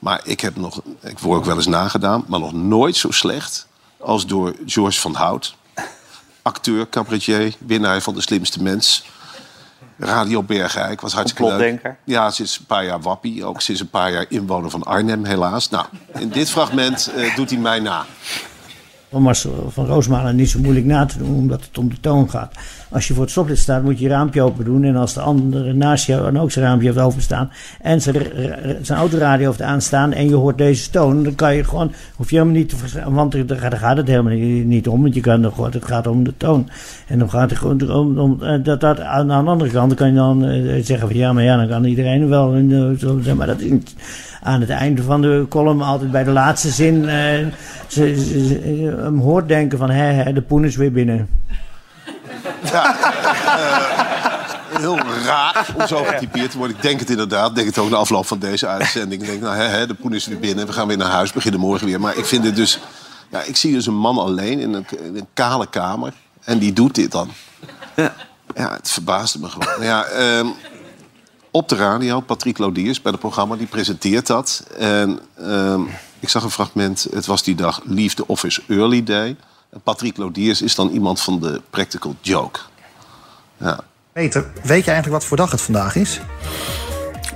Maar 0.00 0.20
ik 0.24 0.40
heb 0.40 0.56
nog, 0.56 0.80
ik 1.00 1.18
word 1.18 1.38
ook 1.38 1.44
wel 1.44 1.56
eens 1.56 1.66
nagedaan, 1.66 2.24
maar 2.26 2.40
nog 2.40 2.52
nooit 2.52 2.96
zo 2.96 3.10
slecht 3.10 3.66
als 3.98 4.26
door 4.26 4.54
George 4.66 5.00
van 5.00 5.14
Hout. 5.14 5.54
Acteur, 6.42 6.88
cabaretier, 6.88 7.54
winnaar 7.58 8.00
van 8.00 8.14
De 8.14 8.20
Slimste 8.20 8.62
Mens. 8.62 9.04
Radio 9.98 10.42
Bergijk 10.42 11.00
was 11.00 11.12
hartstikke 11.12 11.56
leuk. 11.56 11.94
Ja, 12.04 12.30
sinds 12.30 12.58
een 12.58 12.64
paar 12.64 12.84
jaar 12.84 13.00
wappie. 13.00 13.44
Ook 13.44 13.60
sinds 13.60 13.80
een 13.80 13.90
paar 13.90 14.12
jaar 14.12 14.26
inwoner 14.28 14.70
van 14.70 14.82
Arnhem, 14.82 15.24
helaas. 15.24 15.68
Nou, 15.68 15.86
in 16.18 16.28
dit 16.28 16.50
fragment 16.50 17.12
eh, 17.16 17.36
doet 17.36 17.50
hij 17.50 17.58
mij 17.58 17.80
na. 17.80 18.06
Om 19.12 19.22
Marcel 19.22 19.70
van 19.70 19.86
Roosmalen 19.86 20.36
niet 20.36 20.50
zo 20.50 20.58
moeilijk 20.60 20.86
na 20.86 21.04
te 21.04 21.18
doen, 21.18 21.34
omdat 21.34 21.64
het 21.64 21.78
om 21.78 21.88
de 21.88 22.00
toon 22.00 22.30
gaat. 22.30 22.54
Als 22.88 23.08
je 23.08 23.14
voor 23.14 23.22
het 23.22 23.30
stoplicht 23.32 23.60
staat, 23.60 23.82
moet 23.82 23.98
je 23.98 24.04
je 24.04 24.10
raampje 24.10 24.42
open 24.42 24.64
doen. 24.64 24.84
En 24.84 24.96
als 24.96 25.14
de 25.14 25.20
andere 25.20 25.72
naast 25.72 26.06
jou 26.06 26.22
dan 26.22 26.42
ook 26.42 26.50
zijn 26.50 26.64
raampje 26.64 26.86
heeft 26.86 27.00
openstaan. 27.00 27.50
en 27.80 28.02
zijn, 28.02 28.16
zijn 28.82 28.98
autoradio 28.98 29.46
heeft 29.46 29.62
aanstaan. 29.62 30.12
en 30.12 30.28
je 30.28 30.34
hoort 30.34 30.58
deze 30.58 30.90
toon. 30.90 31.22
dan 31.22 31.34
kan 31.34 31.54
je 31.54 31.64
gewoon. 31.64 31.92
hoef 32.16 32.30
je 32.30 32.36
helemaal 32.36 32.58
niet 32.58 32.68
te 32.68 32.76
verstaan. 32.76 33.14
Want 33.14 33.48
daar 33.48 33.58
gaat 33.76 33.96
het 33.96 34.06
helemaal 34.08 34.32
niet- 34.64 34.88
om. 34.88 35.02
Want 35.02 35.14
je 35.14 35.20
kan 35.20 35.42
het 35.42 35.84
gaat 35.84 36.06
om 36.06 36.24
de 36.24 36.34
toon. 36.36 36.68
En 37.06 37.18
dan 37.18 37.30
gaat 37.30 37.50
het 37.50 37.58
gewoon 37.58 37.90
om. 37.90 38.18
om 38.18 38.42
eh, 38.42 38.62
dat, 38.62 39.00
aan 39.00 39.26
de 39.26 39.34
andere 39.34 39.70
kant 39.70 39.94
kan 39.94 40.08
je 40.08 40.14
dan 40.14 40.44
eh, 40.44 40.84
zeggen 40.84 41.08
van 41.08 41.16
ja, 41.16 41.32
maar 41.32 41.44
ja, 41.44 41.56
dan 41.56 41.68
kan 41.68 41.84
iedereen 41.84 42.28
wel. 42.28 42.54
eh, 42.54 43.32
maar 43.32 43.46
dat 43.46 43.60
is 43.60 43.70
niet 43.70 43.94
aan 44.42 44.60
het 44.60 44.70
einde 44.70 45.02
van 45.02 45.22
de 45.22 45.46
column, 45.48 45.82
altijd 45.82 46.10
bij 46.10 46.24
de 46.24 46.30
laatste 46.30 46.70
zin, 46.70 47.08
eh, 47.08 47.46
ze, 47.86 48.14
ze- 48.20 48.46
ze- 48.46 48.94
hem 49.02 49.20
hoort 49.20 49.48
denken 49.48 49.78
van, 49.78 49.90
hè, 49.90 50.02
hè, 50.12 50.32
de 50.32 50.42
poen 50.42 50.64
is 50.64 50.76
weer 50.76 50.92
binnen. 50.92 51.28
Heel 54.78 54.98
raar 55.24 55.66
om 55.76 55.86
zo 55.86 56.04
getypeerd 56.04 56.50
te 56.50 56.58
worden. 56.58 56.76
Ik 56.76 56.82
denk 56.82 57.00
het 57.00 57.10
inderdaad. 57.10 57.48
Ik 57.48 57.54
denk 57.54 57.66
het 57.66 57.78
ook 57.78 57.90
na 57.90 57.96
afloop 57.96 58.26
van 58.26 58.38
deze 58.38 58.66
uitzending. 58.66 59.22
Ik 59.22 59.28
denk, 59.28 59.40
nou, 59.42 59.56
hè, 59.56 59.62
hè, 59.64 59.86
de 59.86 59.94
poen 59.94 60.14
is 60.14 60.26
weer 60.26 60.38
binnen. 60.38 60.66
We 60.66 60.72
gaan 60.72 60.86
weer 60.86 60.96
naar 60.96 61.10
huis. 61.10 61.32
Beginnen 61.32 61.60
morgen 61.60 61.86
weer. 61.86 62.00
Maar 62.00 62.16
ik 62.16 62.24
vind 62.24 62.44
het 62.44 62.56
dus... 62.56 62.80
Ja, 63.30 63.42
ik 63.42 63.56
zie 63.56 63.72
dus 63.72 63.86
een 63.86 63.94
man 63.96 64.18
alleen 64.18 64.60
in 64.60 64.72
een, 64.72 64.86
in 65.04 65.16
een 65.16 65.26
kale 65.34 65.66
kamer. 65.66 66.12
En 66.44 66.58
die 66.58 66.72
doet 66.72 66.94
dit 66.94 67.12
dan. 67.12 67.30
Ja, 68.54 68.72
het 68.72 68.90
verbaasde 68.90 69.38
me 69.38 69.48
gewoon. 69.48 69.82
Ja, 69.84 70.04
ehm, 70.04 70.46
op 71.50 71.68
de 71.68 71.76
radio, 71.76 72.20
Patrick 72.20 72.58
Lodiers 72.58 73.02
bij 73.02 73.12
het 73.12 73.20
programma, 73.20 73.56
die 73.56 73.66
presenteert 73.66 74.26
dat. 74.26 74.66
En 74.78 75.18
ehm, 75.38 75.80
ik 76.20 76.28
zag 76.28 76.42
een 76.42 76.50
fragment, 76.50 77.06
het 77.12 77.26
was 77.26 77.42
die 77.42 77.54
dag 77.54 77.80
Leave 77.84 78.14
the 78.14 78.26
Office 78.26 78.62
Early 78.68 79.02
Day. 79.02 79.36
En 79.70 79.80
Patrick 79.80 80.16
Lodiers 80.16 80.62
is 80.62 80.74
dan 80.74 80.88
iemand 80.88 81.20
van 81.20 81.40
de 81.40 81.60
Practical 81.70 82.14
Joke. 82.20 82.60
Ja. 83.56 83.80
Peter, 84.12 84.42
weet 84.54 84.84
je 84.84 84.90
eigenlijk 84.90 85.08
wat 85.08 85.24
voor 85.24 85.36
dag 85.36 85.50
het 85.50 85.60
vandaag 85.60 85.96
is? 85.96 86.20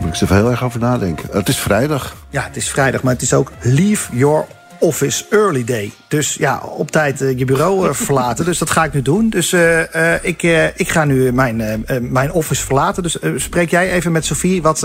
Moet 0.01 0.15
ik 0.15 0.21
even 0.21 0.37
heel 0.37 0.51
erg 0.51 0.63
over 0.63 0.81
nadenken. 0.81 1.29
Het 1.33 1.49
is 1.49 1.59
vrijdag. 1.59 2.17
Ja, 2.31 2.43
het 2.43 2.57
is 2.57 2.71
vrijdag, 2.71 3.03
maar 3.03 3.13
het 3.13 3.23
is 3.23 3.33
ook 3.33 3.53
Leave 3.63 4.17
Your 4.17 4.47
Office 4.85 5.25
Early 5.31 5.65
Day. 5.65 5.93
Dus 6.09 6.35
ja, 6.35 6.59
op 6.59 6.91
tijd 6.91 7.21
eh, 7.21 7.39
je 7.39 7.45
bureau 7.45 7.89
eh, 7.89 7.95
verlaten. 7.95 8.45
Dus 8.45 8.59
dat 8.59 8.71
ga 8.71 8.85
ik 8.85 8.93
nu 8.93 9.03
doen. 9.03 9.29
Dus 9.29 9.53
eh, 9.53 10.15
eh, 10.15 10.25
ik, 10.25 10.43
eh, 10.43 10.67
ik 10.67 10.89
ga 10.89 11.05
nu 11.05 11.33
mijn, 11.33 11.85
mijn 12.01 12.33
office 12.33 12.65
verlaten. 12.65 13.03
Dus 13.03 13.17
spreek 13.37 13.71
jij 13.71 13.93
even 13.93 14.13
met 14.13 14.25
Sophie 14.25 14.63
wat 14.63 14.81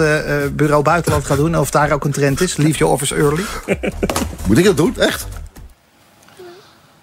bureau 0.51 0.83
buitenland 0.83 1.25
gaat 1.25 1.37
doen. 1.37 1.57
Of 1.57 1.71
daar 1.71 1.91
ook 1.91 2.05
een 2.05 2.11
trend 2.11 2.41
is. 2.41 2.57
Leave 2.57 2.77
Your 2.77 2.93
Office 2.93 3.15
Early. 3.15 3.43
Moet 4.47 4.57
ik 4.57 4.65
dat 4.65 4.77
doen? 4.77 4.97
Echt? 4.97 5.27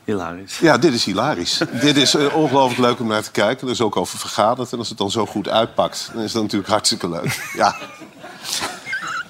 Hilarisch. 0.05 0.59
Ja, 0.59 0.79
dit 0.79 0.93
is 0.93 1.05
hilarisch. 1.05 1.61
dit 1.81 1.97
is 1.97 2.15
ongelooflijk 2.15 2.81
leuk 2.81 3.01
om 3.01 3.07
naar 3.07 3.23
te 3.23 3.31
kijken. 3.31 3.67
Er 3.67 3.73
is 3.73 3.81
ook 3.81 3.97
over 3.97 4.19
vergaderd. 4.19 4.73
En 4.73 4.79
als 4.79 4.89
het 4.89 4.99
dan 4.99 5.11
zo 5.11 5.27
goed 5.27 5.49
uitpakt, 5.49 6.11
dan 6.15 6.23
is 6.23 6.33
dat 6.33 6.43
natuurlijk 6.43 6.71
hartstikke 6.71 7.09
leuk. 7.09 7.53
Ja. 7.57 7.77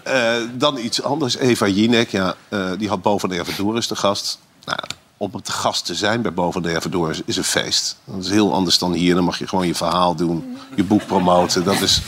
Eh, 0.07 0.35
dan 0.55 0.79
iets 0.79 1.03
anders. 1.03 1.37
Eva 1.37 1.67
Jinek, 1.67 2.11
ja, 2.11 2.35
eh, 2.49 2.71
die 2.79 2.89
had 2.89 3.03
Boven 3.03 3.29
de 3.29 3.37
Ervedorus 3.37 3.87
te 3.87 3.97
gast. 3.97 4.39
Nou, 4.65 4.79
om 5.17 5.43
te 5.43 5.53
gast 5.53 5.87
te 5.87 5.95
zijn 5.95 6.23
bij 6.23 6.33
Boven 6.33 6.63
de 6.63 7.23
is 7.25 7.37
een 7.37 7.45
feest. 7.45 7.97
Dat 8.05 8.25
is 8.25 8.31
heel 8.31 8.55
anders 8.55 8.79
dan 8.79 8.93
hier. 8.93 9.15
Dan 9.15 9.25
mag 9.25 9.39
je 9.39 9.49
gewoon 9.49 9.67
je 9.67 9.75
verhaal 9.75 10.15
doen, 10.15 10.57
je 10.75 10.85
boek 10.85 11.07
promoten. 11.07 11.65
Dat 11.65 11.81
is, 11.81 12.03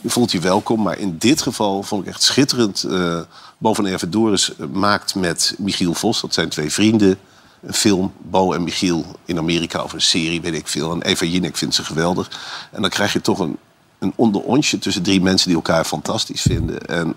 je 0.00 0.10
voelt 0.10 0.32
je 0.32 0.40
welkom. 0.40 0.82
Maar 0.82 0.98
in 0.98 1.18
dit 1.18 1.42
geval 1.42 1.82
vond 1.82 2.02
ik 2.02 2.08
echt 2.08 2.22
schitterend. 2.22 2.82
Eh 2.84 3.20
Boven 3.60 3.84
de 3.84 4.56
maakt 4.72 5.14
met 5.14 5.54
Michiel 5.58 5.94
Vos, 5.94 6.20
dat 6.20 6.34
zijn 6.34 6.48
twee 6.48 6.72
vrienden... 6.72 7.18
een 7.62 7.74
film, 7.74 8.12
Bo 8.18 8.52
en 8.52 8.64
Michiel, 8.64 9.04
in 9.24 9.38
Amerika 9.38 9.82
of 9.82 9.92
een 9.92 10.00
serie, 10.00 10.40
weet 10.40 10.54
ik 10.54 10.68
veel. 10.68 10.92
En 10.92 11.02
Eva 11.02 11.24
Jinek 11.24 11.56
vindt 11.56 11.74
ze 11.74 11.84
geweldig. 11.84 12.30
En 12.70 12.80
dan 12.80 12.90
krijg 12.90 13.12
je 13.12 13.20
toch 13.20 13.38
een, 13.38 13.56
een 13.98 14.12
onderontje 14.16 14.78
tussen 14.78 15.02
drie 15.02 15.20
mensen 15.20 15.46
die 15.48 15.56
elkaar 15.56 15.84
fantastisch 15.84 16.42
vinden. 16.42 16.86
En 16.86 17.16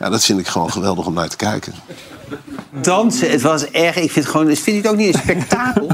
ja, 0.00 0.08
dat 0.10 0.24
vind 0.24 0.38
ik 0.40 0.46
gewoon 0.46 0.70
geweldig 0.72 1.06
om 1.06 1.14
naar 1.14 1.28
te 1.28 1.36
kijken. 1.36 1.72
Dansen, 2.72 3.30
het 3.30 3.42
was 3.42 3.64
erg. 3.70 3.96
Ik 3.96 4.10
vind, 4.10 4.14
het 4.14 4.26
gewoon, 4.34 4.46
vind 4.46 4.64
je 4.64 4.72
het 4.72 4.86
ook 4.88 4.96
niet 4.96 5.14
een 5.14 5.20
spektakel? 5.20 5.86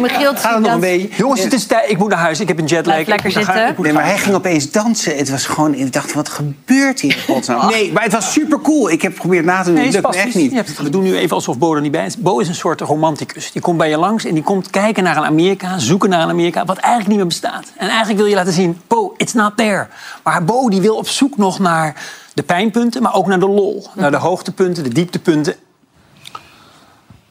Michiel, 0.00 0.34
Gaat 0.34 0.54
het 0.54 0.62
nog 0.62 0.72
een 0.72 0.80
beetje? 0.80 1.08
Jongens, 1.16 1.42
het 1.42 1.52
is 1.52 1.66
tijd. 1.66 1.90
Ik 1.90 1.98
moet 1.98 2.08
naar 2.08 2.18
huis. 2.18 2.40
Ik 2.40 2.48
heb 2.48 2.58
een 2.58 2.64
jetlag. 2.64 2.84
Blijf 2.94 3.06
lekker 3.06 3.26
Ik 3.40 3.46
ga- 3.46 3.66
zitten. 3.66 3.82
Nee, 3.84 3.92
maar 3.92 4.04
hij 4.04 4.18
ging 4.18 4.34
opeens 4.34 4.70
dansen. 4.70 5.16
Het 5.16 5.30
was 5.30 5.46
gewoon... 5.46 5.74
Ik 5.74 5.92
dacht, 5.92 6.12
wat 6.12 6.28
gebeurt 6.28 7.00
hier 7.00 7.16
in 7.16 7.34
godsnaam? 7.34 7.70
Nee, 7.70 7.92
maar 7.92 8.02
het 8.02 8.12
was 8.12 8.32
super 8.32 8.60
cool. 8.60 8.90
Ik 8.90 9.02
heb 9.02 9.12
geprobeerd 9.12 9.44
na 9.44 9.58
te 9.58 9.64
doen. 9.64 9.74
Nee, 9.74 9.84
het 9.84 9.94
lukt 9.94 10.14
echt 10.14 10.34
niet. 10.34 10.76
We 10.78 10.90
doen 10.90 11.02
nu 11.02 11.16
even 11.16 11.36
alsof 11.36 11.58
Bo 11.58 11.74
er 11.74 11.80
niet 11.80 11.92
bij 11.92 12.06
is. 12.06 12.16
Bo 12.16 12.38
is 12.38 12.48
een 12.48 12.54
soort 12.54 12.80
romanticus. 12.80 13.52
Die 13.52 13.62
komt 13.62 13.78
bij 13.78 13.88
je 13.88 13.96
langs 13.98 14.24
en 14.24 14.34
die 14.34 14.42
komt 14.42 14.70
kijken 14.70 15.02
naar 15.02 15.16
een 15.16 15.24
Amerika, 15.24 15.78
zoeken 15.78 16.08
naar 16.10 16.22
een 16.22 16.28
Amerika, 16.30 16.64
wat 16.64 16.76
eigenlijk 16.76 17.08
niet 17.08 17.18
meer 17.18 17.26
bestaat. 17.26 17.64
En 17.76 17.88
eigenlijk 17.88 18.18
wil 18.18 18.28
je 18.28 18.34
laten 18.34 18.52
zien, 18.52 18.80
Bo, 18.86 19.14
it's 19.16 19.32
not 19.32 19.56
there. 19.56 19.86
Maar 20.22 20.44
Bo 20.44 20.68
die 20.68 20.80
wil 20.80 20.96
op 20.96 21.08
zoek 21.08 21.36
nog 21.36 21.58
naar 21.58 21.94
de 22.34 22.42
pijnpunten, 22.42 23.02
maar 23.02 23.14
ook 23.14 23.26
naar 23.26 23.40
de 23.40 23.48
lol. 23.48 23.86
Naar 23.94 24.10
de 24.10 24.16
hoogtepunten, 24.16 24.82
de 24.84 24.92
dieptepunten. 24.92 25.54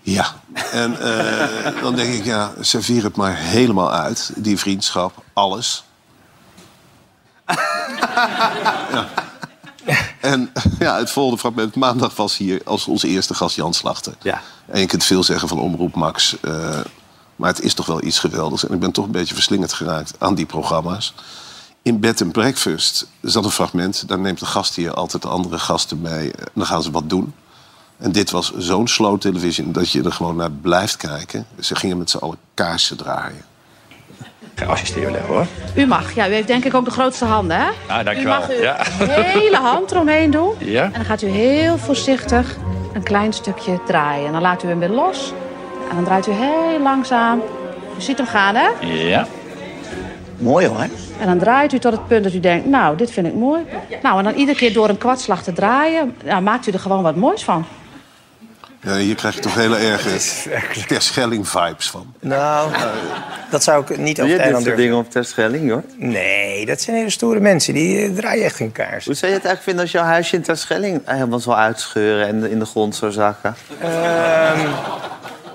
Ja, 0.02 0.28
en 0.72 1.00
eh, 1.00 1.82
dan 1.84 1.96
denk 1.96 2.14
ik, 2.14 2.26
ja, 2.26 2.52
serveer 2.60 3.04
het 3.04 3.16
maar 3.16 3.38
helemaal 3.38 3.92
uit. 3.92 4.32
Die 4.36 4.60
vriendschap, 4.60 5.24
alles. 5.34 5.84
ja. 8.92 9.08
En 10.22 10.52
ja, 10.80 10.98
het 10.98 11.12
volgende 11.12 11.40
fragment. 11.40 11.76
Maandag 11.76 12.16
was 12.16 12.38
hier 12.38 12.62
als 12.66 12.88
onze 12.88 13.08
eerste 13.08 13.34
gast 13.34 13.56
Jan 13.56 13.74
Slachter. 13.74 14.14
Ja. 14.22 14.42
En 14.66 14.80
je 14.80 14.86
kunt 14.86 15.04
veel 15.04 15.24
zeggen 15.24 15.48
van 15.48 15.60
Omroep 15.60 15.96
Max. 15.96 16.40
eh, 16.42 16.80
maar 17.36 17.50
het 17.50 17.62
is 17.62 17.74
toch 17.74 17.86
wel 17.86 18.04
iets 18.04 18.20
geweldigs. 18.20 18.68
En 18.68 18.74
ik 18.74 18.80
ben 18.80 18.92
toch 18.92 19.06
een 19.06 19.12
beetje 19.12 19.34
verslingerd 19.34 19.74
geraakt 19.74 20.14
aan 20.18 20.36
die 20.36 20.46
programma's. 20.46 21.14
In 21.84 22.00
Bed 22.00 22.22
and 22.22 22.32
Breakfast 22.32 23.08
zat 23.22 23.46
een 23.46 23.52
fragment. 23.52 24.08
Daar 24.08 24.20
neemt 24.20 24.40
de 24.40 24.46
gast 24.46 24.76
hier 24.76 24.94
altijd 24.94 25.22
de 25.22 25.28
andere 25.28 25.60
gasten 25.60 26.02
mee. 26.02 26.32
En 26.32 26.46
dan 26.54 26.66
gaan 26.66 26.84
ze 26.84 26.92
wat 26.92 27.10
doen. 27.10 27.34
En 27.98 28.12
dit 28.12 28.32
was 28.32 28.54
zo'n 28.58 28.88
slow 28.88 29.20
television 29.20 29.72
dat 29.72 29.92
je 29.92 30.04
er 30.04 30.12
gewoon 30.12 30.36
naar 30.36 30.52
blijft 30.52 30.98
kijken. 30.98 31.46
Ze 31.60 31.76
gingen 31.76 31.98
met 31.98 32.10
z'n 32.10 32.18
allen 32.18 32.38
kaarsen 32.54 32.98
draaien. 32.98 33.42
Assisteren 34.68 35.12
leggen 35.12 35.34
hoor. 35.34 35.46
U 35.76 35.86
mag. 35.86 36.14
Ja, 36.16 36.30
u 36.30 36.34
heeft 36.34 36.48
denk 36.48 36.66
ik 36.66 36.74
ook 36.74 36.86
de 36.86 36.92
grootste 36.92 37.26
handen, 37.26 37.58
hè? 37.58 37.68
Ah, 37.88 38.02
U 38.02 38.04
dankjewel. 38.04 38.40
mag 38.40 38.50
uw 38.50 38.56
Ja. 38.62 38.78
hele 39.40 39.58
hand 39.58 39.92
eromheen 39.92 40.32
doen. 40.32 40.54
Ja. 40.60 40.84
En 40.84 40.92
dan 40.92 41.06
gaat 41.06 41.22
u 41.22 41.28
heel 41.28 41.78
voorzichtig 41.78 42.56
een 42.94 43.04
klein 43.04 43.34
stukje 43.34 43.80
draaien. 43.88 44.26
En 44.26 44.32
dan 44.32 44.42
laat 44.42 44.64
u 44.64 44.68
hem 44.68 44.80
weer 44.80 44.90
los. 44.90 45.34
En 45.90 45.96
dan 45.96 46.04
draait 46.06 46.28
u 46.28 46.32
heel 46.32 46.80
langzaam. 46.82 47.40
U 47.98 48.02
ziet 48.02 48.18
hem 48.18 48.28
gaan, 48.28 48.56
hè? 48.56 48.68
Ja. 48.86 49.28
Mooi 50.42 50.68
hoor. 50.68 50.88
En 51.20 51.26
dan 51.26 51.38
draait 51.38 51.74
u 51.74 51.80
tot 51.80 51.92
het 51.92 52.08
punt 52.08 52.24
dat 52.24 52.34
u 52.34 52.40
denkt, 52.40 52.66
nou, 52.66 52.98
dit 52.98 53.12
vind 53.12 53.28
ik 53.28 53.34
mooi. 53.34 53.64
Nou, 54.04 54.18
en 54.18 54.24
dan 54.24 54.34
iedere 54.34 54.58
keer 54.58 54.74
door 54.74 54.90
een 54.90 54.98
kwartslag 54.98 55.44
te 55.44 55.54
draaien, 55.54 56.16
ja, 56.24 56.40
maakt 56.40 56.68
u 56.68 56.72
er 56.72 56.80
gewoon 56.80 57.04
wat 57.04 57.16
moois 57.16 57.44
van. 57.44 57.66
Ja, 58.84 58.96
hier 58.96 59.16
krijg 59.16 59.36
je 59.36 59.42
toch 59.42 59.56
hele 59.56 59.78
erge 59.78 60.10
Terschelling-vibes 60.88 61.90
van. 61.90 62.14
Nou, 62.20 62.72
dat 63.50 63.64
zou 63.64 63.84
ik 63.84 63.98
niet 63.98 64.22
over 64.22 64.34
je 64.34 64.42
soort 64.42 64.54
durven. 64.54 64.76
dingen 64.76 64.98
op 64.98 65.12
Terschelling, 65.12 65.70
hoor? 65.70 65.84
Nee, 65.98 66.66
dat 66.66 66.82
zijn 66.82 66.96
hele 66.96 67.10
stoere 67.10 67.40
mensen. 67.40 67.74
Die 67.74 68.06
eh, 68.06 68.16
draaien 68.16 68.44
echt 68.44 68.56
geen 68.56 68.72
kaars. 68.72 69.06
Hoe 69.06 69.14
zou 69.14 69.32
je 69.32 69.38
het 69.38 69.46
eigenlijk 69.46 69.64
vinden 69.64 69.82
als 69.82 69.92
jouw 69.92 70.04
huisje 70.04 70.36
in 70.36 70.42
Terschelling 70.42 71.02
helemaal 71.06 71.40
zou 71.40 71.56
uitscheuren 71.56 72.28
en 72.28 72.50
in 72.50 72.60
de 72.60 72.66
grond 72.66 72.96
zou 72.96 73.12
zakken? 73.12 73.56
Ehm, 73.80 74.68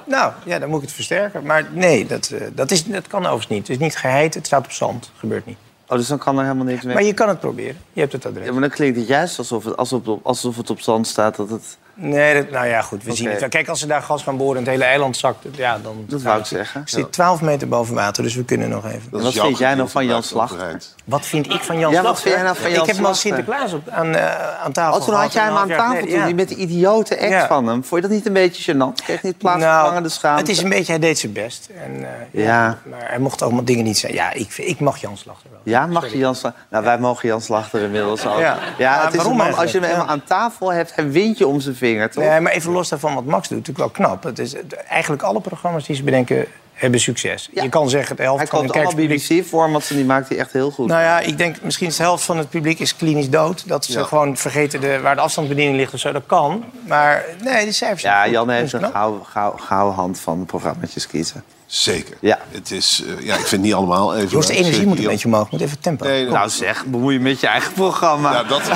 Nou, 0.07 0.33
ja, 0.45 0.59
dan 0.59 0.69
moet 0.69 0.79
ik 0.79 0.85
het 0.85 0.95
versterken. 0.95 1.43
Maar 1.45 1.69
nee, 1.73 2.07
dat, 2.07 2.29
eh, 2.29 2.47
dat, 2.55 2.71
is, 2.71 2.85
dat 2.85 3.07
kan 3.07 3.21
overigens 3.21 3.49
niet. 3.49 3.69
Het 3.69 3.77
is 3.77 3.79
niet 3.79 3.97
geheid, 3.97 4.35
het 4.35 4.47
staat 4.47 4.65
op 4.65 4.71
zand. 4.71 5.11
Gebeurt 5.17 5.47
niet. 5.47 5.57
Oh, 5.89 5.97
dus 5.97 6.07
dan 6.07 6.19
kan 6.19 6.39
er 6.39 6.43
helemaal 6.43 6.65
niks 6.65 6.85
mee. 6.85 6.95
Maar 6.95 7.03
je 7.03 7.15
kan 7.15 7.29
het 7.29 7.41
proberen. 7.41 7.77
Je 7.93 8.01
hebt 8.01 8.13
het 8.13 8.27
adres. 8.27 8.45
Ja, 8.45 8.53
maar 8.53 8.61
dan 8.61 8.71
klinkt 8.71 8.99
het 8.99 9.09
juist 9.09 9.39
alsof 9.39 9.65
het, 9.65 9.77
alsof 9.77 10.03
alsof 10.23 10.57
het 10.57 10.71
op 10.71 10.81
zand 10.81 11.07
staat 11.07 11.37
dat 11.37 11.51
het... 11.51 11.79
Nee, 11.99 12.35
dat, 12.35 12.51
nou 12.51 12.67
ja, 12.67 12.83
goed, 12.83 13.05
we 13.05 13.15
zien 13.15 13.31
het. 13.31 13.49
Kijk, 13.49 13.69
als 13.69 13.81
ze 13.81 13.87
daar 13.87 14.03
gas 14.03 14.23
gaan 14.23 14.37
boren 14.37 14.57
en 14.57 14.63
het 14.63 14.71
hele 14.73 14.85
eiland 14.85 15.17
zakt... 15.17 15.45
Ja, 15.53 15.79
dan, 15.83 16.05
Dat 16.09 16.23
wou 16.23 16.39
ik 16.39 16.45
zeggen. 16.47 16.81
Ik 16.81 16.89
zit 16.89 17.13
12 17.13 17.41
meter 17.41 17.69
boven 17.69 17.95
water, 17.95 18.23
dus 18.23 18.35
we 18.35 18.45
kunnen 18.45 18.69
nog 18.69 18.87
even. 18.87 19.03
wat 19.11 19.33
vind 19.33 19.59
jij 19.59 19.75
nou 19.75 19.89
van 19.89 20.07
Jan 20.07 20.23
Slachter? 20.23 20.79
Wat 21.05 21.27
vind 21.27 21.53
ik 21.53 21.63
van 21.63 21.79
Jan 21.79 21.91
Ja, 21.93 21.97
wat 22.03 22.05
Slachter? 22.05 22.23
vind 22.23 22.35
jij 22.35 22.45
nou 22.45 22.57
van 22.57 22.71
Jan 22.71 22.81
Ik 22.81 22.87
heb 22.87 22.97
hem 22.97 23.05
als 23.05 23.21
Slachter? 23.21 23.45
Sinterklaas 23.45 23.73
op, 23.73 23.89
aan, 23.89 24.15
eh, 24.15 24.63
aan 24.65 24.73
tafel 24.73 24.99
Oh, 25.01 25.05
toen 25.07 25.15
had 25.15 25.33
jij 25.33 25.43
hem 25.45 25.57
aan 25.57 25.69
tafel 25.69 26.01
toen, 26.07 26.11
Ja. 26.29 26.35
met 26.35 26.49
die 26.49 26.57
idiote 26.57 27.17
ex 27.17 27.31
Ja. 27.33 27.47
van 27.47 27.67
hem. 27.67 27.85
Vond 27.85 28.03
je 28.03 28.09
dat 28.09 28.17
niet 28.17 28.27
een 28.27 28.33
beetje 28.33 28.75
gênant? 28.75 29.03
Kreeg 29.05 29.23
niet 29.23 29.39
plaatsvervangende 29.39 30.09
schaamte? 30.09 30.41
Het 30.41 30.51
is 30.51 30.63
een 30.63 30.69
beetje, 30.69 30.93
hij 30.93 31.01
deed 31.01 31.19
zijn 31.19 31.33
best. 31.33 31.69
En, 31.85 32.05
eh, 32.33 32.45
Ja. 32.45 32.79
Maar 32.91 33.05
hij 33.09 33.19
mocht 33.19 33.43
allemaal 33.43 33.65
dingen 33.65 33.85
niet 33.85 33.99
zeggen. 33.99 34.19
Ja, 34.19 34.33
ik, 34.33 34.51
vind- 34.53 34.69
ik 34.69 34.81
mag 34.81 34.97
Jan 35.01 35.17
Slachter 35.17 35.51
wel. 35.51 35.61
Ja, 35.63 35.87
mag 35.87 36.11
je 36.13 36.19
Jan 36.19 36.35
Slachter? 36.35 36.63
Nou, 36.71 36.85
wij 36.85 36.99
mogen 36.99 37.29
Jan 37.29 37.41
Slachter 37.41 37.81
inmiddels 37.83 38.27
ook. 38.27 38.39
Ja. 38.39 38.59
Het 38.59 39.11
is 39.11 39.17
waarom 39.17 39.41
een 39.41 39.47
man, 39.47 39.55
als 39.59 39.73
je 39.73 39.81
hem 39.81 40.01
aan 40.09 40.25
tafel 40.25 40.73
hebt, 40.73 40.95
hij 40.95 41.11
wint 41.11 41.39
je 41.39 41.47
om 41.47 41.61
zijn 41.61 41.75
toch? 41.95 42.25
Nee, 42.25 42.41
maar 42.41 42.53
even 42.53 42.73
los 42.73 42.89
daarvan 42.89 43.15
wat 43.15 43.25
Max 43.25 43.49
doet, 43.49 43.59
natuurlijk 43.59 43.95
wel 43.97 44.07
knap. 44.09 44.23
Het 44.23 44.39
is, 44.39 44.55
eigenlijk 44.89 45.23
alle 45.23 45.41
programma's 45.41 45.85
die 45.87 45.97
ze 45.97 46.03
bedenken 46.03 46.47
hebben 46.73 47.01
succes. 47.01 47.49
Je 47.53 47.69
kan 47.69 47.89
zeggen, 47.91 48.17
de 48.17 48.23
helft 48.23 48.39
Hij 48.39 48.47
van 48.49 48.59
koopt 48.59 48.73
de 48.73 48.79
allemaal 48.79 48.95
kijkerspubliek... 48.95 49.43
BBC-formats 49.43 49.91
en 49.91 49.97
die 49.97 50.05
maakt 50.05 50.29
hij 50.29 50.39
echt 50.39 50.53
heel 50.53 50.71
goed. 50.71 50.87
Nou 50.89 51.03
ja, 51.03 51.21
ik 51.21 51.39
denk 51.39 51.57
misschien 51.63 51.87
is 51.87 51.97
de 51.97 52.03
helft 52.03 52.25
van 52.25 52.39
het 52.39 52.51
publiek 52.51 52.79
is 52.79 52.97
klinisch 52.97 53.31
dood. 53.31 53.69
Dat 53.69 53.85
ze 53.85 53.99
Ja. 53.99 54.05
gewoon 54.05 54.37
vergeten 54.37 54.81
de, 54.81 55.01
waar 55.01 55.15
de 55.15 55.21
afstandsbediening 55.21 55.77
ligt 55.77 55.95
of 55.95 56.01
zo. 56.01 56.13
Dat 56.13 56.23
kan. 56.27 56.65
Maar 56.87 57.25
nee, 57.43 57.65
die 57.65 57.73
cijfers 57.73 58.01
zijn 58.01 58.15
Ja, 58.15 58.23
goed. 58.23 58.33
Jan 58.33 58.51
heeft 58.51 58.73
een 58.73 58.79
knap. 58.79 58.93
gouden, 58.93 59.27
gouden, 59.27 59.61
gouden 59.61 59.95
hand 59.95 60.21
van 60.21 60.39
de 60.41 60.45
programma's 60.47 61.07
kiezen. 61.07 61.45
Zeker. 61.67 62.17
Ja. 62.21 62.39
Het 62.51 62.71
is, 62.71 63.03
eh, 63.07 63.25
ja, 63.25 63.33
ik 63.35 63.39
vind 63.39 63.51
het 63.51 63.61
niet 63.61 63.75
allemaal 63.75 64.17
even... 64.17 64.29
Joost, 64.29 64.49
de 64.49 64.53
energie 64.55 64.73
Zeker 64.75 64.89
moet 64.89 64.99
een 64.99 65.05
beetje 65.05 65.27
omhoog. 65.29 65.51
Moet 65.51 65.61
even 65.61 65.81
tempo. 65.81 66.05
Nee, 66.07 66.27
Nou 66.27 66.49
zeg, 66.49 66.85
bemoei 66.85 67.15
je 67.15 67.21
met 67.21 67.41
je 67.41 67.47
eigen 67.47 67.73
programma. 67.73 68.33
Ja, 68.33 68.43
dat... 68.45 68.63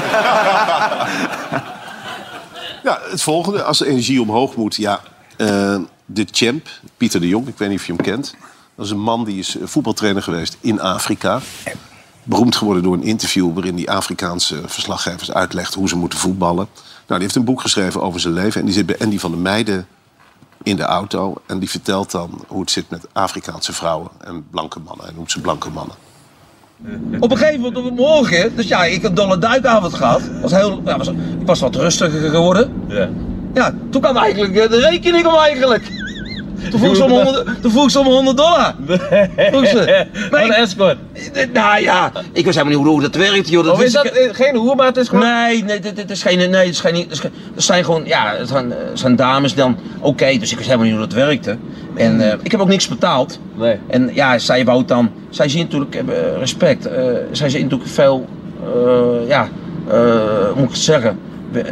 ja, 2.83 2.99
het 3.03 3.23
volgende. 3.23 3.63
Als 3.63 3.79
de 3.79 3.87
energie 3.87 4.21
omhoog 4.21 4.57
moet, 4.57 4.77
ja... 4.77 5.01
eh, 5.37 5.79
de 6.07 6.27
champ, 6.31 6.69
Pieter 6.97 7.21
de 7.21 7.29
Jong, 7.29 7.47
ik 7.49 7.59
weet 7.59 7.69
niet 7.69 7.79
of 7.79 7.87
je 7.87 7.93
hem 7.93 8.03
kent. 8.03 8.35
Dat 8.75 8.85
is 8.85 8.91
een 8.91 9.01
man 9.01 9.25
die 9.25 9.39
is 9.39 9.57
eh, 9.57 9.67
voetbaltrainer 9.67 10.23
geweest 10.23 10.57
in 10.61 10.81
Afrika. 10.81 11.41
Beroemd 12.23 12.57
geworden 12.57 12.83
door 12.83 12.95
een 12.95 13.03
interview 13.03 13.53
waarin 13.55 13.75
die 13.75 13.91
Afrikaanse 13.91 14.63
verslaggevers 14.67 15.33
uitlegt 15.33 15.75
hoe 15.75 15.89
ze 15.89 15.97
moeten 15.97 16.19
voetballen. 16.19 16.69
Nou, 16.75 17.21
die 17.21 17.21
heeft 17.21 17.35
een 17.35 17.45
boek 17.45 17.61
geschreven 17.61 18.03
over 18.03 18.21
zijn 18.21 18.35
leven. 18.35 18.61
En 18.61 18.67
die 18.67 18.75
zit 18.75 18.87
bij 18.87 18.99
Andy 18.99 19.19
van 19.19 19.31
der 19.31 19.41
Meijden 19.41 19.87
in 20.63 20.77
de 20.77 20.83
auto. 20.83 21.35
En 21.47 21.59
die 21.59 21.71
vertelt 21.71 22.11
dan 22.11 22.45
hoe 22.47 22.61
het 22.61 22.71
zit 22.71 22.91
met 22.91 23.07
Afrikaanse 23.13 23.73
vrouwen 23.73 24.11
en 24.19 24.47
blanke 24.51 24.79
mannen. 24.79 25.05
Hij 25.05 25.15
noemt 25.15 25.31
ze 25.31 25.41
blanke 25.41 25.71
mannen. 25.71 25.97
Op 27.21 27.31
een 27.31 27.37
gegeven 27.37 27.61
moment 27.61 27.87
op 27.87 27.97
morgen, 27.97 28.57
dus 28.57 28.69
ja, 28.69 28.85
ik 28.85 28.93
heb 28.93 29.05
een 29.05 29.15
dolle 29.15 29.39
duikavond 29.39 29.95
gehad. 29.95 30.23
Was 30.41 30.53
heel, 30.53 30.81
ja, 30.85 30.97
was, 30.97 31.09
ik 31.09 31.47
was 31.47 31.61
wat 31.61 31.77
rustiger 31.77 32.31
geworden. 32.31 32.73
Ja. 32.89 33.09
Ja, 33.55 33.75
toen 33.91 34.01
kwam 34.01 34.17
eigenlijk 34.17 34.57
eh, 34.57 34.71
de 34.71 34.81
rekening 34.81 35.27
om 35.27 35.35
eigenlijk. 35.35 35.83
Toen 36.71 36.81
vroeg 36.81 36.97
ze 36.97 37.05
om 37.05 37.11
100, 37.11 37.47
toen 37.63 37.71
vroeg 37.71 37.91
ze 37.91 37.99
om 37.99 38.07
100 38.07 38.37
dollar. 38.37 38.75
Vroeg 39.37 39.67
ze. 39.67 40.07
Maar 40.31 40.43
een 40.45 40.53
escort. 40.53 40.97
Nou 41.53 41.81
ja, 41.83 42.13
ik 42.33 42.45
wist 42.45 42.57
helemaal 42.59 42.79
niet 42.79 42.93
hoe 42.93 43.01
dat 43.03 43.15
werkt. 43.15 43.49
Joh. 43.49 43.65
Dat 43.65 43.75
is 43.77 43.81
wist 43.83 43.95
dat 43.95 44.05
ik- 44.07 44.13
eh, 44.15 44.35
geen 44.35 44.57
hoer, 44.57 44.77
maar 44.77 44.87
het 44.87 44.97
is 44.97 45.09
gewoon... 45.09 45.25
Nee, 45.25 45.65
nee, 45.65 45.81
dit, 45.81 45.97
dit 45.97 46.11
is 46.11 46.23
geen, 46.23 46.39
nee, 46.39 46.49
het 46.67 46.69
is 46.69 46.81
geen, 46.81 46.95
het 46.95 47.11
is 47.11 47.19
geen- 47.21 47.33
het 47.55 47.63
zijn 47.65 47.85
gewoon, 47.85 48.03
ja, 48.07 48.35
het 48.37 48.49
zijn, 48.49 48.71
het 48.71 48.99
zijn 48.99 49.17
dames 49.17 49.55
dan, 49.55 49.77
oké, 50.01 50.39
dus 50.39 50.51
ik 50.51 50.57
wist 50.57 50.69
helemaal 50.69 50.87
niet 50.87 50.97
hoe 50.97 51.07
dat 51.07 51.13
werkte. 51.13 51.57
En 51.95 52.21
eh, 52.31 52.39
ik 52.43 52.51
heb 52.51 52.61
ook 52.61 52.69
niks 52.69 52.89
betaald. 52.89 53.39
Nee. 53.55 53.77
En 53.89 54.11
ja, 54.15 54.39
zij 54.39 54.65
wou 54.65 54.85
dan, 54.85 55.11
zij 55.31 55.49
zien 55.49 55.63
natuurlijk, 55.63 55.95
eh, 55.95 56.03
respect, 56.39 56.87
eh, 56.87 57.03
zij 57.33 57.49
zien 57.51 57.63
natuurlijk 57.63 57.91
veel, 57.91 58.27
eh, 58.65 59.29
ja, 59.29 59.49
eh, 59.89 59.95
hoe 60.47 60.53
moet 60.55 60.65
ik 60.65 60.71
het 60.71 60.79
zeggen, 60.79 61.19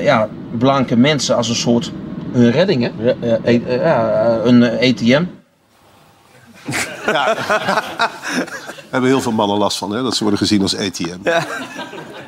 ja, 0.00 0.28
blanke 0.58 0.96
mensen 0.96 1.36
als 1.36 1.48
een 1.48 1.54
soort, 1.54 1.92
hun 2.32 2.50
redding, 2.50 2.82
hè? 2.82 3.04
Ja, 3.04 3.14
ja, 3.20 3.38
eh, 3.42 3.66
ja, 3.82 4.10
eh, 4.10 4.44
een 4.44 4.62
eh, 4.62 4.90
ATM. 4.90 5.24
Daar 7.06 7.36
hebben 8.90 9.10
heel 9.10 9.20
veel 9.20 9.32
mannen 9.32 9.58
last 9.58 9.78
van, 9.78 9.90
hè? 9.90 10.02
dat 10.02 10.14
ze 10.16 10.22
worden 10.22 10.38
gezien 10.38 10.62
als 10.62 10.76
ATM. 10.76 11.18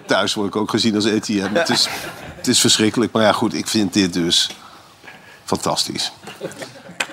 Thuis 0.06 0.34
word 0.34 0.48
ik 0.48 0.56
ook 0.56 0.70
gezien 0.70 0.94
als 0.94 1.06
ATM. 1.06 1.48
Het, 1.52 1.68
is, 1.68 1.88
het 2.36 2.46
is 2.48 2.60
verschrikkelijk, 2.60 3.12
maar 3.12 3.22
ja 3.22 3.32
goed, 3.32 3.54
ik 3.54 3.66
vind 3.66 3.92
dit 3.92 4.12
dus 4.12 4.50
fantastisch. 5.44 6.12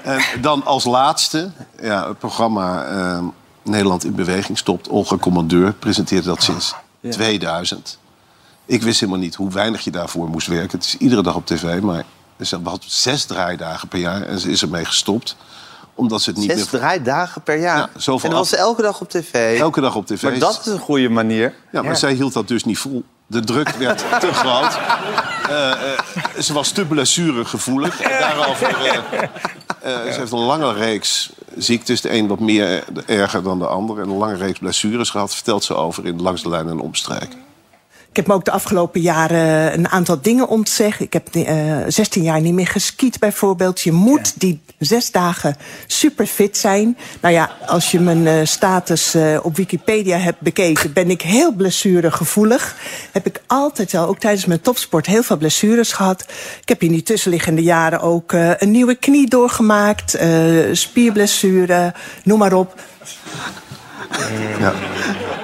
En 0.03 0.21
dan 0.41 0.65
als 0.65 0.83
laatste, 0.83 1.51
ja, 1.81 2.07
het 2.07 2.19
programma 2.19 2.85
eh, 2.85 3.23
Nederland 3.63 4.03
in 4.03 4.15
Beweging 4.15 4.57
stopt. 4.57 4.89
Olga 4.89 5.17
Commandeur 5.17 5.73
presenteert 5.73 6.23
dat 6.23 6.43
sinds 6.43 6.75
Ja. 6.99 7.11
2000. 7.11 7.99
Ik 8.65 8.81
wist 8.83 8.99
helemaal 8.99 9.21
niet 9.21 9.35
hoe 9.35 9.51
weinig 9.51 9.83
je 9.83 9.91
daarvoor 9.91 10.29
moest 10.29 10.47
werken. 10.47 10.77
Het 10.77 10.87
is 10.87 10.97
iedere 10.97 11.23
dag 11.23 11.35
op 11.35 11.45
tv, 11.45 11.81
maar 11.81 12.03
ze 12.45 12.59
had 12.63 12.83
zes 12.85 13.25
draaidagen 13.25 13.87
per 13.87 13.99
jaar 13.99 14.21
en 14.21 14.39
ze 14.39 14.51
is 14.51 14.61
ermee 14.61 14.85
gestopt. 14.85 15.35
Omdat 15.95 16.21
ze 16.21 16.29
het 16.29 16.39
niet 16.39 16.49
Zes 16.51 16.57
meer... 16.57 16.79
draaidagen 16.79 17.41
per 17.41 17.59
jaar. 17.59 17.77
Ja, 17.77 17.89
zoveel 17.95 18.23
en 18.23 18.29
dan 18.29 18.39
was 18.39 18.49
ze 18.49 18.57
elke 18.57 18.81
dag 18.81 19.01
op 19.01 19.09
tv. 19.09 19.59
Elke 19.59 19.81
dag 19.81 19.95
op 19.95 20.05
tv. 20.05 20.23
Maar 20.23 20.39
dat 20.39 20.59
is 20.59 20.65
een 20.65 20.79
goede 20.79 21.09
manier. 21.09 21.53
Ja, 21.71 21.81
maar 21.81 21.97
zij 21.97 22.13
hield 22.13 22.33
dat 22.33 22.47
dus 22.47 22.63
niet 22.63 22.77
vol. 22.77 23.03
De 23.27 23.39
druk 23.39 23.69
werd 23.69 23.97
te 24.19 24.33
groot. 24.33 24.77
Eh, 25.49 25.71
eh, 25.71 25.99
ze 26.39 26.53
was 26.53 26.71
te 26.71 26.85
blessuregevoelig. 26.85 28.01
En 28.01 28.19
Daarover, 28.19 28.67
eh, 28.67 30.07
eh, 30.07 30.13
ze 30.13 30.19
heeft 30.19 30.31
een 30.31 30.39
lange 30.39 30.73
reeks 30.73 31.29
ziektes. 31.57 32.01
De 32.01 32.13
een 32.13 32.27
wat 32.27 32.39
meer 32.39 32.83
erger 33.05 33.43
dan 33.43 33.59
de 33.59 33.67
ander. 33.67 33.99
En 34.01 34.09
een 34.09 34.17
lange 34.17 34.35
reeks 34.35 34.59
blessures 34.59 35.09
gehad. 35.09 35.35
Vertelt 35.35 35.63
ze 35.63 35.75
over 35.75 36.05
in 36.05 36.21
Langs 36.21 36.43
de 36.43 36.49
Lijn 36.49 36.69
en 36.69 36.79
Omstrijk. 36.79 37.35
Ik 38.17 38.23
heb 38.23 38.31
me 38.31 38.39
ook 38.39 38.45
de 38.45 38.51
afgelopen 38.51 39.01
jaren 39.01 39.73
een 39.73 39.87
aantal 39.87 40.21
dingen 40.21 40.47
ontzegd. 40.47 40.99
Ik 40.99 41.13
heb 41.13 41.27
eh 41.35 41.77
16 41.87 42.23
jaar 42.23 42.41
niet 42.41 42.53
meer 42.53 42.67
geskiet 42.67 43.19
bijvoorbeeld. 43.19 43.81
Je 43.81 43.91
moet 43.91 44.39
die 44.39 44.61
zes 44.79 45.11
dagen 45.11 45.55
super 45.87 46.25
fit 46.25 46.57
zijn. 46.57 46.97
Nou 47.21 47.33
ja, 47.33 47.51
als 47.65 47.91
je 47.91 47.99
mijn 47.99 48.27
eh, 48.27 48.33
status 48.43 49.13
eh, 49.13 49.39
op 49.41 49.55
Wikipedia 49.55 50.17
hebt 50.17 50.41
bekeken... 50.41 50.93
ben 50.93 51.09
ik 51.09 51.21
heel 51.21 51.51
blessuregevoelig. 51.51 52.75
Heb 53.11 53.25
ik 53.25 53.41
altijd 53.47 53.91
wel, 53.91 54.07
ook 54.07 54.19
tijdens 54.19 54.45
mijn 54.45 54.61
topsport, 54.61 55.05
heel 55.05 55.23
veel 55.23 55.37
blessures 55.37 55.91
gehad. 55.91 56.25
Ik 56.61 56.69
heb 56.69 56.81
in 56.81 56.91
die 56.91 57.03
tussenliggende 57.03 57.63
jaren 57.63 58.01
ook 58.01 58.33
eh, 58.33 58.51
een 58.57 58.71
nieuwe 58.71 58.95
knie 58.95 59.29
doorgemaakt. 59.29 60.13
eh, 60.13 60.29
spierblessure, 60.71 61.93
noem 62.23 62.39
maar 62.39 62.53
op. 62.53 62.75
Ja. 64.59 64.73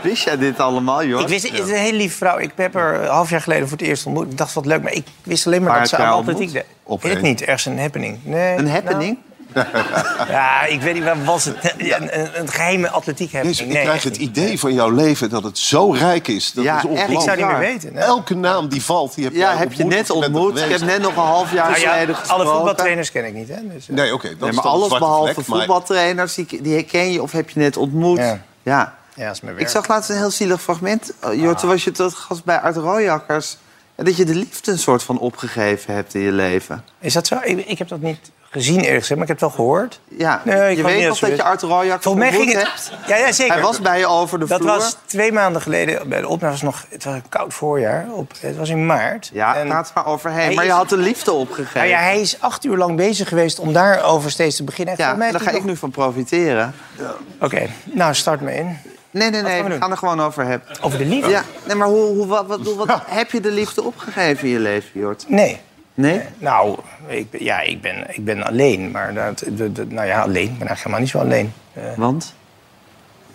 Wist 0.03 0.23
jij 0.23 0.37
dit 0.37 0.59
allemaal, 0.59 1.03
joh? 1.05 1.21
Ik 1.21 1.27
wist, 1.27 1.43
het 1.49 1.53
is 1.59 1.69
een 1.69 1.75
hele 1.75 1.97
lieve 1.97 2.17
vrouw. 2.17 2.37
Ik 2.39 2.51
heb 2.55 2.73
haar 2.73 3.01
een 3.03 3.07
half 3.09 3.29
jaar 3.29 3.41
geleden 3.41 3.67
voor 3.67 3.77
het 3.77 3.87
eerst 3.87 4.05
ontmoet. 4.05 4.31
Ik 4.31 4.37
dacht, 4.37 4.53
wat 4.53 4.65
leuk. 4.65 4.81
Maar 4.83 4.93
ik 4.93 5.05
wist 5.23 5.45
alleen 5.45 5.61
maar 5.61 5.71
Waar 5.71 5.79
dat 5.79 5.89
ze 5.89 5.97
aan 5.97 6.13
atletiek 6.13 6.51
deed. 6.51 6.65
Op 6.83 7.01
Weet 7.03 7.11
ik 7.15 7.21
niet. 7.21 7.41
Ergens 7.41 7.65
een 7.65 7.79
happening. 7.79 8.19
Nee, 8.23 8.57
Een 8.57 8.69
happening? 8.69 9.17
nou, 9.53 9.67
ja, 10.29 10.65
ik 10.65 10.81
weet 10.81 10.93
niet, 10.93 11.03
waar 11.03 11.23
was 11.23 11.45
het? 11.45 11.55
Een, 11.77 12.19
een, 12.19 12.39
een 12.39 12.47
geheime 12.49 12.89
atletiek 12.89 13.31
happening. 13.31 13.57
Jezus, 13.57 13.67
ik 13.71 13.73
Nee, 13.73 13.83
krijg 13.83 14.03
het 14.03 14.17
idee 14.17 14.59
van 14.59 14.73
jouw 14.73 14.89
leven 14.89 15.29
dat 15.29 15.43
het 15.43 15.57
zo 15.57 15.91
rijk 15.91 16.27
is. 16.27 16.51
Dat 16.51 16.63
Ja, 16.63 16.71
is 16.71 16.75
echt. 16.83 16.85
ongelooflijk. 16.89 17.19
Ik 17.19 17.25
zou 17.25 17.37
niet 17.37 17.47
meer 17.47 17.57
weten. 17.73 17.93
nee. 17.93 18.03
Elke 18.03 18.35
naam 18.35 18.67
die 18.67 18.83
valt, 18.83 19.15
die 19.15 19.23
heb 19.23 19.33
Ja, 19.33 19.55
heb 19.57 19.73
je 19.73 19.83
net 19.85 20.09
ontmoet. 20.09 20.59
Ik 20.61 20.69
heb 20.71 20.81
net 20.81 21.01
nog 21.01 21.15
een 21.15 21.21
half 21.23 21.53
jaar 21.53 21.69
Nou 21.69 21.81
ja, 21.81 21.91
geleden 21.91 22.15
gesproken. 22.15 22.45
alle 22.45 22.55
voetbaltrainers 22.55 23.11
ken 23.11 23.25
ik 23.25 23.33
niet, 23.33 23.47
hè? 23.49 23.55
Dus, 23.73 23.89
eh, 23.89 23.95
Nee, 23.95 24.13
oké. 24.13 24.29
dat 24.29 24.39
Nee, 24.39 24.49
is 24.49 24.55
maar 24.55 24.65
alles 24.65 24.89
behalve 24.89 25.43
voetbaltrainers, 25.43 26.33
die, 26.33 26.61
die 26.61 26.83
ken 26.83 27.11
je 27.11 27.21
of 27.21 27.31
heb 27.31 27.49
je 27.49 27.59
net 27.59 27.77
ontmoet. 27.77 28.17
Ja. 28.17 28.41
Ja. 28.63 28.95
ja, 29.15 29.31
is 29.31 29.41
mijn 29.41 29.57
Ik 29.57 29.67
zag 29.67 29.87
laatst 29.87 30.09
een 30.09 30.17
heel 30.17 30.31
zielig 30.31 30.61
fragment. 30.61 31.13
Jort, 31.33 31.59
toen 31.59 31.69
was 31.69 31.83
je 31.83 31.91
tot 31.91 32.13
gast 32.13 32.43
bij 32.43 32.59
Art 32.59 32.75
Rooijakkers. 32.75 33.57
Ja, 33.95 34.03
dat 34.03 34.17
je 34.17 34.25
de 34.25 34.35
liefde 34.35 34.71
een 34.71 34.79
soort 34.79 35.03
van 35.03 35.19
opgegeven 35.19 35.93
hebt 35.93 36.13
in 36.13 36.21
je 36.21 36.31
leven. 36.31 36.83
Is 36.99 37.13
dat 37.13 37.27
zo? 37.27 37.39
Ik, 37.43 37.65
ik 37.65 37.77
heb 37.77 37.87
dat 37.87 38.01
niet 38.01 38.31
gezien 38.53 38.83
gezegd, 38.83 39.09
maar 39.09 39.21
ik 39.21 39.27
heb 39.27 39.29
het 39.29 39.39
wel 39.39 39.49
gehoord. 39.49 39.99
Ja, 40.17 40.41
Nee, 40.45 40.71
ik 40.71 40.77
je 40.77 40.83
weet 40.83 41.07
nog 41.07 41.19
dat 41.19 41.29
je- 41.29 41.35
je 41.35 41.43
Art 41.43 41.61
Rooijakkers 41.61 42.03
Volgens 42.03 42.23
mij 42.29 42.33
ging 42.39 42.53
hebt. 42.53 42.67
het... 42.73 42.91
Ja, 43.07 43.15
ja, 43.17 43.31
zeker. 43.31 43.53
Hij 43.53 43.61
was 43.61 43.79
bij 43.81 43.99
je 43.99 44.07
over 44.07 44.39
de 44.39 44.45
Dat 44.45 44.57
vloer. 44.61 44.71
was 44.75 44.97
twee 45.05 45.31
maanden 45.31 45.61
geleden. 45.61 46.09
Bij 46.09 46.21
de 46.21 46.27
opname 46.27 46.51
was 46.51 46.61
nog... 46.61 46.85
Het 46.89 47.03
was 47.03 47.13
een 47.13 47.29
koud 47.29 47.53
voorjaar. 47.53 48.07
Op, 48.11 48.31
het 48.39 48.57
was 48.57 48.69
in 48.69 48.85
maart. 48.85 49.29
Ja, 49.33 49.55
En- 49.55 49.67
praat 49.67 49.91
maar 49.95 50.05
overheen. 50.05 50.45
Hij 50.45 50.53
Maar 50.55 50.63
je 50.63 50.69
is- 50.69 50.75
had 50.75 50.89
de 50.89 50.97
liefde 50.97 51.31
opgegeven. 51.31 51.77
Nou 51.79 51.87
ja, 51.87 51.99
hij 51.99 52.21
is 52.21 52.37
acht 52.41 52.63
uur 52.65 52.77
lang 52.77 52.95
bezig 52.95 53.27
geweest 53.27 53.59
om 53.59 53.73
daarover 53.73 54.31
steeds 54.31 54.55
te 54.55 54.63
beginnen. 54.63 54.97
En 54.97 55.03
Ja, 55.05 55.13
mij 55.15 55.31
daar 55.31 55.41
ga 55.41 55.51
ik 55.51 55.63
nu 55.63 55.75
van 55.77 55.91
profiteren. 55.91 56.73
nog- 56.97 57.15
Oké, 57.39 57.67
nou 57.83 58.13
start 58.13 58.41
me 58.41 58.55
in. 58.55 58.77
Nee, 59.11 59.29
nee, 59.29 59.41
Wat 59.41 59.51
nee, 59.51 59.61
gaan 59.61 59.71
we 59.71 59.77
gaan 59.77 59.91
er 59.91 59.97
gewoon 59.97 60.21
over 60.21 60.45
hebben. 60.45 60.67
Over 60.81 60.97
de 60.97 61.05
liefde? 61.05 61.29
Ja, 61.29 61.43
nee, 61.63 61.75
maar 61.75 61.87
hoe, 61.87 62.05
hoe, 62.15 62.27
wat, 62.27 62.45
wat, 62.47 62.59
wat, 62.75 62.99
heb 63.05 63.31
je 63.31 63.41
de 63.41 63.51
liefde 63.51 63.83
opgegeven 63.83 64.47
in 64.47 64.53
je 64.53 64.59
leven, 64.59 64.99
Jort? 64.99 65.25
Nee. 65.27 65.61
Nee? 65.93 66.21
Nou, 66.37 66.77
ik, 67.07 67.29
ben- 67.31 67.43
ja, 67.43 67.59
ik 67.59 67.81
ben, 67.81 68.05
ik 68.09 68.25
ben 68.25 68.43
alleen. 68.43 68.91
Maar 68.91 69.13
dat, 69.13 69.43
de, 69.51 69.71
de- 69.71 69.85
nou 69.85 70.07
ja, 70.07 70.21
alleen. 70.21 70.43
Ik 70.51 70.57
ben 70.57 70.67
eigenlijk 70.67 70.77
helemaal 70.77 70.99
niet 70.99 71.09
zo 71.09 71.17
alleen. 71.19 71.53
Eh, 71.73 71.97
Want? 71.97 72.33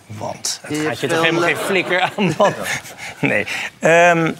want 0.07 0.59
het 0.63 0.77
Je 0.77 0.83
gaat 0.83 0.99
je 0.99 1.07
toch 1.07 1.19
helemaal 1.21 1.41
le- 1.41 1.47
geen 1.47 1.57
flikker 1.65 2.01
aan, 2.01 2.33
man. 2.37 2.53
Nee. 3.19 3.45
Ehm, 3.79 4.31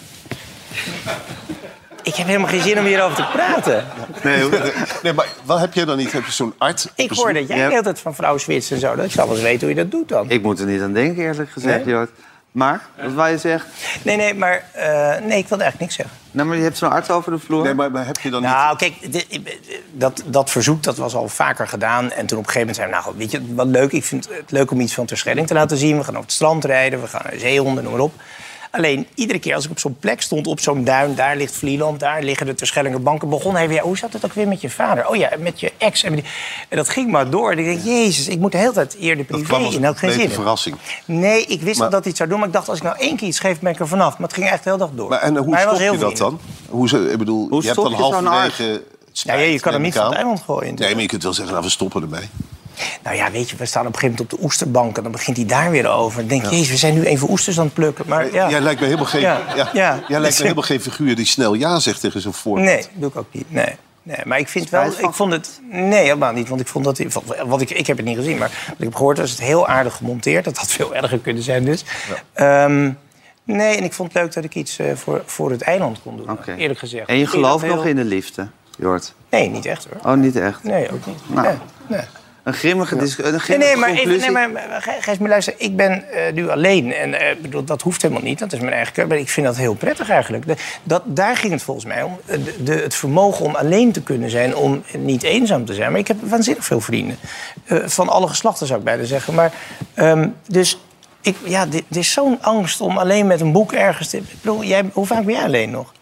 Ik 2.03 2.15
heb 2.15 2.27
helemaal 2.27 2.47
geen 2.47 2.61
zin 2.61 2.79
om 2.79 2.85
hierover 2.85 3.15
te 3.15 3.25
praten. 3.33 3.85
Nee, 4.23 4.49
nee, 5.03 5.13
maar 5.13 5.27
wat 5.43 5.59
heb 5.59 5.73
jij 5.73 5.85
dan 5.85 5.97
niet? 5.97 6.11
Heb 6.11 6.25
je 6.25 6.31
zo'n 6.31 6.53
arts? 6.57 6.87
Ik 6.95 7.11
hoor 7.11 7.33
dat 7.33 7.47
jij 7.47 7.57
Ja. 7.57 7.63
de 7.65 7.69
hele 7.69 7.83
tijd 7.83 7.99
van 7.99 8.15
vrouw 8.15 8.37
Zwits 8.37 8.71
en 8.71 8.79
zo. 8.79 8.95
Dat 8.95 9.05
ik 9.05 9.11
zal 9.11 9.25
wel 9.25 9.35
eens 9.35 9.43
weten 9.43 9.59
hoe 9.67 9.75
je 9.75 9.81
dat 9.83 9.91
doet 9.91 10.09
dan. 10.09 10.29
Ik 10.29 10.41
moet 10.41 10.59
er 10.59 10.65
niet 10.65 10.81
aan 10.81 10.93
denken, 10.93 11.23
eerlijk 11.23 11.49
gezegd, 11.51 11.85
Nee? 11.85 11.93
Jort. 11.93 12.09
Maar, 12.51 12.81
wat 13.01 13.13
wou 13.13 13.29
je 13.29 13.37
zeggen? 13.37 13.69
Nee, 14.03 14.15
nee, 14.15 14.33
maar 14.33 14.63
eh, 14.71 14.89
nee, 15.21 15.37
ik 15.37 15.47
wilde 15.47 15.63
eigenlijk 15.63 15.79
niks 15.79 15.95
zeggen. 15.95 16.15
Nou, 16.31 16.47
maar 16.47 16.57
je 16.57 16.63
hebt 16.63 16.77
zo'n 16.77 16.89
arts 16.91 17.09
over 17.09 17.31
de 17.31 17.39
vloer. 17.39 17.63
Nee, 17.63 17.73
maar, 17.73 17.91
maar 17.91 18.05
heb 18.05 18.19
je 18.19 18.29
dan 18.29 18.41
Nou, 18.41 18.77
kijk, 18.77 19.11
dit- 19.11 19.39
dat, 19.91 20.23
dat 20.25 20.49
verzoek 20.49 20.83
dat 20.83 20.97
was 20.97 21.15
al 21.15 21.27
vaker 21.27 21.67
gedaan. 21.67 22.11
En 22.11 22.25
toen 22.25 22.37
op 22.37 22.45
een 22.45 22.51
gegeven 22.51 22.59
moment 22.59 22.75
zei 22.75 22.89
nou, 22.89 23.17
weet 23.17 23.31
je, 23.31 23.55
wat 23.55 23.67
leuk. 23.67 23.91
Ik 23.91 24.03
vind 24.03 24.27
het 24.31 24.51
leuk 24.51 24.71
om 24.71 24.79
iets 24.79 24.93
van 24.93 25.05
Terschelling 25.05 25.47
te 25.47 25.53
laten 25.53 25.77
zien. 25.77 25.97
We 25.97 26.03
gaan 26.03 26.13
over 26.13 26.25
het 26.25 26.31
strand 26.31 26.65
rijden, 26.65 27.01
we 27.01 27.07
gaan 27.07 27.21
naar 27.29 27.39
zeehonden, 27.39 27.83
noem 27.83 27.93
maar 27.93 28.01
op. 28.01 28.13
Alleen, 28.71 29.07
iedere 29.15 29.39
keer 29.39 29.55
als 29.55 29.65
ik 29.65 29.71
op 29.71 29.79
zo'n 29.79 29.97
plek 29.99 30.21
stond, 30.21 30.47
op 30.47 30.59
zo'n 30.59 30.83
duin... 30.83 31.15
daar 31.15 31.35
ligt 31.37 31.55
Vlieland, 31.55 31.99
daar 31.99 32.23
liggen 32.23 32.45
de 32.45 32.53
Terschellinger 32.53 33.01
banken... 33.01 33.29
begon 33.29 33.55
hij 33.55 33.67
weer, 33.67 33.77
ja, 33.77 33.83
hoe 33.83 33.97
zat 33.97 34.13
het 34.13 34.25
ook 34.25 34.33
weer 34.33 34.47
met 34.47 34.61
je 34.61 34.69
vader? 34.69 35.07
Oh 35.07 35.15
ja, 35.15 35.29
met 35.39 35.59
je 35.59 35.71
ex. 35.77 36.03
En, 36.03 36.13
met 36.13 36.23
die- 36.23 36.31
en 36.69 36.77
dat 36.77 36.89
ging 36.89 37.11
maar 37.11 37.29
door. 37.29 37.51
En 37.51 37.59
ik 37.59 37.65
denk, 37.65 37.83
jezus, 37.83 38.27
ik 38.27 38.39
moet 38.39 38.51
de 38.51 38.57
hele 38.57 38.71
tijd 38.71 38.95
eerder 38.99 39.17
Dat 39.17 39.27
privé 39.27 39.43
kwam 39.47 39.63
als 39.63 39.75
in. 39.75 39.81
Dat 39.81 39.97
geen 39.97 40.09
een 40.09 40.19
zin 40.19 40.29
verrassing. 40.29 40.75
Nee, 41.05 41.45
ik 41.45 41.61
wist 41.61 41.79
Maar- 41.79 41.89
dat 41.89 41.99
hij 41.99 42.07
het 42.09 42.17
zou 42.17 42.29
doen. 42.29 42.37
Maar 42.39 42.47
ik 42.47 42.53
dacht, 42.53 42.69
als 42.69 42.77
ik 42.77 42.83
nou 42.83 42.97
één 42.97 43.15
keer 43.15 43.27
iets 43.27 43.39
geef, 43.39 43.59
ben 43.59 43.71
ik 43.71 43.79
er 43.79 43.87
vanaf. 43.87 44.17
Maar 44.17 44.27
het 44.27 44.37
ging 44.37 44.47
echt 44.49 44.63
de 44.63 44.69
hele 44.69 44.81
dag 44.81 44.89
door. 44.95 45.09
Maar, 45.09 45.19
en 45.21 45.37
hoe 45.37 45.55
hij 45.55 45.65
was 45.65 45.75
stop 45.75 45.85
je 45.85 45.91
heel 45.97 46.09
dat 46.09 46.17
dan? 46.17 46.39
Hoe, 46.69 46.87
ze, 46.89 47.11
ik 47.11 47.17
bedoel, 47.17 47.47
Hoe 47.49 47.61
je 47.61 47.67
hebt 47.67 47.81
dan 47.81 47.91
zo'n 47.91 48.25
halverwege... 48.25 48.83
Ja, 49.11 49.33
je 49.33 49.59
kan 49.59 49.73
hem 49.73 49.81
niet 49.81 49.93
van 49.95 50.05
het 50.05 50.13
eiland 50.15 50.41
gooien. 50.41 50.75
Nee, 50.75 50.91
maar 50.93 51.01
je 51.01 51.07
kunt 51.07 51.23
wel 51.23 51.33
zeggen, 51.33 51.53
nou, 51.53 51.65
we 51.65 51.71
stoppen 51.71 52.01
ermee. 52.01 52.29
Nou 53.03 53.15
ja, 53.15 53.31
weet 53.31 53.49
je, 53.49 53.55
we 53.55 53.65
staan 53.65 53.85
op 53.87 53.93
een 53.93 53.99
gegeven 53.99 54.15
moment 54.15 54.33
op 54.33 54.39
de 54.39 54.45
oesterbank... 54.45 54.97
en 54.97 55.03
dan 55.03 55.11
begint 55.11 55.37
hij 55.37 55.45
daar 55.45 55.71
weer 55.71 55.87
over. 55.89 56.19
Dan 56.19 56.27
denk 56.27 56.43
je, 56.45 56.49
jezus, 56.55 56.69
we 56.69 56.77
zijn 56.77 56.93
nu 56.93 57.03
even 57.03 57.29
oesters 57.29 57.59
aan 57.59 57.65
het 57.65 57.73
plukken. 57.73 58.05
Maar 58.07 58.33
ja. 58.33 58.49
Jij 58.49 58.61
lijkt 58.61 58.79
me 58.79 58.85
helemaal 58.85 59.07
geen, 59.07 59.21
Ja, 59.21 59.41
ja, 59.55 59.69
ja. 59.73 59.99
Jij 60.07 60.19
lijkt 60.19 60.35
me 60.37 60.43
helemaal 60.43 60.63
geen 60.63 60.81
figuur 60.81 61.15
die 61.15 61.25
snel 61.25 61.53
ja 61.53 61.79
zegt 61.79 61.99
tegen 62.01 62.21
zo'n 62.21 62.33
voorbeeld. 62.33 62.67
Nee, 62.67 62.77
dat 62.77 62.89
doe 62.93 63.09
ik 63.09 63.15
ook 63.15 63.27
niet. 63.31 63.51
Nee. 63.51 63.75
Nee, 64.03 64.17
maar 64.25 64.39
ik 64.39 64.47
vind 64.47 64.69
wel, 64.69 64.85
ik 64.85 65.09
vond 65.13 65.31
het... 65.31 65.61
Nee, 65.71 66.03
helemaal 66.03 66.33
niet, 66.33 66.49
want 66.49 66.61
ik 66.61 66.67
vond 66.67 66.85
dat... 66.85 67.01
Want 67.45 67.61
ik, 67.61 67.69
ik 67.69 67.87
heb 67.87 67.97
het 67.97 68.05
niet 68.05 68.17
gezien, 68.17 68.37
maar 68.37 68.49
wat 68.67 68.77
ik 68.77 68.83
heb 68.83 68.95
gehoord 68.95 69.17
was 69.17 69.29
het 69.31 69.39
heel 69.39 69.67
aardig 69.67 69.95
gemonteerd. 69.95 70.43
Dat 70.45 70.57
had 70.57 70.71
veel 70.71 70.95
erger 70.95 71.19
kunnen 71.19 71.43
zijn 71.43 71.65
dus. 71.65 71.83
Ehm, 72.33 72.91
nee, 73.43 73.77
en 73.77 73.83
ik 73.83 73.93
vond 73.93 74.13
het 74.13 74.21
leuk 74.21 74.33
dat 74.33 74.43
ik 74.43 74.55
iets 74.55 74.79
eh, 74.79 74.85
voor, 74.95 75.21
voor 75.25 75.51
het 75.51 75.61
eiland 75.61 76.01
kon 76.03 76.17
doen, 76.17 76.39
eerlijk 76.57 76.79
gezegd. 76.79 77.07
En 77.07 77.17
je 77.17 77.27
gelooft 77.27 77.61
dat 77.65 77.69
nog 77.75 77.79
heel- 77.81 77.89
in 77.89 77.95
de 77.95 78.03
liefde, 78.05 78.47
Jort? 78.77 79.13
Nee, 79.29 79.49
niet 79.49 79.65
echt 79.65 79.87
hoor. 79.91 80.11
Oh, 80.13 80.19
niet 80.19 80.35
echt? 80.35 80.63
Nee, 80.63 80.91
ook 80.91 81.05
niet. 81.05 81.19
Nou, 81.27 81.47
Nee, 81.47 81.55
nee. 81.87 82.07
Een 82.49 82.55
grimmige, 82.55 82.95
dis- 82.95 83.17
een 83.17 83.39
Nee, 83.47 83.57
nee, 83.57 83.75
maar, 83.75 83.89
even, 83.89 84.19
nee, 84.19 84.31
maar, 84.31 84.49
maar 84.51 84.77
Gij- 84.81 84.97
Gijs, 85.01 85.17
maar 85.17 85.29
luister, 85.29 85.53
ik 85.57 85.75
ben 85.75 86.11
eh, 86.11 86.33
nu 86.33 86.49
alleen. 86.49 86.93
En 86.93 87.13
eh, 87.19 87.35
bedoel, 87.41 87.63
dat 87.63 87.81
hoeft 87.81 88.01
helemaal 88.01 88.23
niet, 88.23 88.39
dat 88.39 88.53
is 88.53 88.59
mijn 88.59 88.73
eigen 88.73 88.93
keuze. 88.93 89.09
Maar 89.09 89.19
ik 89.19 89.29
vind 89.29 89.45
dat 89.45 89.57
heel 89.57 89.73
prettig 89.73 90.09
eigenlijk. 90.09 90.47
De- 90.47 90.55
dat, 90.83 91.01
daar 91.05 91.35
ging 91.37 91.53
het 91.53 91.63
volgens 91.63 91.85
mij 91.85 92.03
om. 92.03 92.19
De, 92.25 92.63
de- 92.63 92.71
het 92.73 92.95
vermogen 92.95 93.45
om 93.45 93.55
alleen 93.55 93.91
te 93.91 94.01
kunnen 94.01 94.29
zijn, 94.29 94.55
om 94.55 94.83
niet 94.97 95.23
eenzaam 95.23 95.65
te 95.65 95.73
zijn. 95.73 95.91
Maar 95.91 95.99
ik 95.99 96.07
heb 96.07 96.17
waanzinnig 96.21 96.65
veel 96.65 96.79
vrienden. 96.81 97.17
Eh, 97.65 97.77
van 97.85 98.09
alle 98.09 98.27
geslachten 98.27 98.67
zou 98.67 98.79
ik 98.79 98.85
bijna 98.85 99.03
zeggen. 99.03 99.33
Maar, 99.33 99.51
ehm, 99.93 100.27
dus 100.47 100.79
ik, 101.21 101.35
ja, 101.43 101.65
dit, 101.65 101.83
dit 101.87 101.97
is 102.03 102.11
zo'n 102.11 102.37
angst 102.41 102.81
om 102.81 102.97
alleen 102.97 103.27
met 103.27 103.41
een 103.41 103.51
boek 103.51 103.71
ergens 103.73 104.07
te... 104.09 104.17
Ik 104.17 104.23
bedoel, 104.41 104.63
jij, 104.63 104.83
hoe 104.93 105.05
vaak 105.05 105.25
ben 105.25 105.33
jij 105.33 105.43
alleen 105.43 105.71
nog? 105.71 105.93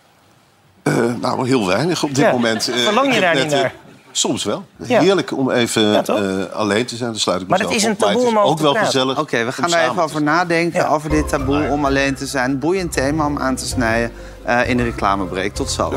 Eh, 0.84 0.93
nou, 1.22 1.48
heel 1.48 1.68
weinig 1.68 2.04
op 2.04 2.16
dit 2.16 2.26
Ja. 2.26 2.32
moment. 2.32 2.68
Eh, 2.70 2.76
Verlang 2.78 3.14
je 3.14 3.20
daar 3.20 3.34
net, 3.36 3.43
niet 3.43 3.54
eh, 3.54 3.60
naar? 3.60 3.74
Soms 4.18 4.43
wel. 4.43 4.65
Ja. 4.76 4.99
Heerlijk 4.99 5.38
om 5.38 5.51
even 5.51 5.82
Ja, 5.82 6.03
eh, 6.03 6.53
alleen 6.53 6.86
te 6.86 6.95
zijn. 6.95 7.09
Dan 7.11 7.20
sluit 7.20 7.41
ik 7.41 7.47
Maar 7.47 7.57
dat 7.59 7.68
mezelf 7.68 7.84
is 7.84 7.88
een 7.89 7.93
op. 7.93 7.99
Maar 7.99 8.09
taboe 8.09 8.28
het 8.28 8.38
om 8.38 8.49
ook 8.51 8.57
te 8.57 8.63
wel 8.63 8.72
praten. 8.72 8.91
gezellig. 8.91 9.20
Oké, 9.20 9.45
we 9.45 9.51
gaan 9.51 9.70
daar 9.70 9.89
even 9.89 10.03
over 10.03 10.24
nadenken, 10.24 10.89
over 10.89 11.09
dit 11.09 11.30
taboe 11.30 11.68
om 11.70 11.86
alleen 11.86 12.15
te 12.15 12.26
zijn. 12.26 12.59
Boeiend 12.59 12.91
thema 12.91 13.26
om 13.26 13.38
aan 13.39 13.55
te 13.55 13.65
snijden 13.65 14.11
eh, 14.43 14.70
in 14.70 14.78
de 14.78 14.84
reclamebreak. 14.84 15.53
Tot 15.53 15.72
zo. 15.72 15.93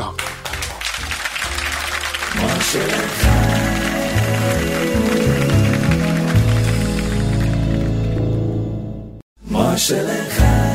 Marcel 9.51 10.07
en 10.07 10.29
Gij. 10.29 10.70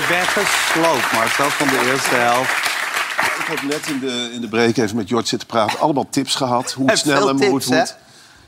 Ik 0.00 0.08
ben 0.08 0.26
gesloopt, 0.26 1.12
Marcel, 1.12 1.50
van 1.50 1.68
de 1.68 1.90
eerste 1.90 2.14
helft. 2.14 2.50
Ik 3.38 3.46
heb 3.46 3.62
net 3.62 3.86
in 3.86 3.98
de, 4.00 4.30
in 4.32 4.40
de 4.40 4.48
break 4.48 4.76
even 4.76 4.96
met 4.96 5.08
Jort 5.08 5.28
zitten 5.28 5.48
praten. 5.48 5.78
Allemaal 5.78 6.06
tips 6.10 6.34
gehad. 6.34 6.72
Hoe 6.72 6.88
het 6.90 6.98
snel 6.98 7.28
en 7.28 7.36
hoe 7.36 7.50
tips, 7.50 7.64
het 7.64 7.74
moet. 7.74 7.96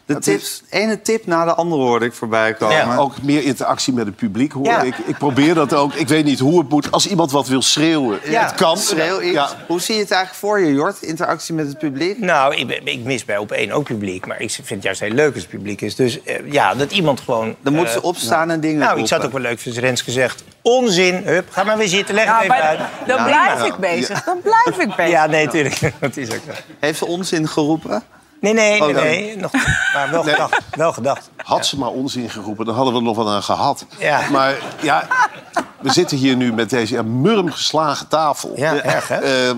De 0.07 0.19
tips, 0.19 0.63
ene 0.71 1.03
tip 1.03 1.27
na 1.27 1.45
de 1.45 1.55
andere 1.55 1.83
hoorde 1.83 2.05
ik 2.05 2.13
voorbij 2.13 2.55
komen. 2.55 2.77
Ja, 2.77 2.97
ook 2.97 3.23
meer 3.23 3.43
interactie 3.45 3.93
met 3.93 4.07
het 4.07 4.17
publiek 4.17 4.53
hoor 4.53 4.65
Ja. 4.65 4.83
ik. 4.83 4.95
Ik 5.07 5.19
probeer 5.19 5.55
dat 5.55 5.75
ook. 5.75 5.95
Ik 5.95 6.09
weet 6.09 6.25
niet 6.25 6.39
hoe 6.39 6.59
het 6.59 6.69
moet. 6.69 6.91
Als 6.91 7.07
iemand 7.07 7.31
wat 7.31 7.49
wil 7.49 7.63
schreeuwen, 7.63 8.19
het 8.23 8.55
kan. 8.55 8.77
Schreeuw 8.79 9.21
iets. 9.21 9.33
Ja. 9.33 9.49
Hoe 9.67 9.81
zie 9.81 9.95
je 9.95 10.01
het 10.01 10.11
eigenlijk 10.11 10.41
voor 10.41 10.61
je, 10.61 10.73
Jort? 10.73 11.03
Interactie 11.03 11.55
met 11.55 11.67
het 11.67 11.79
publiek? 11.79 12.19
Nou, 12.19 12.55
ik, 12.55 12.81
ik 12.85 13.05
mis 13.05 13.25
bij 13.25 13.37
op 13.39 13.51
één 13.53 13.71
ook 13.73 13.85
publiek. 13.85 14.27
Maar 14.27 14.41
ik 14.41 14.51
vind 14.51 14.69
het 14.69 14.83
juist 14.83 15.01
heel 15.01 15.11
leuk 15.11 15.33
als 15.35 15.43
het 15.43 15.51
publiek 15.53 15.81
is. 15.81 15.95
Dus 15.95 16.23
eh, 16.23 16.53
ja, 16.53 16.75
dat 16.75 16.93
iemand 16.93 17.21
gewoon... 17.21 17.57
Dan 17.63 17.73
moeten 17.75 17.93
ze 17.93 17.99
eh, 17.99 18.05
opstaan 18.05 18.51
en 18.51 18.61
dingen 18.61 18.79
Nou, 18.79 19.01
ik 19.01 19.07
zou 19.07 19.21
het 19.21 19.31
ook 19.31 19.37
wel 19.39 19.51
leuk 19.51 19.59
vinden 19.59 19.81
als 19.83 19.91
Renske 19.91 20.11
zegt... 20.11 20.45
Onzin, 20.63 21.15
hup, 21.25 21.51
ga 21.51 21.63
maar 21.65 21.77
weer 21.77 21.89
zitten, 21.89 22.15
leg 22.15 22.25
Ja, 22.25 22.33
het 22.35 22.43
even 22.45 22.55
maar 22.57 22.63
uit. 22.67 22.79
dan 23.07 23.17
Ja, 23.17 23.25
blijf 23.25 23.65
ik 23.65 23.77
bezig. 23.77 24.25
Dan 24.25 24.41
blijf 24.43 24.79
ik 24.89 24.97
bezig. 24.97 25.13
Ja, 25.13 25.27
nee, 25.27 25.49
tuurlijk. 25.49 25.81
Dat 26.01 26.17
is 26.17 26.29
ook 26.29 26.41
zo. 26.47 26.53
Heeft 26.81 26.99
ze 26.99 27.07
onzin 27.07 27.49
geroepen? 27.49 28.03
Nee, 28.43 28.53
nee, 28.53 28.81
nee, 28.81 28.89
Oh, 28.89 28.95
nee. 29.03 29.21
nee. 29.27 29.37
Nog, 29.37 29.53
maar 29.95 30.11
wel 30.11 30.23
gedacht. 30.33 30.59
Wel 30.77 30.93
gedacht. 30.93 31.31
Had 31.37 31.67
ze 31.67 31.79
maar 31.79 31.89
onzin 31.89 32.31
geroepen, 32.31 32.65
dan 32.67 32.75
hadden 32.75 32.93
we 32.93 32.99
er 32.99 33.05
nog 33.05 33.17
wat 33.17 33.27
aan 33.27 33.43
gehad. 33.43 33.87
Ja. 33.99 34.21
Maar 34.31 34.55
ja, 34.81 35.07
we 35.81 35.91
zitten 35.93 36.17
hier 36.17 36.37
nu 36.37 36.53
met 36.53 36.71
deze 36.71 37.03
murm 37.03 37.51
geslagen 37.53 38.09
tafel. 38.09 38.53
Ja, 38.57 38.75
erg, 38.83 39.09
hè? 39.09 39.17
Eh, 39.49 39.55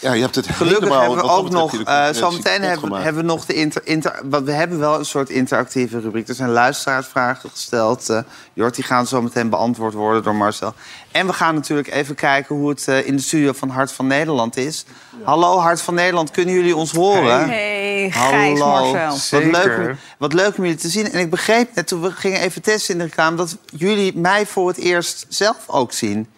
ja, 0.00 0.12
je 0.12 0.20
hebt 0.20 0.34
het 0.34 0.48
Gelukkig 0.48 0.78
helemaal... 0.88 1.00
hebben 1.00 1.18
we 1.24 1.30
ook 1.30 1.50
nog, 1.50 1.70
eh 1.72 1.76
concurrentie 1.76 2.14
zometeen 2.22 2.62
hebben, 2.62 2.92
hebben 2.92 3.22
we 3.22 3.28
nog 3.28 3.44
de 3.44 3.54
inter, 3.54 3.82
inter, 3.84 4.20
want 4.24 4.44
we 4.44 4.52
hebben 4.52 4.78
wel 4.78 4.98
een 4.98 5.04
soort 5.04 5.30
interactieve 5.30 6.00
rubriek. 6.00 6.28
Er 6.28 6.34
zijn 6.34 6.50
luisteraarsvragen 6.50 7.50
gesteld. 7.50 8.08
eh 8.10 8.18
Jort, 8.52 8.74
die 8.74 8.84
gaan 8.84 9.06
zo 9.06 9.22
meteen 9.22 9.48
beantwoord 9.50 9.94
worden 9.94 10.22
door 10.22 10.34
Marcel. 10.34 10.74
En 11.12 11.26
we 11.26 11.32
gaan 11.32 11.54
natuurlijk 11.54 11.88
even 11.90 12.14
kijken 12.14 12.56
hoe 12.56 12.68
het 12.68 12.88
eh, 12.88 13.06
in 13.06 13.16
de 13.16 13.22
studio 13.22 13.52
van 13.52 13.68
Hart 13.68 13.92
van 13.92 14.06
Nederland 14.06 14.56
is. 14.56 14.84
Hallo 15.24 15.58
Hart 15.58 15.80
van 15.80 15.94
Nederland, 15.94 16.30
kunnen 16.30 16.54
jullie 16.54 16.76
ons 16.76 16.92
horen? 16.92 17.48
Hey, 17.48 18.10
Gijs, 18.12 18.58
Hallo. 18.60 18.92
Marcel. 18.92 19.40
Wat 19.40 19.64
leuk, 19.64 19.78
om- 19.88 19.96
wat 20.18 20.32
leuk 20.32 20.56
om 20.58 20.64
jullie 20.64 20.78
te 20.78 20.88
zien. 20.88 21.10
En 21.12 21.20
ik 21.20 21.30
begreep 21.30 21.74
net 21.74 21.86
toen 21.86 22.00
we 22.00 22.10
gingen 22.10 22.40
even 22.40 22.62
testen 22.62 22.92
in 22.94 22.98
de 23.00 23.04
reclame... 23.06 23.36
dat 23.36 23.56
jullie 23.76 24.16
mij 24.18 24.46
voor 24.46 24.68
het 24.68 24.76
eerst 24.76 25.26
zelf 25.28 25.56
ook 25.66 25.92
zien. 25.92 26.28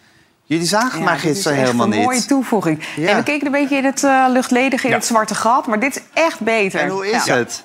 Jullie 0.51 0.67
zagen 0.67 1.01
Ja, 1.01 1.13
is 1.13 1.21
gisteren 1.21 1.57
echt 1.57 1.65
helemaal 1.65 1.85
een 1.87 1.91
niet. 1.97 2.05
mooie 2.05 2.25
toevoeging. 2.25 2.83
Ja. 2.95 3.09
En 3.09 3.15
we 3.15 3.23
keken 3.23 3.45
een 3.45 3.51
beetje 3.51 3.75
in 3.77 3.85
het 3.85 4.03
eh, 4.03 4.25
luchtledige, 4.29 4.87
in 4.87 4.93
het 4.93 5.05
zwarte 5.05 5.35
gat. 5.35 5.67
Maar 5.67 5.79
dit 5.79 5.95
is 5.95 6.01
echt 6.13 6.39
beter. 6.39 6.79
En 6.79 6.89
hoe 6.89 7.09
is 7.11 7.25
Ja. 7.25 7.35
het? 7.35 7.63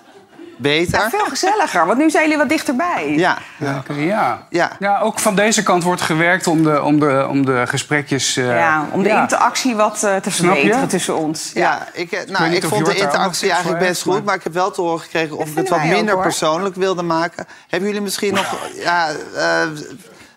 Beter? 0.58 0.98
Ja, 1.00 1.10
veel 1.10 1.24
gezelliger, 1.28 1.86
want 1.86 1.98
nu 1.98 2.10
zijn 2.10 2.22
jullie 2.22 2.38
wat 2.38 2.48
dichterbij. 2.48 3.12
Ja. 3.16 3.38
Ja, 3.56 3.82
ja. 3.94 4.46
Ja. 4.50 4.70
ja, 4.78 4.98
ook 5.00 5.18
van 5.18 5.34
deze 5.34 5.62
kant 5.62 5.82
wordt 5.82 6.00
gewerkt 6.00 6.46
om 6.46 6.62
de, 6.62 6.82
om 6.82 7.00
de, 7.00 7.26
om 7.30 7.44
de 7.46 7.62
gesprekjes... 7.66 8.36
eh, 8.36 8.46
Ja, 8.58 8.86
om 8.90 9.02
de 9.02 9.08
ja. 9.08 9.20
interactie 9.20 9.74
wat 9.74 10.02
eh, 10.04 10.16
te 10.16 10.30
verbeteren 10.30 10.88
tussen 10.88 11.16
ons. 11.16 11.50
Ja, 11.54 11.86
ik, 11.92 12.24
nou, 12.28 12.50
ik 12.54 12.64
vond 12.64 12.86
de 12.86 12.94
interactie 12.94 13.50
eigenlijk 13.50 13.78
best 13.78 14.04
heeft, 14.04 14.16
goed. 14.16 14.24
Maar 14.24 14.34
ik 14.34 14.42
heb 14.42 14.52
wel 14.52 14.70
te 14.70 14.80
horen 14.80 15.00
gekregen 15.00 15.36
of 15.36 15.48
ik 15.48 15.56
het 15.56 15.68
wat 15.68 15.78
ook, 15.78 15.84
minder 15.84 16.18
persoonlijk 16.18 16.74
wilde 16.74 17.02
maken. 17.02 17.46
Hebben 17.68 17.88
jullie 17.88 18.04
misschien 18.04 18.34
nog... 18.34 18.56
Ja, 18.74 19.08
eh, 19.36 19.62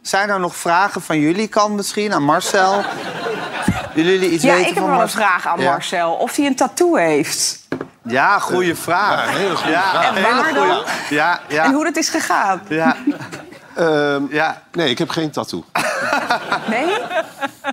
zijn 0.02 0.30
er 0.30 0.39
nog 0.39 0.56
vragen 0.56 1.02
van 1.02 1.20
jullie 1.20 1.47
kant 1.47 1.76
misschien 1.76 2.14
aan 2.14 2.24
Marcel? 2.24 2.82
Willen 3.93 4.12
jullie 4.12 4.30
iets 4.32 4.43
Ja, 4.43 4.50
weten 4.54 4.68
ik 4.68 4.74
heb 4.74 4.84
van 4.84 4.86
wel 4.86 4.93
een 4.93 5.00
Marcel? 5.00 5.20
vraag 5.22 5.47
aan 5.47 5.60
Ja. 5.62 5.70
Marcel. 5.72 6.12
Of 6.14 6.36
hij 6.36 6.45
een 6.45 6.56
tattoo 6.56 6.95
heeft. 6.95 7.68
Ja, 8.04 8.39
goede 8.39 8.76
vraag. 8.76 9.32
Ja, 9.32 9.38
hele 9.38 9.56
goede 9.56 9.72
Ja, 9.72 9.82
vraag. 9.89 10.16
En 10.16 10.22
waar 10.22 10.54
dan? 10.54 10.84
Ja, 11.10 11.39
ja. 11.47 11.64
En 11.64 11.74
hoe 11.74 11.84
dat 11.84 11.95
is 11.95 12.10
gegaan. 12.10 12.62
Ja, 12.68 12.95
Ehm, 13.80 14.23
ja. 14.30 14.61
nee, 14.71 14.89
ik 14.89 14.97
heb 14.97 15.09
geen 15.09 15.32
tattoo. 15.32 15.63
Nee? 16.69 16.97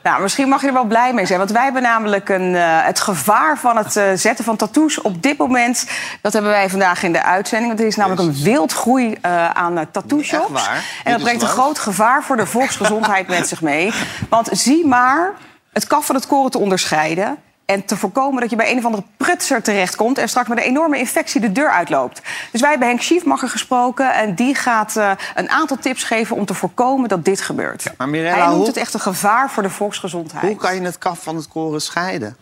Nou, 0.02 0.22
misschien 0.22 0.48
mag 0.48 0.60
je 0.60 0.66
er 0.66 0.72
wel 0.72 0.84
blij 0.84 1.12
mee 1.12 1.26
zijn. 1.26 1.38
Want 1.38 1.50
wij 1.50 1.62
hebben 1.62 1.82
namelijk 1.82 2.28
een, 2.28 2.54
eh, 2.54 2.84
het 2.84 3.00
gevaar 3.00 3.58
van 3.58 3.76
het 3.76 3.96
eh, 3.96 4.04
zetten 4.14 4.44
van 4.44 4.56
tattoos 4.56 5.00
op 5.00 5.22
dit 5.22 5.38
moment... 5.38 5.90
dat 6.20 6.32
hebben 6.32 6.50
wij 6.50 6.70
vandaag 6.70 7.02
in 7.02 7.12
de 7.12 7.22
uitzending. 7.22 7.68
Want 7.68 7.80
er 7.80 7.86
is 7.86 7.96
namelijk 7.96 8.22
een 8.22 8.42
wildgroei 8.42 9.18
eh 9.20 9.50
aan 9.50 9.90
tattoo-shops. 9.90 10.68
En 11.04 11.12
dat 11.12 11.22
brengt 11.22 11.42
een 11.42 11.48
groot 11.48 11.78
gevaar 11.78 12.22
voor 12.22 12.36
de 12.36 12.46
volksgezondheid 12.46 13.28
met 13.28 13.48
zich 13.48 13.62
mee. 13.62 13.92
Want 14.28 14.48
zie 14.52 14.86
maar 14.86 15.32
het 15.72 15.86
kaf 15.86 16.06
van 16.06 16.14
het 16.14 16.26
koren 16.26 16.50
te 16.50 16.58
onderscheiden... 16.58 17.38
En 17.66 17.84
te 17.84 17.96
voorkomen 17.96 18.40
dat 18.40 18.50
je 18.50 18.56
bij 18.56 18.70
een 18.70 18.78
of 18.78 18.84
andere 18.84 19.02
prutser 19.16 19.62
terechtkomt... 19.62 20.18
en 20.18 20.28
straks 20.28 20.48
met 20.48 20.58
een 20.58 20.64
enorme 20.64 20.98
infectie 20.98 21.40
de 21.40 21.52
deur 21.52 21.70
uitloopt. 21.70 22.22
Dus 22.52 22.60
wij 22.60 22.70
hebben 22.70 22.88
Henk 22.88 23.02
Schiefmacher 23.02 23.48
gesproken... 23.48 24.14
en 24.14 24.34
die 24.34 24.54
gaat 24.54 24.96
eh, 24.96 25.10
een 25.34 25.50
aantal 25.50 25.76
tips 25.76 26.04
geven 26.04 26.36
om 26.36 26.44
te 26.46 26.54
voorkomen 26.54 27.08
dat 27.08 27.24
dit 27.24 27.40
gebeurt. 27.40 27.92
Maar 27.98 28.08
Mirella, 28.08 28.36
Hij 28.36 28.44
noemt 28.44 28.56
hoe- 28.56 28.66
het 28.66 28.76
echt 28.76 28.94
een 28.94 29.00
gevaar 29.00 29.50
voor 29.50 29.62
de 29.62 29.70
volksgezondheid. 29.70 30.42
Hoe 30.44 30.56
kan 30.56 30.74
je 30.74 30.80
het 30.80 30.98
kaf 30.98 31.22
van 31.22 31.36
het 31.36 31.48
koren 31.48 31.80
scheiden? 31.80 32.36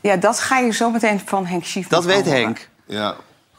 Ja, 0.00 0.16
dat 0.16 0.40
ga 0.40 0.58
je 0.58 0.72
zo 0.72 0.90
meteen 0.90 1.20
van 1.24 1.46
Henk 1.46 1.64
Schiefmacher 1.64 2.06
Dat 2.06 2.14
weet 2.16 2.24
horen. 2.24 2.40
Henk. 2.42 2.68
Ja. 2.86 3.14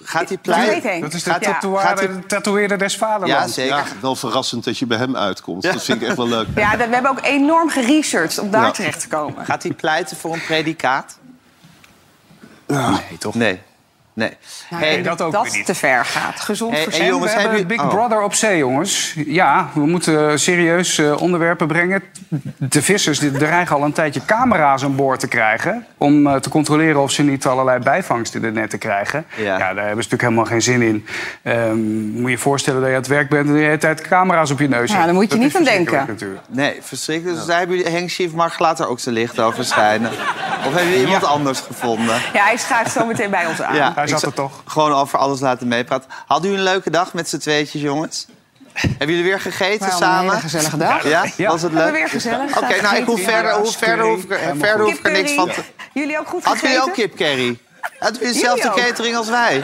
Gaat 0.10 0.28
hij 0.30 0.38
pleiten? 0.38 1.02
Dat 1.02 1.14
is 1.14 1.24
de 1.24 1.30
Ja. 1.30 1.38
tatoeëerder, 1.40 2.22
de 2.22 2.26
tatoeëerder 2.26 2.78
des 2.78 2.98
vaderlands. 2.98 3.56
Ja, 3.56 3.84
wel 4.02 4.16
verrassend 4.16 4.64
dat 4.64 4.78
je 4.78 4.86
bij 4.86 4.98
hem 4.98 5.16
uitkomt. 5.16 5.64
Dat 5.64 5.84
vind 5.84 6.02
ik 6.02 6.08
echt 6.08 6.18
wel 6.18 6.28
leuk. 6.28 6.48
Ja, 6.56 6.76
dat- 6.76 6.88
we 6.88 6.94
hebben 6.94 7.12
ook 7.12 7.22
enorm 7.26 7.70
geresearched 7.70 8.40
om 8.40 8.52
daar 8.52 8.66
Ja. 8.66 8.72
terecht 8.72 9.00
te 9.00 9.08
komen. 9.08 9.46
Gaat 9.46 9.64
hij 9.64 9.72
pleiten 9.72 10.18
voor 10.18 10.34
een 10.34 10.44
predicaat? 10.46 11.18
Nee, 12.68 13.18
toch? 13.20 13.34
Nee. 13.36 13.62
Nee. 14.18 14.30
Nou, 14.70 14.84
Hey, 14.84 14.96
ik 14.96 15.04
denk 15.04 15.18
dat 15.18 15.32
dat 15.32 15.66
te 15.66 15.76
ver 15.76 16.06
gaat. 16.06 16.40
Gezond 16.40 16.72
Hey, 16.74 16.82
verstand. 16.84 17.04
hey, 17.04 17.14
jongens, 17.14 17.34
we 17.34 17.40
hebben 17.40 17.58
hebben 17.58 17.78
Big 17.78 17.86
oh. 17.86 17.90
Brother 17.94 18.22
op 18.22 18.34
zee, 18.34 18.58
jongens. 18.58 19.14
Ja, 19.26 19.70
we 19.74 19.86
moeten 19.86 20.40
serieus 20.40 20.98
eh, 20.98 21.22
onderwerpen 21.22 21.68
brengen. 21.68 22.04
De 22.58 22.82
vissers 22.82 23.20
die 23.20 23.32
dreigen 23.32 23.76
al 23.76 23.84
een 23.84 23.92
tijdje 23.94 24.26
camera's 24.26 24.84
aan 24.84 24.96
boord 24.96 25.20
te 25.20 25.28
krijgen... 25.28 25.86
om 25.98 26.28
eh, 26.28 26.36
te 26.36 26.50
controleren 26.50 27.02
of 27.02 27.12
ze 27.12 27.24
niet 27.24 27.46
allerlei 27.46 27.80
bijvangsten 27.80 28.42
in 28.44 28.54
de 28.54 28.60
netten 28.60 28.80
krijgen. 28.80 29.26
Ja. 29.36 29.44
Ja. 29.44 29.58
daar 29.58 29.68
hebben 29.68 30.04
ze 30.04 30.10
natuurlijk 30.10 30.22
helemaal 30.22 30.46
geen 30.46 30.62
zin 30.62 30.82
in. 30.82 31.06
Ehm, 31.44 32.10
moet 32.10 32.24
je 32.24 32.30
je 32.30 32.38
voorstellen 32.38 32.80
dat 32.80 32.90
je 32.90 32.96
aan 32.96 33.02
het 33.02 33.10
werk 33.12 33.30
bent... 33.30 33.48
en 33.48 33.54
de 33.54 33.60
hele 33.60 33.78
tijd 33.78 34.02
camera's 34.02 34.52
op 34.52 34.60
je 34.60 34.68
neus 34.68 34.90
Ja, 34.90 34.94
hebt. 34.96 35.06
daar 35.06 35.16
moet 35.16 35.24
je 35.24 35.30
Dat 35.30 35.40
niet 35.40 35.56
aan 35.56 35.64
denken. 35.64 36.06
Natuurlijk. 36.08 36.42
Nee, 36.50 36.78
verschrikkelijk. 36.82 37.38
Dus 37.38 37.46
daar 37.48 37.58
hebben 37.58 37.78
jullie... 37.78 37.92
Henk 37.92 38.10
Schief 38.10 38.34
mag 38.34 38.60
later 38.60 38.88
ook 38.88 39.00
zijn 39.00 39.16
licht 39.16 39.40
over 39.40 39.66
schijnen. 39.66 40.12
Of 40.66 40.74
hebben 40.74 40.90
jullie 40.90 41.06
iemand 41.06 41.24
anders 41.24 41.60
gevonden? 41.60 42.16
Ja, 42.34 42.44
hij 42.44 42.58
schuift 42.58 42.92
zo 42.92 43.06
meteen 43.06 43.30
bij 43.30 43.46
ons 43.46 43.62
aan. 43.62 43.94
Ja, 44.10 44.14
Hij 44.16 44.28
ik 44.30 44.36
zat 44.36 44.46
er 44.46 44.50
toch. 44.52 44.62
Gewoon 44.66 44.94
over 44.94 45.20
alles 45.20 45.40
laten 45.40 45.68
meepraten. 45.68 46.10
Hadden 46.28 46.50
jullie 46.50 46.66
een 46.66 46.72
leuke 46.72 46.90
dag 46.90 47.14
met 47.14 47.30
z'n 47.30 47.38
tweetjes, 47.38 47.82
jongens? 47.82 48.28
Hebben 48.74 49.08
jullie 49.08 49.24
weer 49.24 49.40
gegeten 49.40 49.86
een 49.88 49.92
samen? 49.98 50.30
hele 50.30 50.42
gezellige 50.42 50.78
dag. 50.78 51.04
Ja? 51.08 51.26
Ja. 51.38 51.50
Was 51.52 51.62
het 51.62 51.72
Hebben 51.74 51.92
leuk? 51.92 51.92
we 51.92 51.98
weer 51.98 52.10
gezellig. 52.10 52.58
Oké, 52.58 52.82
nou, 52.82 52.96
ik 52.96 53.06
hoef 53.06 53.24
verder, 53.24 53.54
hoe 53.56 53.66
Ja, 53.66 53.72
verder 53.72 54.06
hoef 54.06 54.24
ik, 54.24 54.32
er- 54.32 54.38
verder 54.58 54.86
hoef 54.86 54.94
ik 55.00 55.06
er 55.06 55.12
niks 55.12 55.32
van 55.32 55.50
te... 55.50 55.62
Jullie 55.94 56.20
ook 56.20 56.28
goed 56.28 56.44
Hadden 56.44 56.62
gegeten? 56.70 56.86
jullie 56.86 57.04
ook 57.04 57.10
kip 57.10 57.18
curry? 57.28 57.60
Hadden 58.00 58.20
jullie 58.22 58.34
dezelfde 58.34 58.70
catering 58.82 59.16
als 59.16 59.30
wij? 59.30 59.64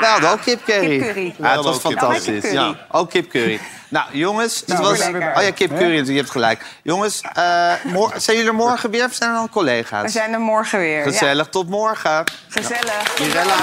We 0.00 0.06
hadden 0.06 0.30
ook 0.30 0.40
kip 0.42 0.64
curry. 0.64 0.98
Kip 0.98 1.06
curry. 1.06 1.34
Ja, 1.38 1.54
het 1.56 1.64
was 1.64 1.78
fantastisch. 1.78 2.40
curry. 2.40 2.54
Ja, 2.54 2.74
ook 2.90 3.10
kip 3.10 3.30
curry. 3.30 3.60
Nou, 3.90 4.06
jongens, 4.12 4.56
het 4.60 4.66
Nou, 4.68 4.82
was... 4.82 4.98
we. 4.98 5.32
Oh 5.36 5.42
ja, 5.42 5.50
kip 5.50 5.68
curry, 5.68 5.80
natuurlijk, 5.82 6.06
je 6.08 6.14
hebt 6.16 6.30
gelijk. 6.30 6.64
Jongens, 6.82 7.20
eh, 7.34 7.72
mor- 7.84 8.12
zijn 8.20 8.36
jullie 8.36 8.50
er 8.50 8.56
morgen 8.56 8.90
weer 8.90 9.04
of 9.04 9.14
zijn 9.14 9.30
er 9.30 9.36
dan 9.36 9.44
We 9.44 9.50
collega's? 9.50 10.12
zijn 10.12 10.32
er 10.32 10.40
morgen 10.40 10.78
weer. 10.78 10.96
Ja. 10.98 11.02
Gezellig, 11.02 11.46
tot 11.48 11.68
morgen. 11.68 12.24
Gezellig. 12.48 13.18
Mirella. 13.18 13.54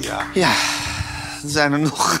Ja. 0.00 0.18
Ja, 0.32 0.48
er 1.42 1.50
zijn 1.50 1.72
er 1.72 1.78
nog. 1.78 2.18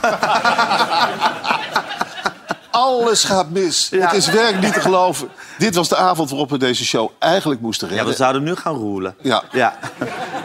Alles 2.76 3.24
gaat 3.24 3.50
mis. 3.50 3.90
Het 3.90 4.12
is 4.12 4.26
werkelijk 4.26 4.62
niet 4.64 4.72
te 4.72 4.80
geloven. 4.80 5.28
Dit 5.58 5.74
was 5.74 5.88
de 5.88 5.96
avond 5.96 6.30
waarop 6.30 6.50
we 6.50 6.58
deze 6.58 6.84
show 6.84 7.10
eigenlijk 7.18 7.60
moesten 7.60 7.88
Ja, 7.88 7.94
redden. 7.94 8.12
we 8.12 8.18
zouden 8.18 8.42
nu 8.42 8.54
gaan 8.54 8.74
roelen. 8.74 9.14
Ja. 9.20 9.42
Ja. 9.52 9.78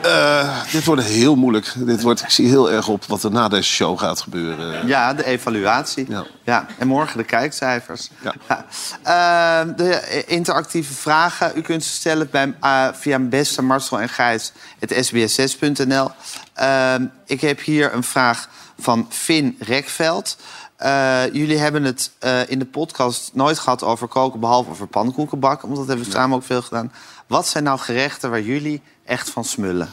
Eh, 0.01 0.61
dit 0.71 0.83
wordt 0.85 1.03
heel 1.03 1.35
moeilijk. 1.35 1.73
Dit 1.77 2.01
wordt, 2.01 2.21
ik 2.21 2.29
zie 2.29 2.47
heel 2.47 2.71
erg 2.71 2.87
op 2.87 3.05
wat 3.05 3.23
er 3.23 3.31
na 3.31 3.47
deze 3.47 3.69
show 3.69 3.99
gaat 3.99 4.21
gebeuren. 4.21 4.87
Ja, 4.87 5.13
de 5.13 5.25
evaluatie. 5.25 6.05
Ja. 6.09 6.23
Ja. 6.43 6.65
en 6.77 6.87
morgen 6.87 7.17
de 7.17 7.23
kijkcijfers. 7.23 8.09
Ja. 8.21 8.65
Eh, 9.03 9.75
de 9.75 10.23
interactieve 10.27 10.93
vragen, 10.93 11.51
u 11.55 11.61
kunt 11.61 11.83
ze 11.83 11.91
stellen 11.91 12.27
bij, 12.31 12.53
eh, 12.61 12.87
via 12.93 13.19
beste 13.19 13.61
Marcel 13.61 13.99
en 14.01 14.09
Gijs, 14.09 14.51
het 14.79 14.93
sbs6.nl. 15.05 16.11
Eh, 16.53 16.93
ik 17.25 17.41
heb 17.41 17.61
hier 17.61 17.93
een 17.93 18.03
vraag 18.03 18.49
van 18.79 19.05
Finn 19.09 19.55
Rekveld. 19.59 20.37
Eh, 20.81 21.33
jullie 21.33 21.57
hebben 21.57 21.83
het 21.83 22.11
eh, 22.19 22.49
in 22.49 22.59
de 22.59 22.65
podcast 22.65 23.31
nooit 23.33 23.59
gehad 23.59 23.83
over 23.83 24.07
koken, 24.07 24.39
behalve 24.39 24.69
over 24.69 24.87
pannenkoekenbakken. 24.87 25.67
Want 25.67 25.79
dat 25.79 25.87
hebben 25.87 26.05
we 26.05 26.11
samen 26.11 26.35
ook 26.37 26.43
veel 26.43 26.61
gedaan. 26.61 26.91
Wat 27.27 27.47
zijn 27.47 27.63
nou 27.63 27.79
gerechten 27.79 28.29
waar 28.29 28.41
jullie 28.41 28.81
echt 29.05 29.29
van 29.29 29.43
smullen? 29.43 29.89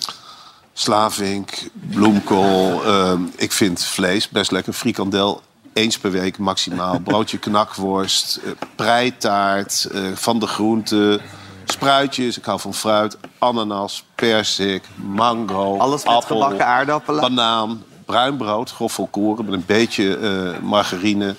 Slavink, 0.72 1.50
bloemkool. 1.72 2.84
ehm, 2.84 3.22
ik 3.36 3.52
vind 3.52 3.84
vlees 3.84 4.28
best 4.28 4.50
lekker. 4.50 4.72
Frikandel 4.72 5.42
eens 5.72 5.98
per 5.98 6.10
week 6.10 6.38
maximaal. 6.38 6.98
Broodje 6.98 7.38
knakworst, 7.48 8.40
eh, 8.44 8.50
preitaart, 8.76 9.88
van 10.14 10.38
de 10.38 10.46
groenten. 10.46 11.20
Spruitjes, 11.64 12.38
ik 12.38 12.44
hou 12.44 12.60
van 12.60 12.74
fruit. 12.74 13.16
Ananas, 13.38 14.04
persik, 14.14 14.84
mango, 14.94 15.78
Alles 15.78 16.04
met 16.04 16.12
appel, 16.14 16.40
gebakken 16.40 16.66
aardappelen? 16.66 17.20
banaan, 17.20 17.82
bruin 18.08 18.36
brood, 18.36 18.70
grof 18.70 18.92
volkoren 18.92 19.44
met 19.44 19.54
een 19.54 19.64
beetje 19.66 20.16
eh, 20.16 20.62
margarine. 20.62 21.34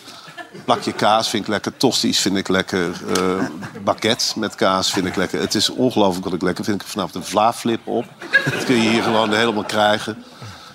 Plakje 0.66 0.94
kaas 0.94 1.30
vind 1.30 1.44
ik 1.44 1.50
lekker. 1.50 1.78
Tosties 1.78 2.20
vind 2.20 2.38
ik 2.38 2.48
lekker. 2.48 3.02
eh 3.18 3.46
baguette 3.84 4.40
met 4.40 4.56
kaas 4.56 4.92
vind 4.92 5.06
ik 5.06 5.16
lekker. 5.16 5.40
Het 5.40 5.56
is 5.56 5.70
ongelooflijk 5.70 6.26
wat 6.26 6.34
ik 6.34 6.42
lekker 6.42 6.64
vind. 6.64 6.76
Ik 6.76 6.82
heb 6.82 6.92
vanavond 6.92 7.16
een 7.16 7.30
vlaaflip 7.32 7.88
op. 7.88 8.06
Dat 8.54 8.64
kun 8.64 8.76
je 8.76 8.90
hier 8.90 9.04
gewoon 9.04 9.34
helemaal 9.34 9.64
krijgen. 9.64 10.24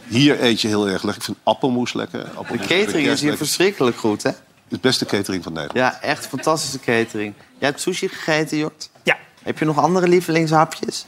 Hier 0.08 0.42
eet 0.42 0.60
je 0.60 0.68
heel 0.68 0.88
erg 0.88 1.02
lekker. 1.02 1.16
Ik 1.16 1.22
vind 1.22 1.36
appelmoes 1.42 1.92
lekker. 1.92 2.24
De 2.24 2.30
Appelmoes 2.30 2.66
catering 2.66 3.06
is 3.06 3.20
hier 3.20 3.30
lekker. 3.30 3.46
verschrikkelijk 3.46 3.96
goed, 3.96 4.22
hè? 4.22 4.30
De 4.68 4.78
beste 4.80 5.04
catering 5.04 5.42
van 5.42 5.52
Nederland. 5.52 5.78
Ja, 5.78 6.00
echt 6.00 6.26
fantastische 6.26 6.78
catering. 6.78 7.34
Jij 7.58 7.68
hebt 7.68 7.80
sushi 7.80 8.08
gegeten, 8.08 8.56
Jort? 8.56 8.90
Ja. 9.02 9.16
Heb 9.42 9.58
je 9.58 9.64
nog 9.64 9.78
andere 9.78 10.08
lievelingshapjes? 10.08 11.06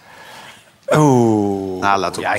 Oeh. 0.95 1.81
Nou, 1.81 1.99
laat 1.99 2.17
Ja. 2.17 2.35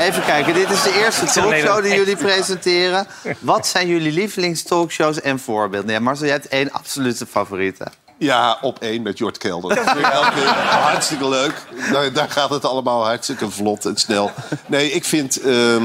Even 0.00 0.24
kijken, 0.24 0.54
dit 0.54 0.70
is 0.70 0.82
de 0.82 1.02
eerste 1.04 1.24
talkshow 1.24 1.82
die 1.82 1.94
jullie 1.94 2.16
presenteren. 2.16 3.06
Wat 3.38 3.66
zijn 3.66 3.88
jullie 3.88 4.12
lievelingstalkshows 4.12 5.20
en 5.20 5.38
voorbeelden? 5.38 5.92
Ja, 5.92 6.00
Marcel, 6.00 6.24
jij 6.26 6.34
hebt 6.34 6.48
één 6.48 6.72
absolute 6.72 7.26
favoriete. 7.26 7.86
Ja, 8.18 8.58
op 8.60 8.78
één 8.78 9.02
met 9.02 9.18
Jort 9.18 9.38
Kelder. 9.38 9.74
Dat 9.74 9.84
vind 9.84 9.98
ik 10.06 10.12
elke 10.12 10.30
keer 10.34 10.48
hartstikke 10.48 11.28
leuk. 11.28 11.66
Daar, 11.92 12.12
daar 12.12 12.30
gaat 12.30 12.50
het 12.50 12.64
allemaal 12.64 13.04
hartstikke 13.04 13.50
vlot 13.50 13.84
en 13.84 13.96
snel. 13.96 14.30
Nee, 14.66 14.90
ik 14.90 15.04
vind, 15.04 15.40
ehm, 15.40 15.84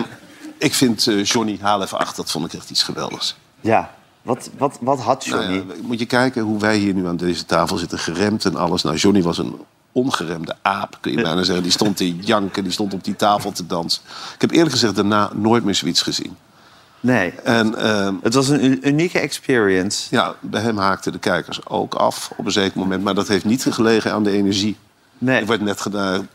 ik 0.57 0.73
vind 0.73 1.07
eh, 1.07 1.23
Johnny 1.23 1.57
Haal 1.61 1.81
even 1.81 1.97
8, 1.97 2.15
dat 2.15 2.31
vond 2.31 2.45
ik 2.45 2.59
echt 2.59 2.69
iets 2.69 2.83
geweldigs. 2.83 3.35
Ja, 3.61 3.91
wat, 4.21 4.49
wat, 4.57 4.77
wat 4.81 4.99
had 4.99 5.25
Johnny? 5.25 5.55
Nou 5.55 5.67
ja, 5.67 5.73
moet 5.81 5.99
je 5.99 6.05
kijken 6.05 6.41
hoe 6.41 6.59
wij 6.59 6.77
hier 6.77 6.93
nu 6.93 7.07
aan 7.07 7.17
deze 7.17 7.45
tafel 7.45 7.77
zitten, 7.77 7.99
geremd 7.99 8.45
en 8.45 8.55
alles. 8.55 8.83
Nou, 8.83 8.95
Johnny 8.95 9.21
was 9.21 9.38
een 9.38 9.59
ongeremde 9.97 10.55
aap, 10.61 10.97
kun 11.01 11.11
je 11.11 11.21
bijna 11.21 11.43
zeggen. 11.43 11.63
Die 11.63 11.71
stond 11.71 11.97
te 11.97 12.15
janken, 12.15 12.63
die 12.63 12.71
stond 12.71 12.93
op 12.93 13.03
die 13.03 13.15
tafel 13.15 13.51
te 13.51 13.65
dansen. 13.65 14.01
Ik 14.33 14.41
heb 14.41 14.51
eerlijk 14.51 14.71
gezegd 14.71 14.95
daarna 14.95 15.29
nooit 15.33 15.63
meer 15.63 15.75
zoiets 15.75 16.01
gezien. 16.01 16.37
Nee. 16.99 17.31
En, 17.43 17.75
ehm, 17.75 18.15
Het 18.21 18.33
was 18.33 18.47
een 18.49 18.87
unieke 18.87 19.19
experience. 19.19 20.07
ja, 20.09 20.35
bij 20.39 20.61
hem 20.61 20.77
haakten 20.77 21.11
de 21.11 21.19
kijkers 21.19 21.65
ook 21.67 21.95
af 21.95 22.31
op 22.37 22.45
een 22.45 22.51
zeker 22.51 22.79
moment. 22.79 23.03
Maar 23.03 23.15
dat 23.15 23.27
heeft 23.27 23.45
niet 23.45 23.65
gelegen 23.69 24.11
aan 24.11 24.23
de 24.23 24.31
energie. 24.31 24.77
Nee. 25.17 25.41
Er 25.41 25.47
werd 25.47 25.61
net, 25.61 25.85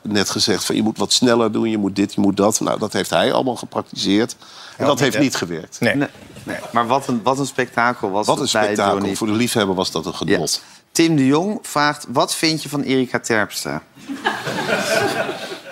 net 0.03 0.31
gezegd 0.31 0.65
van 0.65 0.75
je 0.75 0.83
moet 0.83 0.99
wat 0.99 1.13
sneller 1.13 1.53
doen, 1.53 1.71
je 1.71 1.79
moet 1.79 1.97
dit, 1.97 2.15
je 2.15 2.21
moet 2.21 2.37
dat. 2.37 2.61
Nou, 2.61 2.79
dat 2.79 2.93
heeft 2.93 3.11
hij 3.11 3.33
allemaal 3.33 3.57
gepraktiseerd. 3.57 4.37
En 4.77 4.87
dat 4.87 5.01
heeft 5.01 5.19
niet 5.19 5.35
gewerkt. 5.35 5.81
Nee. 5.81 5.95
Nee, 5.95 6.09
nee. 6.45 6.57
Maar 6.73 6.87
wat 6.87 7.09
een, 7.09 7.21
wat 7.23 7.39
een 7.39 7.47
spektakel 7.47 8.11
was 8.11 8.27
Wat 8.27 8.37
een 8.37 8.43
het 8.43 8.53
bij 8.53 8.65
spektakel. 8.65 9.15
Voor 9.15 9.27
de 9.27 9.33
liefhebber 9.33 9.75
was 9.75 9.91
dat 9.91 10.07
een 10.07 10.15
genot. 10.15 10.63
Tim 10.93 11.17
de 11.17 11.27
Jong 11.27 11.59
vraagt, 11.63 12.07
wat 12.09 12.35
vind 12.35 12.63
je 12.63 12.69
van 12.69 12.83
Erika 12.83 13.21
Terpstra? 13.21 13.83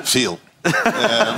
Veel. 0.02 0.38
Eh, 0.60 1.36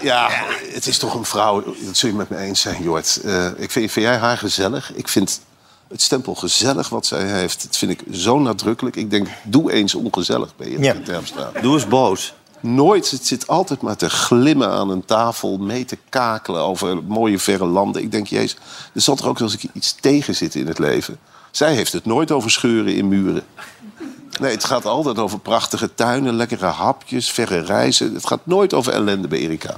ja, 0.00 0.28
het 0.72 0.86
is 0.86 0.98
toch 0.98 1.14
een 1.14 1.24
vrouw. 1.24 1.62
Dat 1.64 1.96
zul 1.96 2.08
je 2.08 2.14
met 2.14 2.28
me 2.28 2.36
eens 2.36 2.60
zijn, 2.60 2.82
Jort. 2.82 3.20
Eh, 3.24 3.46
ik 3.46 3.70
vind, 3.70 3.92
vind 3.92 4.06
jij 4.06 4.16
haar 4.16 4.38
gezellig? 4.38 4.92
Ik 4.94 5.08
vind 5.08 5.40
het 5.88 6.02
stempel 6.02 6.34
gezellig 6.34 6.88
wat 6.88 7.06
zij 7.06 7.24
heeft. 7.24 7.62
Dat 7.62 7.76
vind 7.76 7.90
ik 7.90 8.02
zo 8.10 8.38
nadrukkelijk. 8.38 8.96
Ik 8.96 9.10
denk, 9.10 9.28
doe 9.42 9.72
eens 9.72 9.94
ongezellig 9.94 10.56
bij 10.56 10.70
je 10.70 10.78
Ja. 10.78 10.94
Terpstra. 11.04 11.50
Doe 11.60 11.74
eens 11.74 11.88
boos. 11.88 12.34
Nooit. 12.60 13.10
Het 13.10 13.26
zit 13.26 13.46
altijd 13.46 13.80
maar 13.80 13.96
te 13.96 14.10
glimmen 14.10 14.70
aan 14.70 14.90
een 14.90 15.04
tafel, 15.04 15.58
mee 15.58 15.84
te 15.84 15.98
kakelen 16.08 16.60
over 16.60 17.02
mooie 17.02 17.38
verre 17.38 17.66
landen. 17.66 18.02
Ik 18.02 18.10
denk, 18.10 18.26
jezus, 18.26 18.56
er 18.94 19.00
zal 19.00 19.14
toch 19.14 19.26
ook 19.26 19.38
wel 19.38 19.48
eens 19.48 19.62
een 19.62 19.68
keer 19.68 19.80
iets 19.80 19.96
tegen 20.00 20.34
zitten 20.34 20.60
in 20.60 20.66
het 20.66 20.78
leven. 20.78 21.18
Zij 21.56 21.74
heeft 21.74 21.92
het 21.92 22.04
nooit 22.04 22.30
over 22.30 22.50
scheuren 22.50 22.94
in 22.94 23.08
muren. 23.08 23.44
Nee, 24.40 24.50
het 24.50 24.64
gaat 24.64 24.84
altijd 24.84 25.18
over 25.18 25.38
prachtige 25.38 25.94
tuinen, 25.94 26.34
lekkere 26.34 26.66
hapjes, 26.66 27.30
verre 27.30 27.58
reizen. 27.60 28.14
Het 28.14 28.26
gaat 28.26 28.46
nooit 28.46 28.74
over 28.74 28.92
ellende 28.92 29.28
bij 29.28 29.38
Erika. 29.38 29.76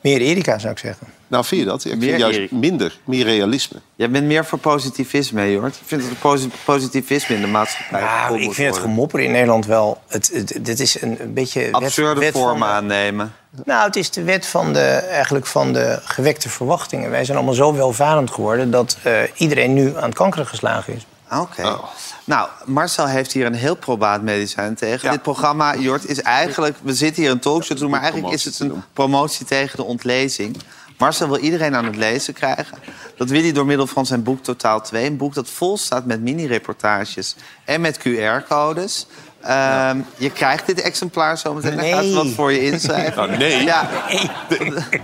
Meer 0.00 0.20
Erika, 0.20 0.58
zou 0.58 0.72
ik 0.72 0.78
zeggen. 0.78 1.06
Nou, 1.28 1.44
vind 1.44 1.60
je 1.60 1.66
dat? 1.66 1.84
Ik 1.84 1.98
Meer 1.98 2.08
vind 2.08 2.20
juist 2.20 2.50
minder, 2.50 2.98
meer 3.04 3.24
realisme. 3.24 3.78
Jij 3.96 4.10
bent 4.10 4.26
meer 4.26 4.44
voor 4.44 4.58
positivisme, 4.58 5.50
Jort? 5.50 5.74
Ik 5.74 5.82
vind 5.86 6.02
dat 6.02 6.18
posi- 6.18 6.50
positivisme 6.64 7.34
in 7.34 7.40
de 7.40 7.46
maatschappij 7.46 8.00
Nou, 8.00 8.40
ik 8.42 8.52
vind 8.52 8.74
het 8.74 8.82
gemopper 8.84 9.20
in 9.20 9.30
Nederland 9.30 9.66
wel... 9.66 10.00
Het, 10.08 10.30
het, 10.34 10.58
dit 10.60 10.80
is 10.80 11.02
een, 11.02 11.16
een 11.20 11.34
beetje... 11.34 11.60
wet- 11.60 11.72
Absurde 11.74 12.20
wet 12.20 12.32
vormen 12.32 12.68
de- 12.68 12.74
aannemen. 12.74 13.34
Nou, 13.64 13.86
het 13.86 13.96
is 13.96 14.10
de 14.10 14.22
wet 14.22 14.46
van 14.46 14.72
de, 14.72 14.80
eigenlijk 14.88 15.46
van 15.46 15.72
de 15.72 15.98
gewekte 16.04 16.48
verwachtingen. 16.48 17.10
Wij 17.10 17.24
zijn 17.24 17.36
allemaal 17.36 17.54
zo 17.54 17.74
welvarend 17.74 18.30
geworden... 18.30 18.70
dat 18.70 18.98
eh, 19.02 19.12
iedereen 19.36 19.72
nu 19.74 19.96
aan 19.96 20.02
het 20.08 20.14
kankeren 20.14 20.46
geslagen 20.46 20.94
is. 20.94 21.06
Oké. 21.32 21.66
Oh. 21.66 21.84
Nou, 22.24 22.48
Marcel 22.64 23.06
heeft 23.06 23.32
hier 23.32 23.46
een 23.46 23.54
heel 23.54 23.74
probaat 23.76 24.22
medicijn 24.22 24.74
tegen. 24.74 25.10
Dit 25.10 25.22
programma, 25.22 25.76
Jort, 25.76 26.06
is 26.08 26.22
eigenlijk... 26.22 26.76
We 26.82 26.94
zitten 26.94 27.22
hier 27.22 27.30
een 27.32 27.38
talkshow 27.38 27.76
te 27.76 27.82
doen, 27.82 27.90
maar 27.90 28.02
eigenlijk 28.02 28.32
is 28.32 28.44
het 28.44 28.60
een 28.60 28.82
promotie 28.92 29.46
tegen 29.46 29.76
de 29.76 29.84
ontlezing. 29.84 30.56
Marcel 30.98 31.28
wil 31.28 31.38
iedereen 31.38 31.74
aan 31.76 31.84
het 31.84 31.96
lezen 31.96 32.34
krijgen. 32.34 32.78
Dat 33.16 33.28
wil 33.30 33.40
hij 33.42 33.52
door 33.52 33.66
middel 33.66 33.86
van 33.86 34.06
zijn 34.06 34.22
boek 34.22 34.42
Totaal 34.42 34.80
2. 34.82 35.06
Een 35.06 35.16
boek 35.16 35.34
dat 35.34 35.48
vol 35.50 35.76
staat 35.78 36.04
met 36.06 36.20
mini-reportages 36.20 37.36
en 37.64 37.80
met 37.80 37.98
QR-codes. 37.98 39.06
Ehm, 39.42 39.98
Je 40.16 40.30
krijgt 40.30 40.66
dit 40.66 40.80
exemplaar 40.80 41.38
zometeen. 41.38 41.76
Dan 41.76 41.84
gaat 41.84 42.12
wat 42.12 42.26
voor 42.28 42.52
je 42.52 42.64
inschrijven. 42.70 43.26
Nou, 43.26 43.38
nee. 43.44 43.64
Ja. 43.64 43.88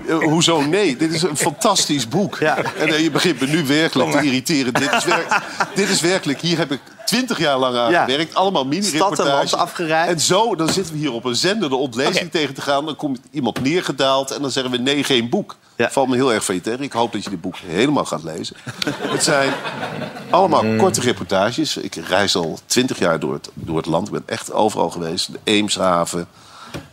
Eh, 0.09 0.19
Hoezo 0.19 0.61
nee? 0.61 0.97
Dit 0.97 1.13
is 1.13 1.23
een 1.23 1.37
fantastisch 1.37 2.09
boek. 2.09 2.37
En 2.39 2.89
eh, 2.89 2.99
je 2.99 3.11
begint 3.11 3.41
me 3.41 3.47
nu 3.47 3.67
werkelijk 3.67 4.11
te 4.11 4.23
irriteren. 4.23 4.73
Dit 4.75 4.93
is, 4.93 5.05
werk- 5.05 5.41
dit 5.75 5.89
is 5.89 6.01
werkelijk... 6.01 6.41
Hier 6.41 6.59
heb 6.59 6.73
ik 6.73 6.81
twintig 7.05 7.39
jaar 7.39 7.59
lang 7.59 7.77
aan 7.77 7.93
gewerkt. 7.95 8.35
Allemaal 8.35 8.63
Stad 8.65 8.73
en 8.73 8.79
mini-reportages. 8.81 9.55
afgereisd. 9.55 10.11
En 10.13 10.21
zo, 10.21 10.55
dan 10.57 10.69
zitten 10.69 10.93
we 10.93 10.99
hier 10.99 11.13
op 11.13 11.25
een 11.25 11.37
zender 11.37 11.69
de 11.69 11.77
ontlezing 11.77 12.31
tegen 12.31 12.55
te 12.55 12.61
gaan. 12.61 12.85
Dan 12.85 12.97
komt 12.97 13.19
iemand 13.31 13.61
neergedaald 13.61 14.31
en 14.31 14.43
dan 14.43 14.51
zeggen 14.51 14.73
we 14.73 14.79
nee, 14.79 15.05
geen 15.05 15.29
boek. 15.29 15.57
Valt 15.77 16.09
me 16.09 16.15
heel 16.15 16.33
erg 16.33 16.45
van 16.45 16.55
je 16.55 16.61
tegen. 16.61 16.83
Ik 16.83 16.93
hoop 16.93 17.13
dat 17.13 17.25
je 17.25 17.31
dit 17.31 17.41
boek 17.41 17.57
helemaal 17.57 18.05
gaat 18.05 18.23
lezen. 18.23 18.57
Het 18.87 19.25
zijn 19.25 19.53
allemaal 20.31 20.65
korte 20.77 21.01
reportages. 21.01 21.77
Ik 21.77 21.95
reis 21.95 22.37
al 22.37 22.59
twintig 22.67 22.99
jaar 22.99 23.21
door 23.21 23.33
het, 23.33 23.51
door 23.55 23.77
het 23.77 23.87
land. 23.87 24.07
Ik 24.07 24.13
ben 24.13 24.23
echt 24.27 24.53
overal 24.53 24.91
geweest. 24.91 25.33
De 25.33 25.39
Eemshaven. 25.45 26.27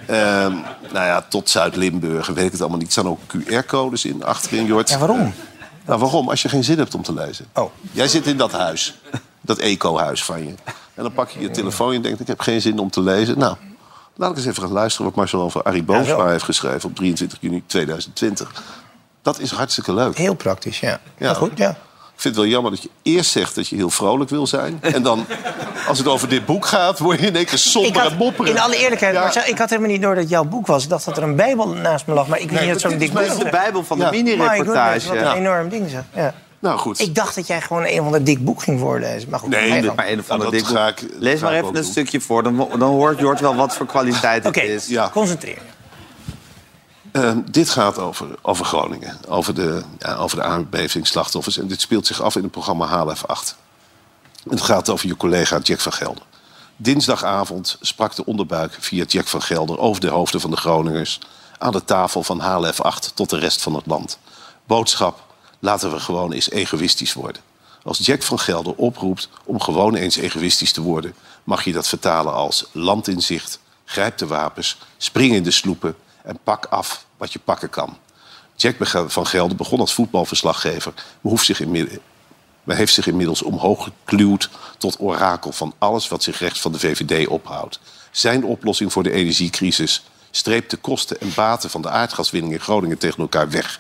Ehm, 0.06 0.54
nou 0.92 1.06
ja, 1.06 1.26
tot 1.30 1.50
Zuid-Limburg. 1.50 2.28
Weet 2.28 2.46
ik 2.46 2.52
het 2.52 2.62
allemaal 2.62 2.78
niet. 2.78 2.88
Er 2.88 2.92
staan 2.92 3.08
ook 3.08 3.20
QR-codes 3.28 4.06
in, 4.06 4.24
achterin, 4.24 4.66
Jort. 4.66 4.90
Ja, 4.90 4.98
waarom? 4.98 5.34
Nou, 5.86 6.00
waarom? 6.00 6.30
Als 6.30 6.42
je 6.42 6.50
geen 6.50 6.64
zin 6.64 6.78
hebt 6.78 6.96
om 6.96 7.04
te 7.04 7.14
lezen. 7.14 7.46
Oh. 7.54 7.72
Jij 7.92 8.08
zit 8.08 8.26
in 8.28 8.38
dat 8.38 8.52
huis. 8.52 8.98
Dat 9.42 9.58
eco-huis 9.58 10.24
van 10.24 10.44
je. 10.44 10.54
En 10.94 11.04
dan 11.04 11.14
pak 11.14 11.30
je 11.30 11.40
je 11.40 11.52
telefoon 11.52 11.94
en 11.94 12.02
denkt... 12.02 12.20
ik 12.20 12.28
heb 12.28 12.40
geen 12.40 12.62
zin 12.62 12.80
om 12.80 12.90
te 12.90 13.02
lezen. 13.02 13.38
Nou, 13.38 13.56
laat 14.22 14.32
ik 14.32 14.38
eens 14.38 14.46
even 14.46 14.64
gaan 14.64 14.72
luisteren... 14.72 15.06
wat 15.06 15.16
Marcel 15.16 15.42
over 15.42 15.64
Arie 15.64 15.84
Boomsma 15.84 16.28
heeft 16.28 16.44
geschreven... 16.44 16.90
op 16.90 16.96
23 16.96 17.38
juni 17.42 17.64
2020. 17.66 18.52
Dat 19.22 19.40
is 19.40 19.52
hartstikke 19.52 19.94
leuk. 19.94 20.18
Heel 20.18 20.34
praktisch, 20.36 20.80
ja. 20.80 21.00
Ja. 21.18 21.34
goed, 21.34 21.52
ja. 21.58 21.70
Ik 22.16 22.28
vind 22.28 22.36
het 22.36 22.44
wel 22.44 22.54
jammer 22.54 22.72
dat 22.72 22.82
je 22.84 22.90
eerst 23.02 23.32
zegt 23.32 23.56
dat 23.56 23.68
je 23.68 23.76
heel 23.76 23.90
vrolijk 23.90 24.30
wil 24.30 24.48
zijn. 24.48 24.80
En 24.96 25.04
dan, 25.04 25.26
als 25.88 25.98
het 25.98 26.08
over 26.08 26.30
dit 26.30 26.46
boek 26.46 26.66
gaat, 26.66 27.00
word 27.00 27.20
je 27.20 27.26
in 27.28 27.36
één 27.36 27.46
keer 27.46 27.54
Ik 27.54 27.60
somber 27.60 28.02
had, 28.02 28.12
en 28.12 28.18
mopperen. 28.18 28.52
in 28.52 28.60
alle 28.60 28.78
eerlijkheid, 28.78 29.14
Ja. 29.14 29.22
Marcel, 29.22 29.44
ik 29.46 29.58
had 29.58 29.70
helemaal 29.70 29.92
niet 29.92 30.02
door 30.02 30.16
dat 30.16 30.30
jouw 30.30 30.44
boek 30.44 30.68
was. 30.68 30.84
Ik 30.84 30.90
dacht 30.90 31.06
dat 31.06 31.18
er 31.18 31.24
een 31.24 31.36
bijbel 31.36 31.68
naast 31.68 32.06
me 32.08 32.14
lag, 32.14 32.28
maar 32.28 32.40
ik 32.40 32.50
weet 32.50 32.60
Nee, 32.60 32.70
niet 32.72 32.82
dat 32.82 32.92
zo'n 32.92 33.00
dik 33.00 33.14
is 33.20 33.30
boek 33.30 33.44
de 33.44 33.50
Bijbel 33.50 33.84
van 33.84 33.98
de 33.98 34.04
Ja. 34.04 34.10
mini-reportage. 34.12 35.00
Goodness, 35.00 35.08
Wat 35.08 35.18
een 35.36 35.40
enorm 35.42 35.70
ding 35.70 35.90
zeg. 35.90 36.04
Ja. 36.14 36.34
Nou 36.62 36.80
goed. 36.80 36.99
Ik 36.99 37.16
dacht 37.16 37.36
dat 37.36 37.47
jij 37.47 37.62
gewoon 37.62 37.86
een 37.86 37.99
of 37.99 38.05
ander 38.05 38.24
dik 38.24 38.45
boek 38.45 38.62
ging 38.64 38.80
voorlezen. 38.80 39.30
Maar 39.30 39.39
goed, 39.39 39.49
Nee, 39.49 39.82
dit 39.82 39.95
maar 39.95 40.07
een 40.09 40.24
ander 40.28 40.38
Nou, 40.51 40.51
dik 40.51 40.68
boek. 40.68 40.78
ik- 41.12 41.20
Lees 41.20 41.39
maar 41.41 41.53
even 41.53 41.68
een 41.68 41.74
doen. 41.74 41.84
stukje 41.84 42.22
voor. 42.22 42.43
Dan, 42.43 42.55
dan 42.57 42.82
hoort 42.82 43.20
Jort 43.20 43.39
wel 43.39 43.55
wat 43.55 43.76
voor 43.76 43.86
kwaliteit 43.86 44.43
het 44.43 44.57
is. 44.57 44.88
Ja. 44.88 45.09
Concentreer. 45.09 45.62
Ehm, 47.12 47.38
dit 47.51 47.70
gaat 47.70 47.97
over, 47.99 48.28
over 48.41 48.66
Groningen, 48.66 49.18
over 49.28 49.55
de, 49.55 49.82
ja, 49.99 50.16
over 50.16 50.38
de 50.38 50.43
aardbevingsslachtoffers. 50.43 51.57
En 51.57 51.68
dit 51.68 51.82
speelt 51.82 52.07
zich 52.07 52.22
af 52.22 52.36
in 52.36 52.41
het 52.43 52.51
programma 52.51 52.86
HLF 52.86 53.26
8. 53.26 53.55
En 54.43 54.51
het 54.51 54.62
gaat 54.62 54.89
over 54.89 55.07
je 55.07 55.18
collega 55.18 55.57
Jack 55.64 55.80
van 55.80 55.93
Gelder. 55.93 56.24
Dinsdagavond 56.76 57.78
sprak 57.82 58.16
de 58.16 58.26
onderbuik 58.26 58.78
via 58.80 59.03
Jack 59.07 59.28
van 59.28 59.41
Gelder 59.41 59.80
over 59.80 60.01
de 60.01 60.07
hoofden 60.09 60.41
van 60.41 60.51
de 60.51 60.57
Groningers... 60.57 61.20
aan 61.57 61.72
de 61.72 61.86
tafel 61.86 62.24
van 62.24 62.39
HLF 62.39 62.82
8 62.82 63.12
tot 63.16 63.30
de 63.30 63.38
rest 63.39 63.62
van 63.62 63.76
het 63.76 63.86
land. 63.86 64.18
Boodschap, 64.66 65.20
laten 65.62 65.91
we 65.91 65.99
gewoon 65.99 66.32
eens 66.32 66.49
egoïstisch 66.49 67.14
worden. 67.14 67.41
Als 67.84 67.97
Jack 67.97 68.24
van 68.24 68.39
Gelder 68.39 68.74
oproept 68.76 69.30
om 69.43 69.59
gewoon 69.59 69.95
eens 69.95 70.16
egoïstisch 70.16 70.72
te 70.72 70.82
worden... 70.82 71.16
mag 71.43 71.64
je 71.64 71.72
dat 71.72 71.88
vertalen 71.88 72.34
als 72.34 72.66
land 72.72 73.07
in 73.07 73.22
zicht, 73.22 73.59
grijp 73.86 74.18
de 74.18 74.28
wapens... 74.28 74.78
spring 74.97 75.34
in 75.34 75.43
de 75.43 75.51
sloepen 75.51 75.95
en 76.24 76.39
pak 76.43 76.66
af 76.66 77.05
wat 77.18 77.34
je 77.34 77.39
pakken 77.39 77.70
kan. 77.70 77.97
Jack 78.55 78.76
van 79.07 79.28
Gelder 79.28 79.57
begon 79.57 79.80
als 79.80 79.93
voetbalverslaggever... 79.93 80.93
maar 81.22 81.43
zich 81.43 81.59
heeft 82.76 82.93
zich 82.93 83.07
inmiddels 83.07 83.41
omhoog 83.41 83.84
gekluwd 83.84 84.49
tot 84.78 84.99
orakel 84.99 85.51
van 85.51 85.74
alles 85.78 86.07
wat 86.07 86.24
zich 86.24 86.39
rechts 86.39 86.62
van 86.62 86.72
de 86.72 86.80
VVD 86.80 87.28
ophoudt. 87.28 87.80
Zijn 88.12 88.43
oplossing 88.43 88.91
voor 88.91 89.03
de 89.03 89.12
energiecrisis 89.12 90.03
streept 90.32 90.70
de 90.70 90.78
kosten 90.78 91.22
en 91.22 91.34
baten 91.36 91.70
van 91.70 91.82
de 91.82 91.89
aardgaswinning 91.89 92.53
in 92.53 92.59
Groningen 92.59 92.97
tegen 92.97 93.20
elkaar 93.20 93.49
weg. 93.49 93.80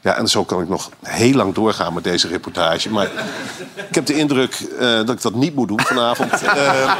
Ja, 0.00 0.16
en 0.16 0.28
zo 0.28 0.44
kan 0.44 0.62
ik 0.62 0.68
nog 0.68 0.90
heel 1.02 1.34
lang 1.34 1.54
doorgaan 1.54 1.94
met 1.94 2.04
deze 2.04 2.28
reportage. 2.28 2.90
Maar 2.90 3.08
ik 3.88 3.94
heb 3.94 4.06
de 4.06 4.14
indruk 4.14 4.54
eh, 4.54 4.80
dat 4.80 5.10
ik 5.10 5.22
dat 5.22 5.34
niet 5.34 5.54
moet 5.54 5.68
doen 5.68 5.80
vanavond. 5.80 6.32
Eh, 6.48 6.92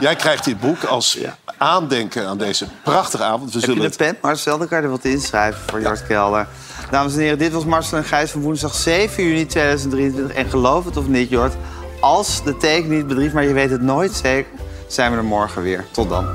jij 0.00 0.16
krijgt 0.16 0.44
dit 0.44 0.60
boek 0.60 0.84
als 0.84 1.18
aandenken 1.58 2.26
aan 2.26 2.38
deze 2.38 2.66
prachtige 2.82 3.22
avond. 3.22 3.52
We 3.52 3.58
Heb 3.58 3.68
zullen 3.68 3.82
je 3.82 3.88
een 3.88 3.96
pen, 3.96 4.16
Marcel? 4.22 4.58
Dan 4.58 4.68
kan 4.68 4.78
je 4.78 4.84
er 4.84 4.90
wat 4.90 5.04
inschrijven 5.04 5.60
voor 5.66 5.80
Jort 5.80 6.06
Kelder. 6.06 6.46
Dames 6.90 7.14
en 7.14 7.18
heren, 7.20 7.38
dit 7.38 7.52
was 7.52 7.64
Marcel 7.64 7.98
en 7.98 8.04
Gijs 8.04 8.30
van 8.30 8.40
woensdag 8.40 8.74
7 8.74 9.24
juni 9.24 9.46
2023. 9.46 10.36
En 10.36 10.50
geloof 10.50 10.84
het 10.84 10.96
of 10.96 11.06
niet, 11.06 11.28
Jort, 11.28 11.54
als 12.00 12.44
de 12.44 12.56
teken 12.56 12.90
niet 12.90 13.06
bedriegt, 13.06 13.34
maar 13.34 13.44
je 13.44 13.52
weet 13.52 13.70
het 13.70 13.82
nooit 13.82 14.12
zeker, 14.12 14.50
zijn 14.88 15.10
we 15.10 15.16
er 15.16 15.24
morgen 15.24 15.62
weer. 15.62 15.84
Tot 15.90 16.08
dan. 16.08 16.26